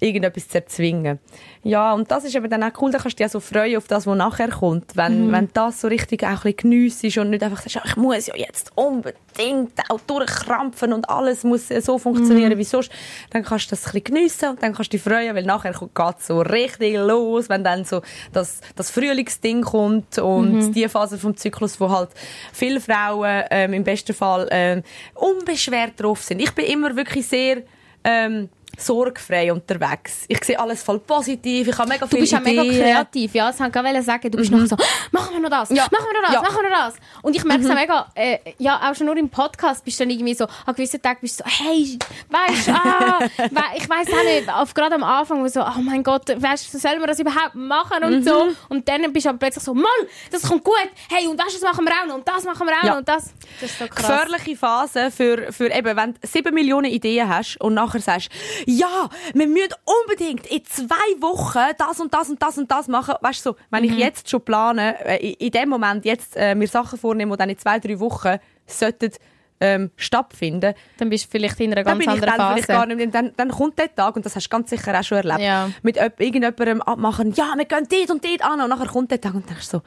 [0.00, 1.20] irgendetwas zu erzwingen.
[1.62, 3.88] Ja, und das ist eben dann auch cool, da kannst du dich so freuen auf
[3.88, 4.96] das, was nachher kommt.
[4.96, 8.26] Wenn, wenn das so richtig auch ein bisschen geniessest und nicht einfach sagst, ich muss
[8.26, 12.90] ja jetzt unbedingt auch durchkrampfen und alles muss so funktionieren wie sonst,
[13.30, 15.72] dann kannst du das ein bisschen geniessen und dann kannst du dich freuen, weil nachher
[15.72, 18.02] geht es so richtig los, wenn dann so
[18.32, 22.10] das, das Frühlingsding kommt und die Phase vom Zyklus, wo halt
[22.52, 24.82] viele Frauen ähm, im besten Fall ähm,
[25.14, 26.40] unbeschwert drauf sind.
[26.40, 27.62] Ich bin immer wirklich sehr
[28.04, 30.24] ähm, sorgfrei unterwegs.
[30.28, 33.46] Ich sehe alles voll positiv, ich habe mega Du viele bist ja mega kreativ, ja.
[33.50, 34.30] Das wollte ich sagen.
[34.30, 34.76] Du bist noch so,
[35.12, 35.86] machen wir noch das, Ja.
[35.90, 36.42] machen wir noch das, Ja.
[36.42, 36.94] machen wir noch das.
[37.22, 40.04] Und ich merke es auch mega, äh, ja, auch schon nur im Podcast bist du
[40.04, 41.98] dann irgendwie so, an gewissen Tagen bist du so, hey,
[42.30, 45.80] weißt du, ah, we ich weiß auch nicht, auf, gerade am Anfang, wo so, oh
[45.82, 48.48] mein Gott, weißt du, sollen wir das überhaupt machen und so.
[48.68, 49.84] Und dann bist du aber plötzlich so, Mann,
[50.30, 50.74] das kommt gut,
[51.10, 52.90] hey, und weißt du, das machen wir auch noch, und das machen wir auch Ja.
[52.90, 53.32] noch, und das.
[53.60, 53.96] Das ist so krass.
[54.06, 58.28] gefährliche Phase für, für eben, wenn du sieben Millionen Ideen hast und nachher sagst,
[58.66, 63.14] ja, wir müssen unbedingt in zwei Wochen das und das und das und das machen.
[63.20, 63.90] Weißt du, so, wenn Mhm.
[63.92, 67.48] ich jetzt schon plane, äh, in, dem Moment jetzt äh, mir Sachen vornehmen, die dann
[67.50, 68.36] in zwei, drei Wochen
[68.66, 69.12] sollten,
[69.58, 72.96] ähm, stattfinden, Dann bist du vielleicht in einer dann ganz ich anderen dann Phase.
[72.96, 75.40] mehr- dann, dann kommt der Tag, und das hast du ganz sicher auch schon erlebt,
[75.40, 75.70] Ja.
[75.82, 79.32] mit irgendjemandem abmachen, ja, wir gehen dort und dort an, und nachher kommt der Tag
[79.34, 79.80] und denkst so,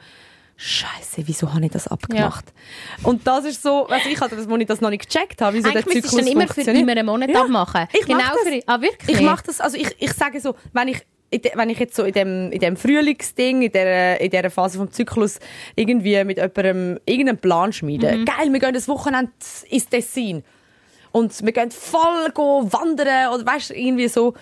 [0.62, 2.52] Scheiße, wieso habe ich das abgemacht?
[3.02, 5.56] Und das ist so, also ich hatte das, wo ich das noch nicht gecheckt habe,
[5.56, 7.86] wieso Eigentlich der Zyklus dann immer für immer einen Monat Ja, abmachen.
[7.94, 8.42] Ich genau mach das.
[8.42, 9.16] für, ah, wirklich?
[9.16, 11.06] Ich mache das, also ich, ich sage so, wenn ich
[11.54, 14.90] wenn ich jetzt so in dem, in dem Frühlingsding, in der, in der Phase vom
[14.90, 15.38] Zyklus
[15.76, 18.18] irgendwie mit jemandem irgendeinen Plan schmiede.
[18.18, 18.24] Mhm.
[18.26, 19.32] Geil, wir gehen das Wochenende
[19.70, 20.42] ins Tessin.
[21.12, 24.34] Und wir gehen voll go wandern oder weißt irgendwie so.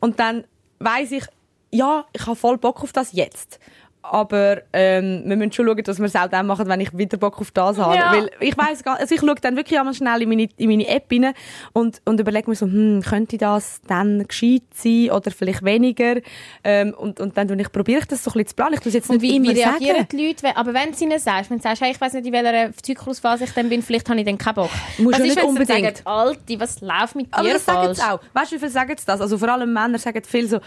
[0.00, 0.44] Und dann
[0.78, 1.24] weiss ich,
[1.70, 3.60] ja, ich habe voll Bock auf das jetzt.
[4.02, 7.18] Aber ähm, wir müssen schon schauen, dass wir es auch dann machen, wenn ich wieder
[7.18, 7.96] Bock auf das habe.
[7.96, 8.12] Ja.
[8.12, 10.88] Weil ich weiss, gar- also ich schaue dann wirklich einmal schnell in meine, in meine
[10.88, 11.34] App rein
[11.74, 16.16] und, und überlege mir so, hm, könnte das dann gescheit sein oder vielleicht weniger?
[16.64, 18.74] Ähm, und, und dann ich, probiere ich das so ein bisschen zu planen.
[18.74, 20.08] Ich tue jetzt Und nicht wie, wie reagieren sagen.
[20.12, 20.42] die Leute?
[20.44, 22.72] wenn- Aber wenn du ihnen sagst, wenn du sagst, hey, ich weiß nicht, in welcher
[22.82, 24.70] Zyklusphase ich dann bin, vielleicht habe ich dann keinen Bock.
[24.98, 25.98] Muss was ist, nicht unbedingt.
[25.98, 27.98] sagen, Alte, was läuft mit Aber dir das sagen falsch?
[27.98, 28.20] sie auch.
[28.32, 29.20] Weißt du, wie viele sagen das?
[29.20, 30.58] Also vor allem Männer sagen viel so,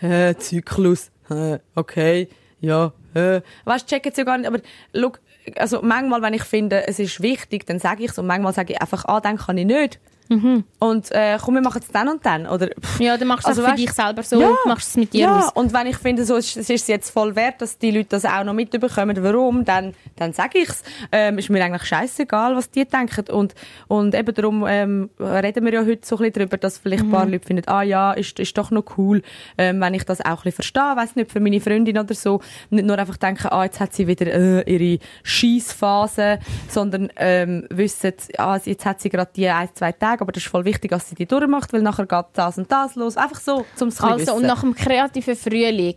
[0.00, 2.28] hä, Zyklus, hä, okay,
[2.66, 3.42] ja, hä.
[3.64, 4.48] Weißt checken sie ja gar nicht.
[4.48, 4.58] Aber
[4.94, 5.12] schau,
[5.56, 8.72] also manchmal, wenn ich finde, es ist wichtig, dann sage ich es und manchmal sage
[8.72, 10.00] ich einfach, ah, dann kann ich nicht.
[10.28, 12.46] Und äh, komm, wir machen es dann und dann.
[12.46, 14.50] Oder, pff, Ja, dann machst du es Also, für weißt- dich selber so, Ja.
[14.66, 15.52] machst es mit dir ja, aus.
[15.54, 18.24] und wenn ich finde, so, es ist es jetzt voll wert, dass die Leute das
[18.24, 20.82] auch noch mitbekommen, warum, dann, dann sage ich's.
[21.12, 23.24] Ähm, ist mir eigentlich scheißegal, was die denken.
[23.30, 23.54] Und,
[23.88, 27.10] und eben darum ähm, reden wir ja heute so ein bisschen darüber, dass vielleicht ein
[27.10, 29.22] paar Leute finden, ah ja, ist, ist doch noch cool,
[29.58, 30.96] ähm, wenn ich das auch ein bisschen verstehe.
[30.96, 32.40] Weiss nicht, für meine Freundin oder so.
[32.70, 38.12] Nicht nur einfach denken, ah, jetzt hat sie wieder äh, ihre Scheissphase, sondern ähm, wissen,
[38.38, 41.08] ah, jetzt hat sie gerade die ein, zwei Tage, aber das ist voll wichtig, dass
[41.08, 43.16] sie die durchmacht, weil nachher geht das und das los.
[43.16, 45.96] Einfach so, zum es Also, und nach dem kreativen Frühling,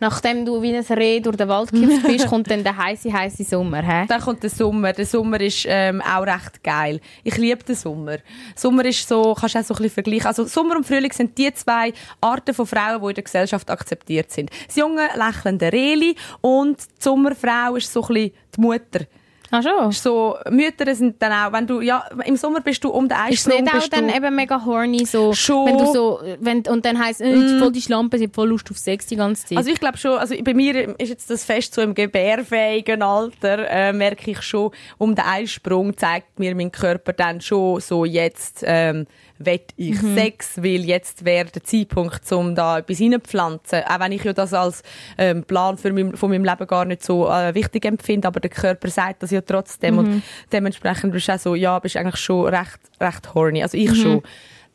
[0.00, 3.44] nachdem du wie ein Reh durch den Wald gehüpft bist, kommt dann der heiße, heiße
[3.44, 4.06] Sommer, hä?
[4.08, 4.92] Dann kommt der Sommer.
[4.92, 7.00] Der Sommer ist ähm, auch recht geil.
[7.24, 8.18] Ich liebe den Sommer.
[8.54, 10.26] Sommer ist so, kannst du auch so ein bisschen vergleichen.
[10.26, 14.30] Also Sommer und Frühling sind die zwei Arten von Frauen, die in der Gesellschaft akzeptiert
[14.30, 14.50] sind.
[14.66, 19.06] Das junge, lächelnde Reli und die Sommerfrau ist so ein bisschen die Mutter.
[19.50, 19.90] Schon?
[19.90, 23.16] Ist So, Mütter sind dann auch, wenn du, ja, im Sommer bist du um den
[23.30, 23.62] Ist Eisprung.
[23.64, 25.66] nicht auch dann eben mega horny, so, Schon.
[25.66, 27.58] wenn du so, wenn, und dann heisst, äh, Mm.
[27.60, 29.58] voll die Schlampe, sie voll Lust auf Sex die ganze Zeit.
[29.58, 33.68] Also ich glaube schon, also bei mir ist jetzt das Fest so im gebärfähigen Alter,
[33.70, 38.62] äh, merke ich schon, um den Eisprung zeigt mir mein Körper dann schon so, jetzt
[38.66, 39.06] ähm,
[39.38, 40.14] wett ich Mhm.
[40.16, 43.82] Sex, weil jetzt wäre der Zeitpunkt, um da etwas reinzupflanzen.
[43.86, 44.82] Auch wenn ich ja das als
[45.18, 48.50] ähm, Plan für mein, von meinem Leben gar nicht so äh, wichtig empfinde, aber der
[48.50, 50.22] Körper sagt das ja trotzdem und Mhm.
[50.52, 53.62] dementsprechend bist du auch so, ja, bist eigentlich schon recht, recht horny.
[53.62, 53.94] Also ich Mhm.
[53.94, 54.22] schon.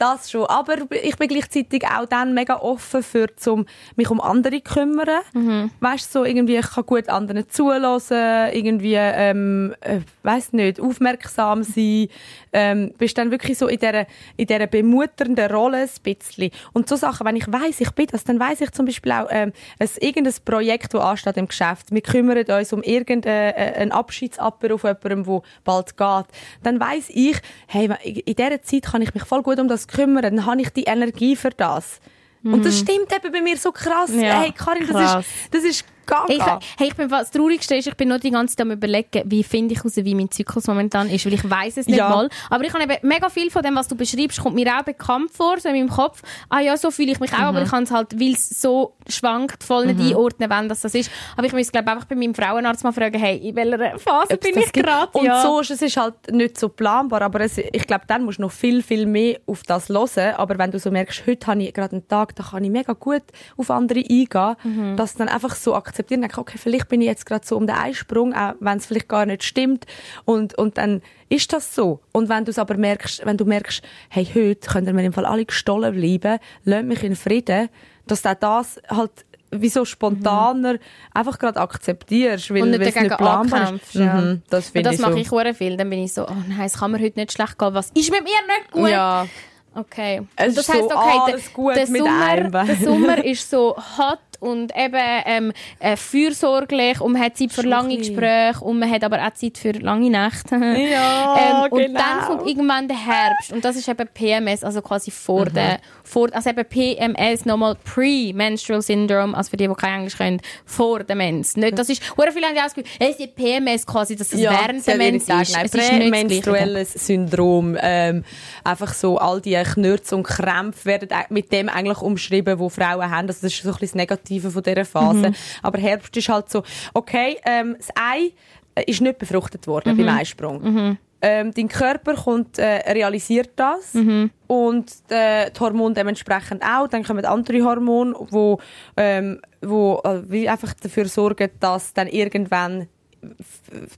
[0.02, 0.48] Das schon.
[0.48, 5.22] Aber ich bin gleichzeitig auch dann mega offen für, zum mich um andere kümmern.
[5.32, 5.70] Mhm.
[5.80, 8.18] Weißt so irgendwie, ich kann gut anderen zulassen,
[8.52, 12.08] irgendwie, ähm, äh, weiss nicht, aufmerksam sein.
[12.52, 16.50] Ähm, bist dann wirklich so in dieser, in dieser bemutternden Rolle ein bisschen.
[16.74, 19.28] Und so Sachen, wenn ich weiss, ich bin das, dann weiss ich zum Beispiel auch,
[19.30, 21.92] ähm, ein, irgendein Projekt, das ansteht im Geschäft.
[21.92, 26.26] Wir kümmern uns um irgendeinen Abschiedsapero von jemandem, der bald geht.
[26.64, 30.24] Dann weiss ich, hey, in dieser Zeit kann ich mich voll gut um das kümmern,
[30.24, 32.00] dann habe ich die Energie für das.
[32.44, 34.10] Und das stimmt eben bei mir so krass.
[34.10, 34.22] Mhm.
[34.22, 35.26] Ja, hey, Karin, das krass.
[35.26, 36.26] ist, das ist gaga.
[36.34, 36.42] Ich,
[36.80, 39.44] hey, ich bin das Traurigste ist, ich bin nur die ganze Zeit am überlegen, wie
[39.44, 42.10] finde ich raus, wie mein Zyklus momentan ist, weil ich weiß es nicht Ja.
[42.10, 42.30] mal.
[42.50, 45.32] Aber ich habe eben mega viel von dem, was du beschreibst, kommt mir auch bekannt
[45.32, 46.22] vor, so in meinem Kopf.
[46.50, 47.44] Ah ja, so fühle ich mich auch, Mhm.
[47.46, 50.96] aber ich kann es halt, weil es so schwankt, voll nicht einordnen, wann das, das
[50.96, 51.12] ist.
[51.38, 54.46] Aber ich muss, glaube einfach bei meinem Frauenarzt mal fragen, hey, in welcher Phase Ob's
[54.50, 55.10] bin ich gerade?
[55.18, 55.42] Und ja.
[55.42, 58.44] so ist es ist halt nicht so planbar, aber es, ich glaube, dann musst du
[58.44, 60.36] noch viel, viel mehr auf das hören.
[60.36, 62.94] Aber wenn du so merkst, heute habe ich gerade einen Tag, da kann ich mega
[62.94, 63.24] gut
[63.58, 64.96] auf andere eingehen, Mhm.
[64.98, 67.76] dass dann einfach so akzeptieren, denke, okay, vielleicht bin ich jetzt gerade so um den
[67.76, 69.86] Einsprung, auch wenn es vielleicht gar nicht stimmt.
[70.26, 72.00] Und, und dann ist das so.
[72.14, 75.26] Und wenn du es aber merkst, wenn du merkst, hey, heute können wir im Fall
[75.26, 77.70] alle gestohlen bleiben, lass mich in Frieden,
[78.08, 79.12] dass du auch das halt
[79.54, 80.76] wie so spontaner
[81.14, 82.64] einfach gerade akzeptierst, weil Mhm.
[82.64, 83.94] und nicht dagegen nicht planbar ist.
[83.96, 84.14] Ja.
[84.14, 85.18] Mhm, das Und finde das ich mache so.
[85.18, 85.76] ich hure viel.
[85.76, 87.74] Dann bin ich so, oh nein, es kann mir heute nicht schlecht gehen.
[87.74, 88.90] Was ist mit mir nicht gut?
[88.90, 89.28] Ja.
[89.74, 90.22] Okay.
[90.38, 94.98] Es das so okay, der, gut der, Sommer, der Sommer ist so hot und eben
[95.26, 97.98] ähm, äh, fürsorglich und man hat Zeit für lange.
[97.98, 100.56] Gespräche und man hat aber auch Zeit für lange Nächte.
[100.92, 102.00] Ja, ähm, und genau.
[102.00, 105.54] dann kommt irgendwann der Herbst und das ist eben PMS, also quasi vor Mhm.
[105.54, 110.42] der, vor, also eben PMS nochmal Pre-Menstrual Syndrome, also für die, die kein Englisch können,
[110.66, 111.56] vor der Mens.
[111.56, 114.30] Nicht, das ist, hure viele haben ja auch das Gefühl, es ist PMS quasi, dass
[114.30, 115.54] das während der Mens sagen, ist.
[115.54, 117.78] Nein, Es ist nicht prämenstruelles Syndrom.
[117.80, 118.24] Ähm,
[118.64, 123.28] einfach so, all die Knürze und Krämpfe werden mit dem eigentlich umschrieben, wo Frauen haben.
[123.28, 125.30] Also das ist so ein bisschen das Negative von dieser Phase.
[125.30, 125.36] Mhm.
[125.64, 126.64] Aber Herbst ist halt so,
[126.94, 128.32] okay, ähm, das Ei
[128.76, 130.06] äh, ist nicht befruchtet worden Mhm.
[130.06, 130.98] beim Eisprung.
[131.24, 134.32] Ähm, dein Körper kommt, äh, realisiert das Mhm.
[134.48, 136.88] und äh, die Hormone dementsprechend auch.
[136.88, 138.60] Dann kommen andere Hormone, wo,
[138.98, 140.02] ähm, wo
[140.32, 142.88] äh, einfach dafür sorgen, dass dann irgendwann
[143.22, 143.34] die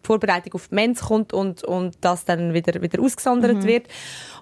[0.06, 3.64] Vorbereitung auf die Mens kommt und, und das dann wieder, wieder ausgesondert Mhm.
[3.68, 3.88] wird.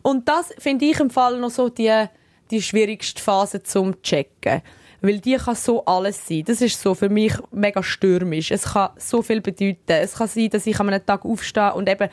[0.02, 2.06] Und das finde ich im Fall noch so die,
[2.50, 4.64] die schwierigste Phase zum Checken.
[5.02, 6.43] Weil die kann so alles sein.
[6.45, 8.52] Das ist so für mich mega stürmisch.
[8.52, 9.78] Es kann so viel bedeuten.
[9.88, 12.08] Es kann sein, dass ich an einem Tag aufstehe und eben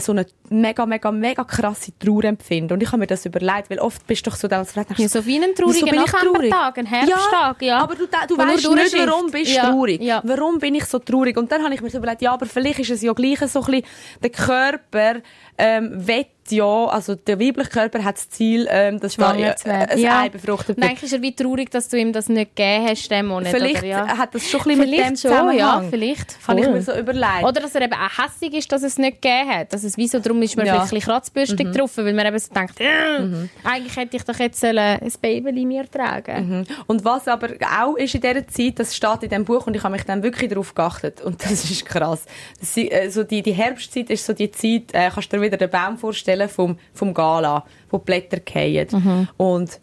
[0.00, 2.72] so eine mega, mega, mega krasse Trauer empfinde.
[2.74, 5.08] Und ich habe mir das überlegt, weil oft bist du doch so da, als Ja,
[5.08, 5.86] so wie ein trauriger?
[6.24, 7.78] Novembertag, ein Herbsttag, ja.
[7.78, 9.06] aber du, du weißt nicht, durchschifft.
[9.06, 10.00] warum bist du Ja, traurig.
[10.00, 10.22] ja.
[10.24, 11.36] Warum bin ich so traurig?
[11.36, 13.60] Und dann habe ich mir so überlegt, ja, aber vielleicht ist es ja gleich so
[13.60, 13.84] ein bisschen,
[14.22, 15.14] der Körper
[15.58, 19.98] ähm, will ja, also der weibliche Körper hat das Ziel, ähm, dass da äh, ein
[19.98, 20.22] Ja.
[20.22, 20.82] Ei befruchtet wird.
[20.84, 23.52] eigentlich ist er wie traurig, dass du ihm das nicht gegeben hast, diesen Monat.
[23.52, 23.86] Vielleicht oder?
[23.86, 24.18] Ja.
[24.18, 25.56] hat das schon ein bisschen mit dem Vielleicht schon, Zusammenhang.
[25.56, 26.36] ja, vielleicht.
[26.48, 26.74] Habe ich voll.
[26.74, 27.44] mir so überlegt.
[27.44, 29.72] Oder dass er eben auch hässig ist, dass es nicht gegeben hat.
[29.72, 30.72] Dass es wie so, darum ist man Ja.
[30.72, 31.72] vielleicht ein bisschen kratzbürstig Mhm.
[31.72, 35.62] getroffen, weil man eben so denkt, äh, eigentlich hätte ich doch jetzt sollen ein Baby
[35.62, 36.66] in mir tragen Mhm.
[36.88, 37.50] Und was aber
[37.80, 40.24] auch ist in dieser Zeit, das steht in diesem Buch und ich habe mich dann
[40.24, 42.24] wirklich darauf geachtet und das ist krass.
[42.58, 45.51] Das, äh, so die, die Herbstzeit ist so die Zeit, äh, kannst du dir wieder
[45.58, 48.86] den Baum vorstellen vom, vom Gala, wo die Blätter fallen.
[48.90, 49.28] Mhm.
[49.36, 49.80] Und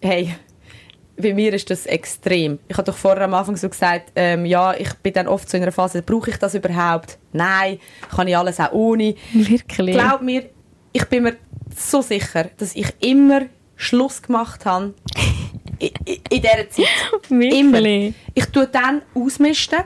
[0.00, 0.34] hey,
[1.16, 2.58] bei mir ist das extrem.
[2.68, 5.56] Ich habe doch vorher am Anfang so gesagt, ähm, ja, ich bin dann oft so
[5.56, 7.18] in einer Phase, brauche ich das überhaupt?
[7.32, 7.78] Nein,
[8.14, 9.14] kann ich alles auch ohne.
[9.32, 9.96] Wirklich?
[9.96, 10.50] Glaub mir,
[10.92, 11.36] ich bin mir
[11.74, 13.42] so sicher, dass ich immer
[13.76, 14.94] Schluss gemacht habe
[15.78, 17.30] in, in, in dieser Zeit.
[17.30, 18.12] Immer.
[18.34, 19.80] Ich tue dann ausmisten.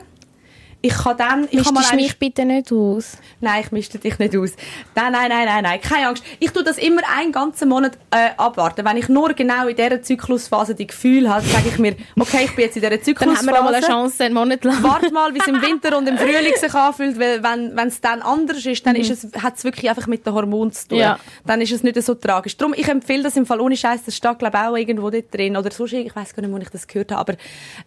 [0.81, 1.47] Ich kann dann...
[1.51, 3.17] Ich kann mal mich bitte nicht aus?
[3.41, 4.51] Nein, ich mischte dich nicht aus.
[4.95, 6.23] Nein, nein, nein, nein, nein, keine Angst.
[6.39, 8.85] Ich tue das immer einen ganzen Monat äh, abwarten.
[8.85, 12.55] Wenn ich nur genau in dieser Zyklusphase die Gefühle habe, sage ich mir, okay, ich
[12.55, 13.47] bin jetzt in dieser Dann Zyklusphase.
[13.47, 14.83] haben wir mal eine Chance, einen Monat lang.
[14.83, 18.01] Warte mal, wie es im Winter und im Frühling sich anfühlt, weil wenn wenn es
[18.01, 20.97] dann anders ist, dann ist es, hat es wirklich einfach mit den Hormonen zu tun.
[20.99, 21.19] Ja.
[21.45, 22.57] Dann ist es nicht so tragisch.
[22.57, 25.57] Darum, ich empfehle das im Fall ohne Scheiß, das steht glaube auch irgendwo dort drin
[25.57, 27.35] oder sonst, ich weiß gar nicht, wo ich das gehört habe, aber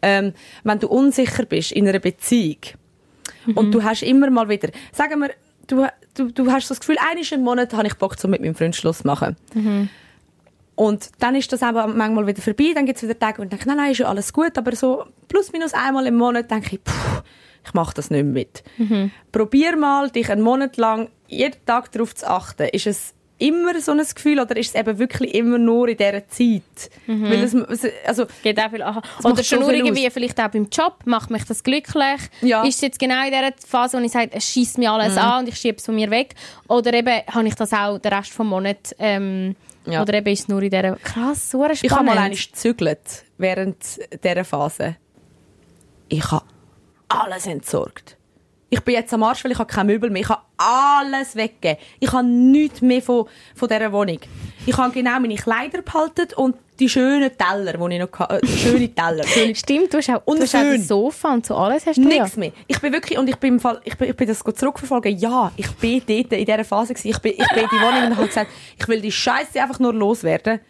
[0.03, 0.33] ähm,
[0.65, 2.59] wenn du unsicher bist in einer Beziehung
[3.55, 5.31] und du hast immer mal wieder, sagen wir,
[5.67, 8.41] du, du, du hast so das Gefühl, einmal im Monat habe ich Bock, so mit
[8.41, 9.37] meinem Freund Schluss zu machen.
[10.75, 13.51] Und dann ist das aber manchmal wieder vorbei, dann gibt es wieder Tage, wo ich
[13.51, 16.77] denke, nein, nein, ist ja alles gut, aber so plus minus einmal im Monat denke
[16.77, 17.21] ich, puh,
[17.65, 18.63] ich mache das nicht mehr mit.
[19.31, 22.69] Probier mal, dich einen Monat lang jeden Tag darauf zu achten.
[22.73, 26.29] Ist es immer so ein Gefühl oder ist es eben wirklich immer nur in dieser
[26.29, 26.91] Zeit?
[27.07, 27.25] Mhm.
[27.25, 27.57] Weil es,
[28.07, 29.03] also, Geht auch viel, aha.
[29.25, 30.13] Oder schon so nur irgendwie, aus.
[30.13, 32.21] vielleicht auch beim Job, macht mich das glücklich?
[32.43, 32.63] Ja.
[32.63, 35.19] Ist es jetzt genau in dieser Phase, wo ich sage, es schießt mir alles Mhm.
[35.19, 36.35] an und ich schiebe es von mir weg?
[36.69, 40.03] Oder eben, habe ich das auch den Rest des Monats, ähm, Ja.
[40.03, 41.83] oder eben ist es nur in dieser, krass, so spannend.
[41.85, 43.01] ich habe mal einmal gezügelt
[43.39, 43.77] während
[44.23, 44.97] dieser Phase.
[46.09, 46.45] Ich habe
[47.09, 48.17] alles entsorgt.
[48.73, 50.23] Ich bin jetzt am Arsch, weil ich habe keine Möbel mehr.
[50.23, 51.77] Ich habe alles weggegeben.
[51.99, 54.21] Ich habe nichts mehr von, von dieser Wohnung.
[54.65, 58.37] Ich habe genau meine Kleider behalten und die schönen Teller, die ich noch hatte.
[58.37, 59.25] Äh, schöne Teller.
[59.27, 61.97] Schöne Stimmt, du hast auch, Und du hast auch das Sofa und so alles hast
[61.97, 62.41] du Nichts ja.
[62.41, 62.53] mehr.
[62.69, 65.19] Ich bin wirklich, und ich bin im Fall, ich bin, ich bin das zurückverfolgen.
[65.19, 67.09] Ja, ich bin dort in dieser Phase gewesen.
[67.09, 69.81] Ich bin, ich bin in die Wohnung und habe gesagt, ich will die Scheiße einfach
[69.81, 70.61] nur loswerden.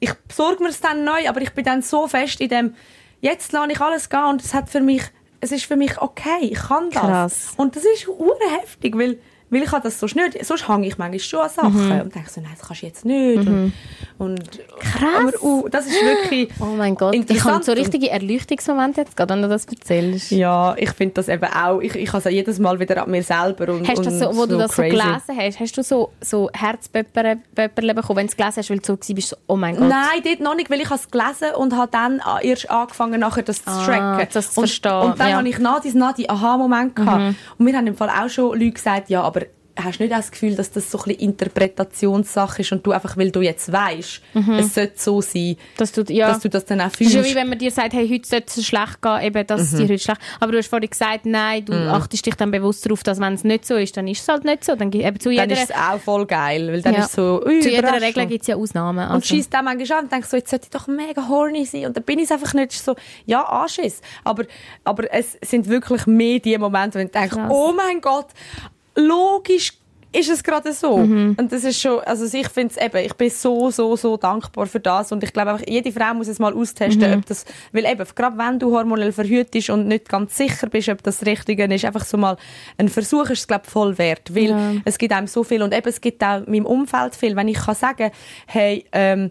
[0.00, 2.74] Ich besorge mir es dann neu, aber ich bin dann so fest in dem,
[3.20, 5.02] jetzt lasse ich alles gehen und es hat für mich,
[5.40, 7.02] es ist für mich okay, ich kann das.
[7.02, 7.52] Krass.
[7.56, 9.18] Und das ist hure heftig, weil,
[9.50, 12.00] weil ich habe das sonst nicht, sonst hänge ich manchmal schon an Sachen Mhm.
[12.02, 13.44] und denke so, nein, das kannst du jetzt nicht.
[13.48, 13.72] Mhm.
[14.18, 15.34] Und, und Krass.
[15.34, 19.34] Aber, uh, das ist wirklich Oh mein Gott, ich habe so richtige Erleuchtungsmomente jetzt gerade,
[19.34, 20.30] wenn du das erzählst.
[20.32, 21.80] Ja, ich finde das eben auch.
[21.80, 23.72] Ich, ich habe es jedes Mal wieder an mir selber.
[23.72, 24.96] Und, Hast du das so, wo du das crazy.
[24.96, 28.78] so gelesen hast, hast du so, so Herzpöpperle bekommen, wenn du es gelesen hast, weil
[28.78, 29.88] du so bist, so, oh mein Gott.
[29.88, 33.42] Nein, dort noch nicht, weil ich habe es gelesen und habe dann erst angefangen, nachher
[33.42, 34.28] das zu Ah, tracken.
[34.32, 35.36] das zu und, verstehen, Und dann ja.
[35.38, 37.20] habe ich nach diesen Aha-Moment gehabt.
[37.20, 37.36] Mhm.
[37.58, 39.37] Und mir haben im Fall auch schon Leute gesagt, ja, aber
[39.82, 43.16] hast du nicht das Gefühl, dass das so ein bisschen Interpretationssache ist und du einfach,
[43.16, 44.52] weil du jetzt weißt, Mhm.
[44.54, 46.28] es sollte so sein, dass du, ja.
[46.28, 47.14] dass du das dann auch Das ist fühlst.
[47.14, 49.72] ja wie wenn man dir sagt, hey, heute sollte es schlecht gehen, eben, dass es
[49.72, 49.76] Mhm.
[49.78, 51.88] dir heute schlecht Aber du hast vorhin gesagt, nein, du Mhm.
[51.88, 54.44] achtest dich dann bewusst darauf, dass wenn es nicht so ist, dann ist es halt
[54.44, 54.74] nicht so.
[54.74, 57.00] Dann, eben zu dann jeder, ist es auch voll geil, weil dann Ja.
[57.00, 58.00] ist es so, ui, zu jeder.
[58.00, 59.04] Regel gibt es ja Ausnahmen.
[59.06, 59.26] Und Also.
[59.26, 61.86] schießt dann manchmal an und denkt so, jetzt sollte ich doch mega horny sein.
[61.86, 62.94] Und dann bin ich es einfach nicht so,
[63.26, 64.00] ja, Anschiss.
[64.24, 64.44] Aber,
[64.84, 67.50] aber es sind wirklich mehr die Momente, wo ich denke, Krass.
[67.52, 68.26] oh mein Gott,
[68.98, 69.72] logisch
[70.10, 70.96] ist es gerade so.
[70.96, 71.36] Mhm.
[71.38, 74.64] Und das ist schon, also ich finde es eben, ich bin so, so, so dankbar
[74.66, 75.12] für das.
[75.12, 77.18] Und ich glaube einfach, jede Frau muss es mal austesten, Mhm.
[77.18, 81.02] ob das, weil eben, gerade wenn du hormonell verhütest und nicht ganz sicher bist, ob
[81.02, 82.38] das Richtige ist, einfach so mal
[82.78, 84.34] ein Versuch ist es, glaube voll wert.
[84.34, 84.72] Weil Ja.
[84.86, 87.36] es gibt einem so viel und eben, es gibt auch in meinem Umfeld viel.
[87.36, 88.10] Wenn ich kann sagen,
[88.46, 89.30] hey, ähm,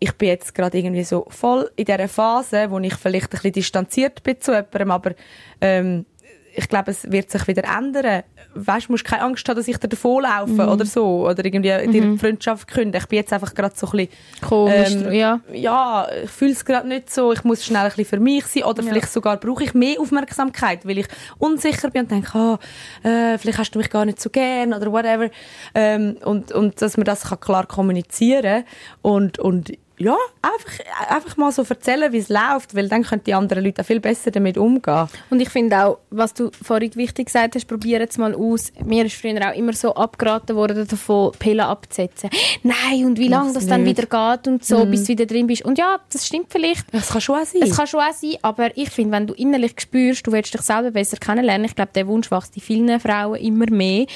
[0.00, 3.52] ich bin jetzt gerade irgendwie so voll in dieser Phase, wo ich vielleicht ein bisschen
[3.52, 5.12] distanziert bin zu jemandem, aber
[5.60, 6.06] ähm,
[6.58, 8.24] ich glaube, es wird sich wieder ändern.
[8.54, 11.28] Weißt, du musst keine Angst haben, dass ich dir davonlaufe oder so.
[11.28, 12.98] Oder irgendwie dir die Freundschaft kündige.
[12.98, 14.08] Ich bin jetzt einfach gerade so ein bisschen,
[14.48, 15.40] Komisch, ähm, ja.
[15.52, 17.32] ja, ich fühle es gerade nicht so.
[17.32, 18.64] Ich muss schnell ein bisschen für mich sein.
[18.64, 21.06] Oder vielleicht sogar brauche ich mehr Aufmerksamkeit, weil ich
[21.38, 22.58] unsicher bin und denke, ah,
[23.04, 25.30] äh, vielleicht hast du mich gar nicht so gern oder whatever.
[25.76, 28.64] Ähm, und, und dass man das kann klar kommunizieren
[29.00, 33.34] und, und ja, einfach, einfach mal so erzählen, wie es läuft, weil dann können die
[33.34, 35.08] anderen Leute auch viel besser damit umgehen.
[35.30, 38.72] Und ich finde auch, was du vorhin wichtig gesagt hast, probier es mal aus.
[38.84, 42.30] Mir ist früher auch immer so abgeraten worden, davon Pillen abzusetzen.
[42.62, 45.64] Nein, und wie lange das dann wieder geht und so, bis du wieder drin bist.
[45.64, 46.86] Und ja, das stimmt vielleicht.
[46.92, 47.62] Das kann schon auch sein.
[47.62, 50.62] Es kann schon auch sein, aber ich finde, wenn du innerlich spürst, du willst dich
[50.62, 54.06] selber besser kennenlernen, ich glaube, der Wunsch wächst in vielen Frauen immer mehr.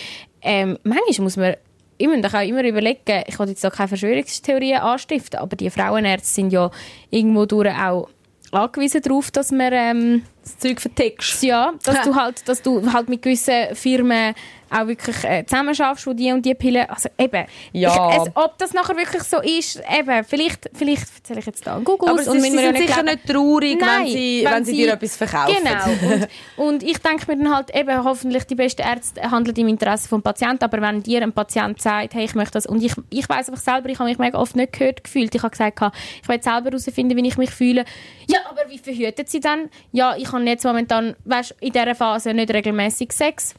[0.42, 1.54] Ähm, manchmal muss man
[2.02, 6.34] ich muss auch immer überlegen, ich will jetzt auch keine Verschwörungstheorien anstiften, aber die Frauenärzte
[6.34, 6.68] sind ja
[7.10, 8.08] irgendwo durch auch
[8.50, 11.42] angewiesen darauf, dass man ähm, das Zeug vertickst.
[11.44, 14.34] ja, dass du halt, dass du halt mit gewissen Firmen
[14.72, 18.10] auch wirklich äh, zusammen schaffst, wo die und die Pillen, also eben, Ja.
[18.10, 21.76] ich, es, ob das nachher wirklich so ist, eben, vielleicht, vielleicht erzähle ich jetzt da
[21.76, 25.16] einen Google Aber sie, sie sind sicher nicht traurig, wenn sie, wenn sie dir etwas
[25.16, 25.54] verkaufen.
[25.62, 26.24] Genau.
[26.56, 30.08] Und, und ich denke mir dann halt eben, hoffentlich die besten Ärzte handeln im Interesse
[30.08, 33.28] vom Patienten, aber wenn dir ein Patient sagt, hey, ich möchte das, und ich, ich
[33.28, 35.80] weiß einfach selber, ich habe mich mega oft nicht gehört gefühlt, ich habe gesagt,
[36.22, 37.84] ich will selber herausfinden, wie ich mich fühle.
[38.28, 39.68] Ja, aber wie verhütet sie dann?
[39.92, 43.54] Ja, ich habe jetzt momentan, weißt, in dieser Phase nicht regelmäßig Sex.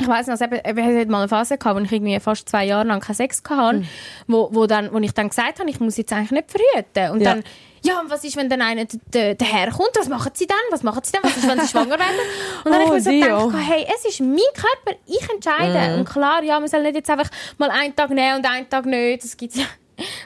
[0.00, 2.18] Ich weiss noch, also eben, eben, es hat mal eine Phase gehabt, wo ich irgendwie
[2.20, 3.88] fast zwei Jahre lang keinen Sex hatte, Hm.
[4.26, 7.12] wo, wo, dann, wo ich dann gesagt habe, ich muss jetzt eigentlich nicht verhüten.
[7.12, 7.34] Und Ja.
[7.34, 7.44] dann,
[7.82, 9.90] ja, und was ist, wenn dann einer daherkommt?
[9.96, 10.56] Was machen sie dann?
[10.70, 11.22] Was machen sie dann?
[11.22, 12.18] Was ist, wenn sie schwanger werden?
[12.64, 13.46] Und dann Oh, habe ich mir so Dio.
[13.48, 15.92] gedacht, hey, es ist mein Körper, ich entscheide.
[15.92, 15.98] Mhm.
[16.00, 18.86] Und klar, ja, man soll nicht jetzt einfach mal einen Tag nehmen und einen Tag
[18.86, 19.22] nicht.
[19.24, 19.64] Das gibt's ja.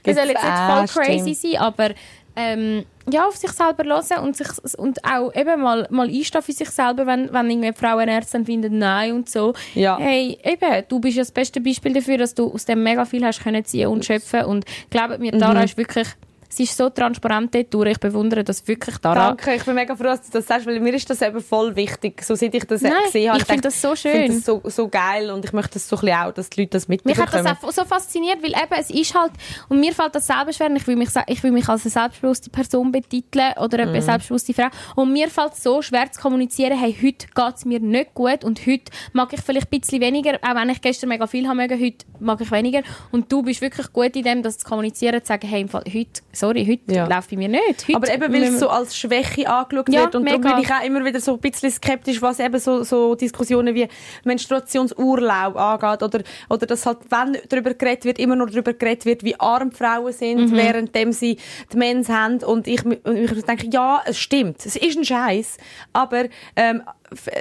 [0.07, 1.91] Man soll jetzt nicht voll crazy sein, aber
[2.39, 6.53] ähm, ja, auf sich selber hören und, sich, und auch eben mal, mal einstehen für
[6.53, 9.55] sich selber, wenn, wenn irgendwie Frauenärzte finden, nein und so.
[9.75, 9.99] Ja.
[9.99, 13.25] Hey, eben, du bist ja das beste Beispiel dafür, dass du aus dem mega viel
[13.25, 16.09] hast können ziehen und schöpfen und glaubt mir, Tara ist wirklich,
[16.49, 17.91] sie ist so transparent dort durch.
[17.93, 19.29] Ich bewundere das wirklich, Tara.
[19.29, 21.75] Danke, ich bin mega froh, dass du das sagst, weil mir ist das eben voll
[21.77, 22.23] wichtig.
[22.23, 23.39] So seit ich das Nein, gesehen habe.
[23.41, 24.37] ich finde das so Ich finde schön.
[24.37, 26.71] das so, so geil und ich möchte das so ein bisschen auch, dass die Leute
[26.71, 27.47] das Mich mitbekommen.
[27.49, 29.33] hat das auch so fasziniert, weil eben, es ist halt,
[29.69, 32.51] und mir fällt das selber schwer, ich will mich, ich will mich als eine selbstbewusste
[32.51, 34.69] Person betiteln oder eine selbstbewusste Frau.
[34.97, 38.45] Und mir fällt es so schwer zu kommunizieren, hey, heute geht es mir nicht gut
[38.45, 41.57] und heute mag ich vielleicht ein bisschen weniger, auch wenn ich gestern mega viel haben
[41.59, 42.83] mögen, heute mag ich weniger.
[43.13, 45.85] Und du bist wirklich gut in dem, das zu kommunizieren, zu sagen, hey, im Fall,
[45.87, 47.07] heute, sorry, heute Ja.
[47.07, 47.87] läuft bei mir nicht.
[47.89, 50.15] Heute Aber eben, weil es so als Schwäche angeschaut Ja, wird.
[50.15, 50.55] Und darum mega.
[50.55, 53.89] bin ich auch immer wieder so ein bisschen skeptisch, was eben so, so Diskussionen wie
[54.25, 56.03] Menstruationsurlaub angeht.
[56.03, 59.73] Oder, oder dass halt, wenn darüber geredet wird, immer nur darüber geredet wird, wie arm
[59.73, 60.57] Frauen sind, Mhm.
[60.57, 61.39] währenddem sie
[61.73, 62.43] die Mens haben.
[62.45, 64.65] Und ich, und ich denke, ja, es stimmt.
[64.65, 65.57] Es ist ein Scheiß.
[65.93, 66.25] Aber,
[66.57, 66.83] ähm,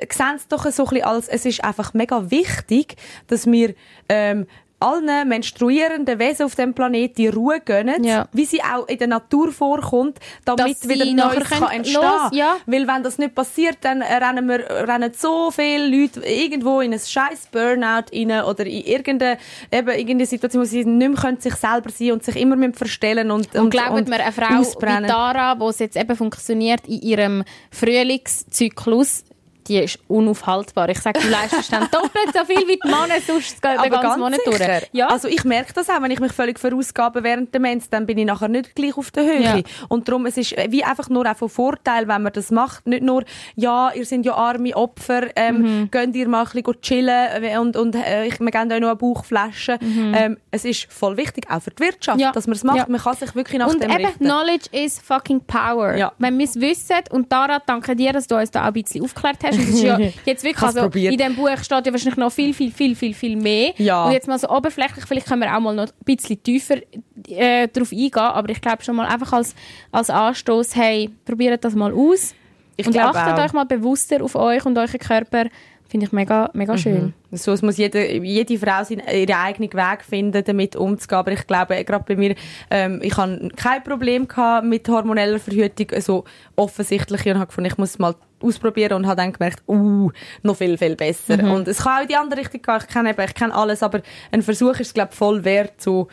[0.10, 2.96] sehen es doch so ein bisschen als, es ist einfach mega wichtig,
[3.28, 3.74] dass wir,
[4.10, 4.48] ähm,
[4.80, 8.28] allen menstruierenden Wesen auf dem Planeten die Ruhe gönnen, Ja.
[8.32, 12.58] wie sie auch in der Natur vorkommt, damit Dass wieder Neues kann entstehen los- ja.
[12.68, 17.00] Weil wenn das nicht passiert, dann rennen, wir, rennen so viele Leute irgendwo in ein
[17.00, 19.38] scheiß Burnout rein oder in irgendeine,
[19.72, 22.74] eben irgendeine Situation, wo sie nicht mehr können, sich selber sein und sich immer mehr
[22.74, 25.06] verstellen und, Und glaubt mir, eine Frau ausbrennen.
[25.06, 29.24] wie Tara, wo es jetzt eben funktioniert in ihrem Frühlingszyklus,
[29.68, 30.90] die ist unaufhaltbar.
[30.90, 34.02] Ich sage, du leistest dann doppelt so viel wie die Männer sonst den Aber ganzen
[34.08, 34.58] ganz Monat sicher.
[34.80, 34.90] durch.
[34.94, 35.08] Ja.
[35.08, 38.18] Also ich merke das auch, wenn ich mich völlig verausgabe während der Mens, dann bin
[38.18, 39.42] ich nachher nicht gleich auf der Höhe.
[39.42, 39.60] Ja.
[39.90, 42.86] Und darum, es ist wie einfach nur auch von Vorteil, wenn man das macht.
[42.88, 43.24] Nicht nur,
[43.56, 45.92] ja, ihr seid ja arme Opfer, ähm, Mhm.
[45.92, 48.88] könnt ihr mal ein bisschen chillen äh, und, und äh, ich, wir geben euch noch
[48.90, 49.78] eine Bauchflasche.
[49.82, 52.22] Ähm, es ist voll wichtig, auch für die Wirtschaft, Mhm.
[52.24, 52.32] Ja.
[52.32, 52.78] dass man es macht.
[52.78, 52.86] Ja.
[52.88, 54.24] Man kann sich wirklich nach und dem eben, richten.
[54.26, 55.96] Knowledge is fucking power.
[55.96, 56.12] Ja.
[56.18, 59.04] Wenn wir es wissen, und Tara, danke dir, dass du uns da auch ein bisschen
[59.04, 59.57] aufgeklärt hast.
[59.58, 61.12] Es ist ja jetzt wirklich, also, probiert.
[61.14, 63.74] in diesem Buch steht ja wahrscheinlich noch viel, viel, viel, viel, viel mehr.
[63.78, 64.06] Ja.
[64.06, 66.78] Und jetzt mal so oberflächlich, vielleicht können wir auch mal noch ein bisschen tiefer
[67.30, 69.56] äh, darauf eingehen, aber ich glaube schon mal einfach als,
[69.92, 72.34] als Anstoß, hey, probiert das mal aus.
[72.76, 73.44] Ich und achtet auch.
[73.46, 75.46] euch mal bewusster auf euch und euren Körper.
[75.90, 76.78] Finde ich mega, mega Mhm.
[76.78, 77.14] schön.
[77.32, 81.18] So, es muss jede, jede Frau seinen, ihren eigenen Weg finden, damit umzugehen.
[81.20, 82.36] Aber ich glaube, gerade bei mir,
[82.70, 86.26] ähm, ich habe kein Problem gehabt mit hormoneller Verhütung, so
[86.58, 90.12] offensichtlich, und habe gefunden, ich muss mal ausprobieren und habe dann gemerkt, uh,
[90.44, 91.42] noch viel, viel besser.
[91.42, 91.52] Mhm.
[91.52, 92.78] Und es kann auch in die andere Richtung gehen.
[92.80, 94.02] Ich kenne eben, ich kenne alles, aber
[94.32, 96.08] ein Versuch ist, glaube ich, voll wert, so,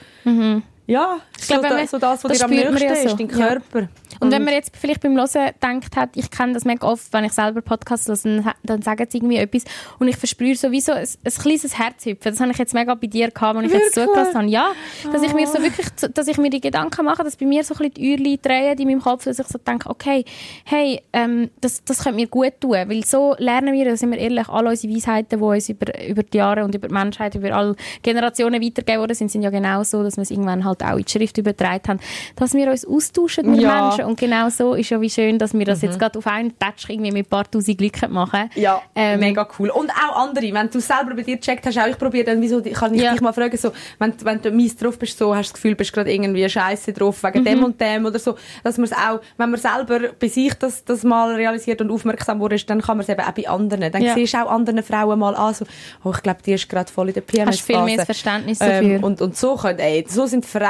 [0.87, 2.95] ja, glaube, so, wenn da, man- so das, was das dir am man nächsten ja
[2.97, 3.09] so.
[3.09, 3.47] ist, dein Ja.
[3.49, 3.89] Körper.
[4.21, 7.13] Und Und, wenn man jetzt vielleicht beim Hören denkt hat, ich kenne das mega oft,
[7.13, 9.65] wenn ich selber Podcasts höre, dann, sagen sie irgendwie etwas
[9.99, 12.31] und ich verspüre sowieso ein, ein kleines Herzhüpfen.
[12.33, 14.07] Das habe ich jetzt mega bei dir gehabt, als ich jetzt Wirklich?
[14.07, 14.47] zugelassen habe.
[14.49, 14.71] Ja,
[15.13, 17.75] dass ich mir so wirklich, dass ich mir die Gedanken mache, dass bei mir so
[17.75, 20.25] ein bisschen die Uhrli drehen in meinem Kopf, dass ich so denke, okay,
[20.65, 24.49] hey, ähm, das, das könnte mir gut tun, weil so lernen wir, sind wir ehrlich,
[24.49, 27.75] alle unsere Weisheiten, die uns über, über die Jahre und über die Menschheit, über alle
[28.03, 31.05] Generationen weitergegeben worden sind, sind ja genau so, dass wir es irgendwann halt auch in
[31.05, 32.01] die Schrift übertragen haben,
[32.37, 33.83] dass wir uns austauschen mit Ja.
[33.83, 36.59] Menschen und genau so ist ja wie schön, dass wir das jetzt gerade auf einen
[36.59, 38.51] Touch irgendwie mit ein paar tausend Leuten machen.
[38.55, 39.71] Ja, Ähm, mega cool.
[39.71, 42.61] Und auch andere, wenn du selber bei dir gecheckt hast, auch ich probiere dann, wieso,
[42.63, 43.13] kann ich Ja.
[43.13, 45.75] dich mal fragen, so, wenn, wenn du mies drauf bist, so, hast du das Gefühl,
[45.75, 49.21] bist gerade irgendwie scheiße drauf, wegen dem und dem oder so, dass man es auch,
[49.37, 53.05] wenn man selber bei sich das, das mal realisiert und aufmerksam wurde, dann kann man
[53.05, 53.91] es eben auch bei anderen.
[53.93, 54.15] Dann Ja.
[54.15, 55.65] siehst du auch anderen Frauen mal an, so,
[56.05, 57.47] oh, ich glaube, die ist gerade voll in der PMS.
[57.49, 59.03] Hast viel mehr Verständnis dafür.
[59.03, 60.64] und, und so können, ey, so sind Frauen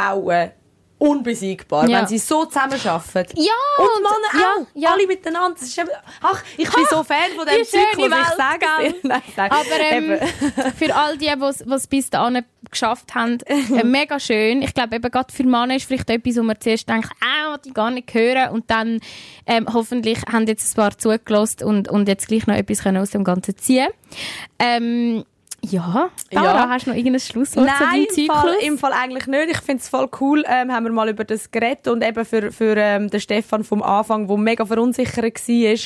[0.97, 1.99] unbesiegbar, Ja.
[2.01, 3.35] wenn sie so zusammenarbeiten.
[3.37, 4.67] Ja, Und Männer ja, auch.
[4.75, 4.91] ja.
[4.93, 5.59] Alle miteinander.
[5.61, 5.89] Eben,
[6.23, 8.19] ach, ich bin so Fan von dem die schöne Zyklus.
[8.31, 8.95] Ich sage.
[9.03, 9.51] Nein, nein.
[9.51, 10.19] Aber ähm,
[10.79, 14.63] für all die, die es bis dahin geschafft haben, äh, mega schön.
[14.63, 17.61] Ich glaube, eben gerade für Männer ist vielleicht etwas, wo man zuerst denkt, ah, will
[17.67, 18.51] ich gar nicht hören.
[18.51, 19.01] Und dann
[19.47, 23.11] ähm, hoffentlich haben jetzt ein paar zugelassen und, und jetzt gleich noch etwas können aus
[23.11, 23.89] dem Ganzen ziehen
[24.59, 25.25] Ähm,
[25.71, 26.69] ja, Dara, Ja.
[26.69, 28.67] hast du noch irgendein Schlusswort zu Nein, deinem im Fall, Zyklus?
[28.69, 29.51] im Fall eigentlich nicht.
[29.51, 30.45] Ich finde es voll cool.
[30.49, 33.83] Ähm, haben wir mal über das geredet und eben für, für ähm, den Stefan vom
[33.83, 35.17] Anfang, der mega verunsichert
[35.49, 35.79] war,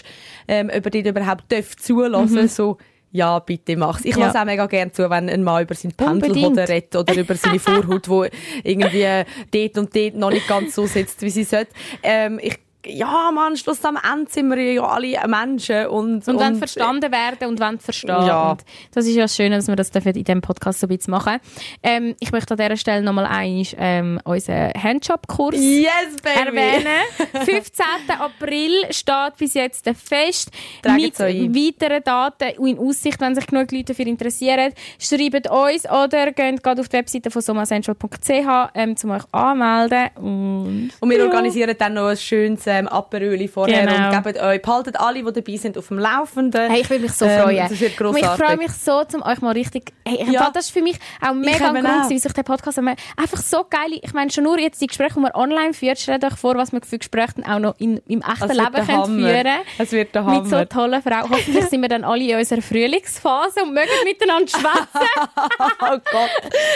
[0.48, 2.76] ähm, ob er dich überhaupt darf zulassen so
[3.10, 4.04] ja, bitte mach's.
[4.04, 4.26] Ich Ja.
[4.26, 5.92] lasse auch mega gerne zu, wenn ein Mann über seinen.
[5.92, 8.26] Pendelhoden redet oder über seine Vorhaut, wo
[8.62, 11.72] irgendwie dort und dort noch nicht ganz so sitzt, wie sie sollte.
[12.02, 16.54] Ähm, ich, ja, Mann, Schluss am Ende sind wir ja alle Menschen und, und wenn
[16.56, 18.24] verstanden werden und wenn verstehen.
[18.26, 18.52] Ja.
[18.52, 18.64] Und
[18.94, 21.38] das ist ja das Schöne, dass wir das in diesem Podcast so ein bisschen machen.
[21.82, 26.86] Ähm, ich möchte an dieser Stelle nochmal einmal ähm, unseren Handjob-Kurs Yes, erwähnen.
[27.44, 27.84] 15.
[28.18, 30.50] April steht bis jetzt fest.
[30.82, 34.72] Tragt mit weiteren Daten in Aussicht, wenn sich genug Leute dafür interessieren.
[35.00, 40.10] Schreibt uns oder geht auf die Webseite von somacentral.ch, ähm, um euch anmelden.
[40.16, 41.24] Und, Und wir Ja.
[41.24, 44.16] organisieren dann noch ein schönes ähm, Aperöli vorher Genau.
[44.16, 46.70] und geben euch, behaltet alle, die dabei sind, auf dem Laufenden.
[46.70, 47.68] Hey, ich würde mich so Ähm, freuen.
[47.68, 48.46] das wird Und ich grossartig.
[48.46, 49.92] freue mich so, um euch mal richtig.
[50.06, 50.50] Hey, Ja.
[50.52, 50.96] Das ist für mich
[51.26, 53.98] auch mega ein Grund, wie sich der Podcast einfach so geil.
[54.02, 56.72] Ich meine, schon nur jetzt die Gespräche, die man online führt, stellt euch vor, was
[56.72, 59.06] wir für Gespräche dann auch noch in, im echten Leben Hammer.
[59.06, 59.46] führen
[59.78, 60.68] Es wird der Mit so Hammer.
[60.68, 61.30] tollen Frauen.
[61.30, 65.08] Hoffentlich sind wir dann alle in unserer Frühlingsphase und mögen miteinander schwätzen.
[65.80, 66.30] oh Gott.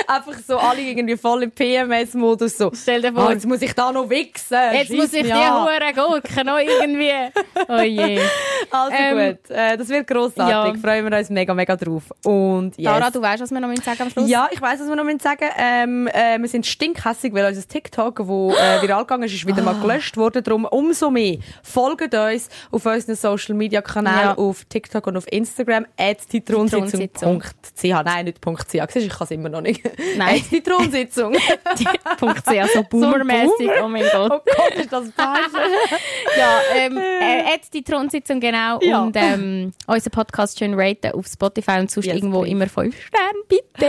[0.06, 2.58] Einfach so alle irgendwie voll im PMS-Modus.
[2.58, 2.70] So.
[2.74, 4.56] Stell dir vor, Ah, jetzt muss ich da noch wichsen.
[4.72, 5.40] jetzt Scheiss muss ich die an.
[5.82, 7.12] Huren Gurken noch irgendwie.
[7.68, 8.20] Oh je.
[8.70, 10.74] Also Ähm, gut, äh, das wird grossartig.
[10.74, 10.74] ja.
[10.80, 12.04] Freuen wir uns mega, mega drauf.
[12.24, 12.84] Und yes.
[12.84, 14.28] Dara, du weißt, was wir noch sagen am Schluss?
[14.30, 15.44] Ja, ich weiss, was wir noch sagen.
[15.58, 19.62] Ähm, äh, wir sind stinkhässig, weil unser TikTok, wo äh, viral gegangen ist, ist wieder
[19.62, 19.72] Ah.
[19.72, 20.42] mal gelöscht worden.
[20.42, 24.34] Darum umso mehr folgt uns auf unseren Social Media Kanälen, Ja.
[24.38, 25.86] auf TikTok und auf Instagram.
[26.30, 28.04] titronsitzung.ch.
[28.04, 28.62] Nein, nicht .ch.
[28.68, 29.82] Siehst Ich kann es immer noch nicht.
[30.16, 30.42] Nein.
[30.48, 31.34] Titronsitzung.
[31.76, 33.48] .ch, so boomermäßig.
[33.58, 33.84] Boomer.
[33.84, 34.30] Oh mein Gott.
[34.32, 35.71] oh Gott, ist das peinlich.
[36.38, 38.78] ja, ähm, äh, at die Thronsitzung, genau.
[38.82, 39.02] Ja.
[39.02, 42.52] Und ähm, unseren Podcast schön raten auf Spotify und sonst Yes, irgendwo please.
[42.52, 43.88] immer 5 Sterne, bitte.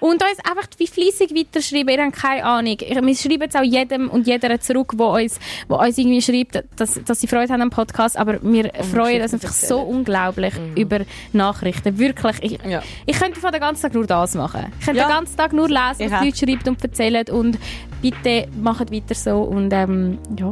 [0.00, 1.88] Und uns einfach wie fleissig weiterschreiben.
[1.88, 2.76] Ihr habt keine Ahnung.
[2.80, 5.38] Wir schreiben es auch jedem und jeder zurück, wo uns,
[5.68, 8.16] wo uns irgendwie schreibt, dass, dass sie Freude haben am Podcast.
[8.16, 11.00] Aber wir freuen uns einfach so unglaublich über
[11.32, 11.98] Nachrichten.
[11.98, 12.42] Wirklich.
[12.42, 12.82] Ich, Ja.
[13.06, 14.72] ich könnte von den ganzen Tag nur das machen.
[14.80, 15.06] Ich könnte Ja.
[15.08, 17.26] den ganzen Tag nur lesen, was die Leute schreiben und erzählen.
[17.30, 17.58] Und
[18.02, 19.42] bitte macht weiter so.
[19.42, 20.50] Und ähm, ja.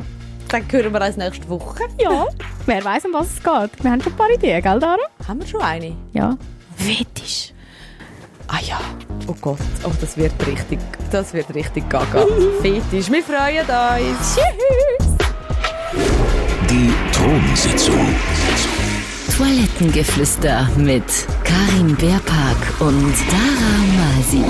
[0.52, 1.84] Dann hören wir uns nächste Woche.
[1.98, 2.26] Ja,
[2.66, 3.82] wer weiß, um was es geht.
[3.82, 4.98] Wir haben schon ein paar Ideen, gell, Dara?
[5.26, 5.96] Haben wir schon eine?
[6.12, 6.36] Ja.
[6.76, 7.54] Fetisch.
[8.48, 8.78] Ah ja.
[9.26, 9.56] Oh Gott.
[9.82, 10.78] Oh, das wird richtig,
[11.10, 12.26] das wird richtig gaga.
[12.60, 13.10] Fetisch.
[13.10, 14.36] Wir freuen uns.
[14.36, 15.08] Tschüss.
[16.68, 18.14] Die Thronsitzung.
[19.34, 21.04] Toilettengeflüster mit
[21.44, 24.44] Karin Beerpark und Dara Masi.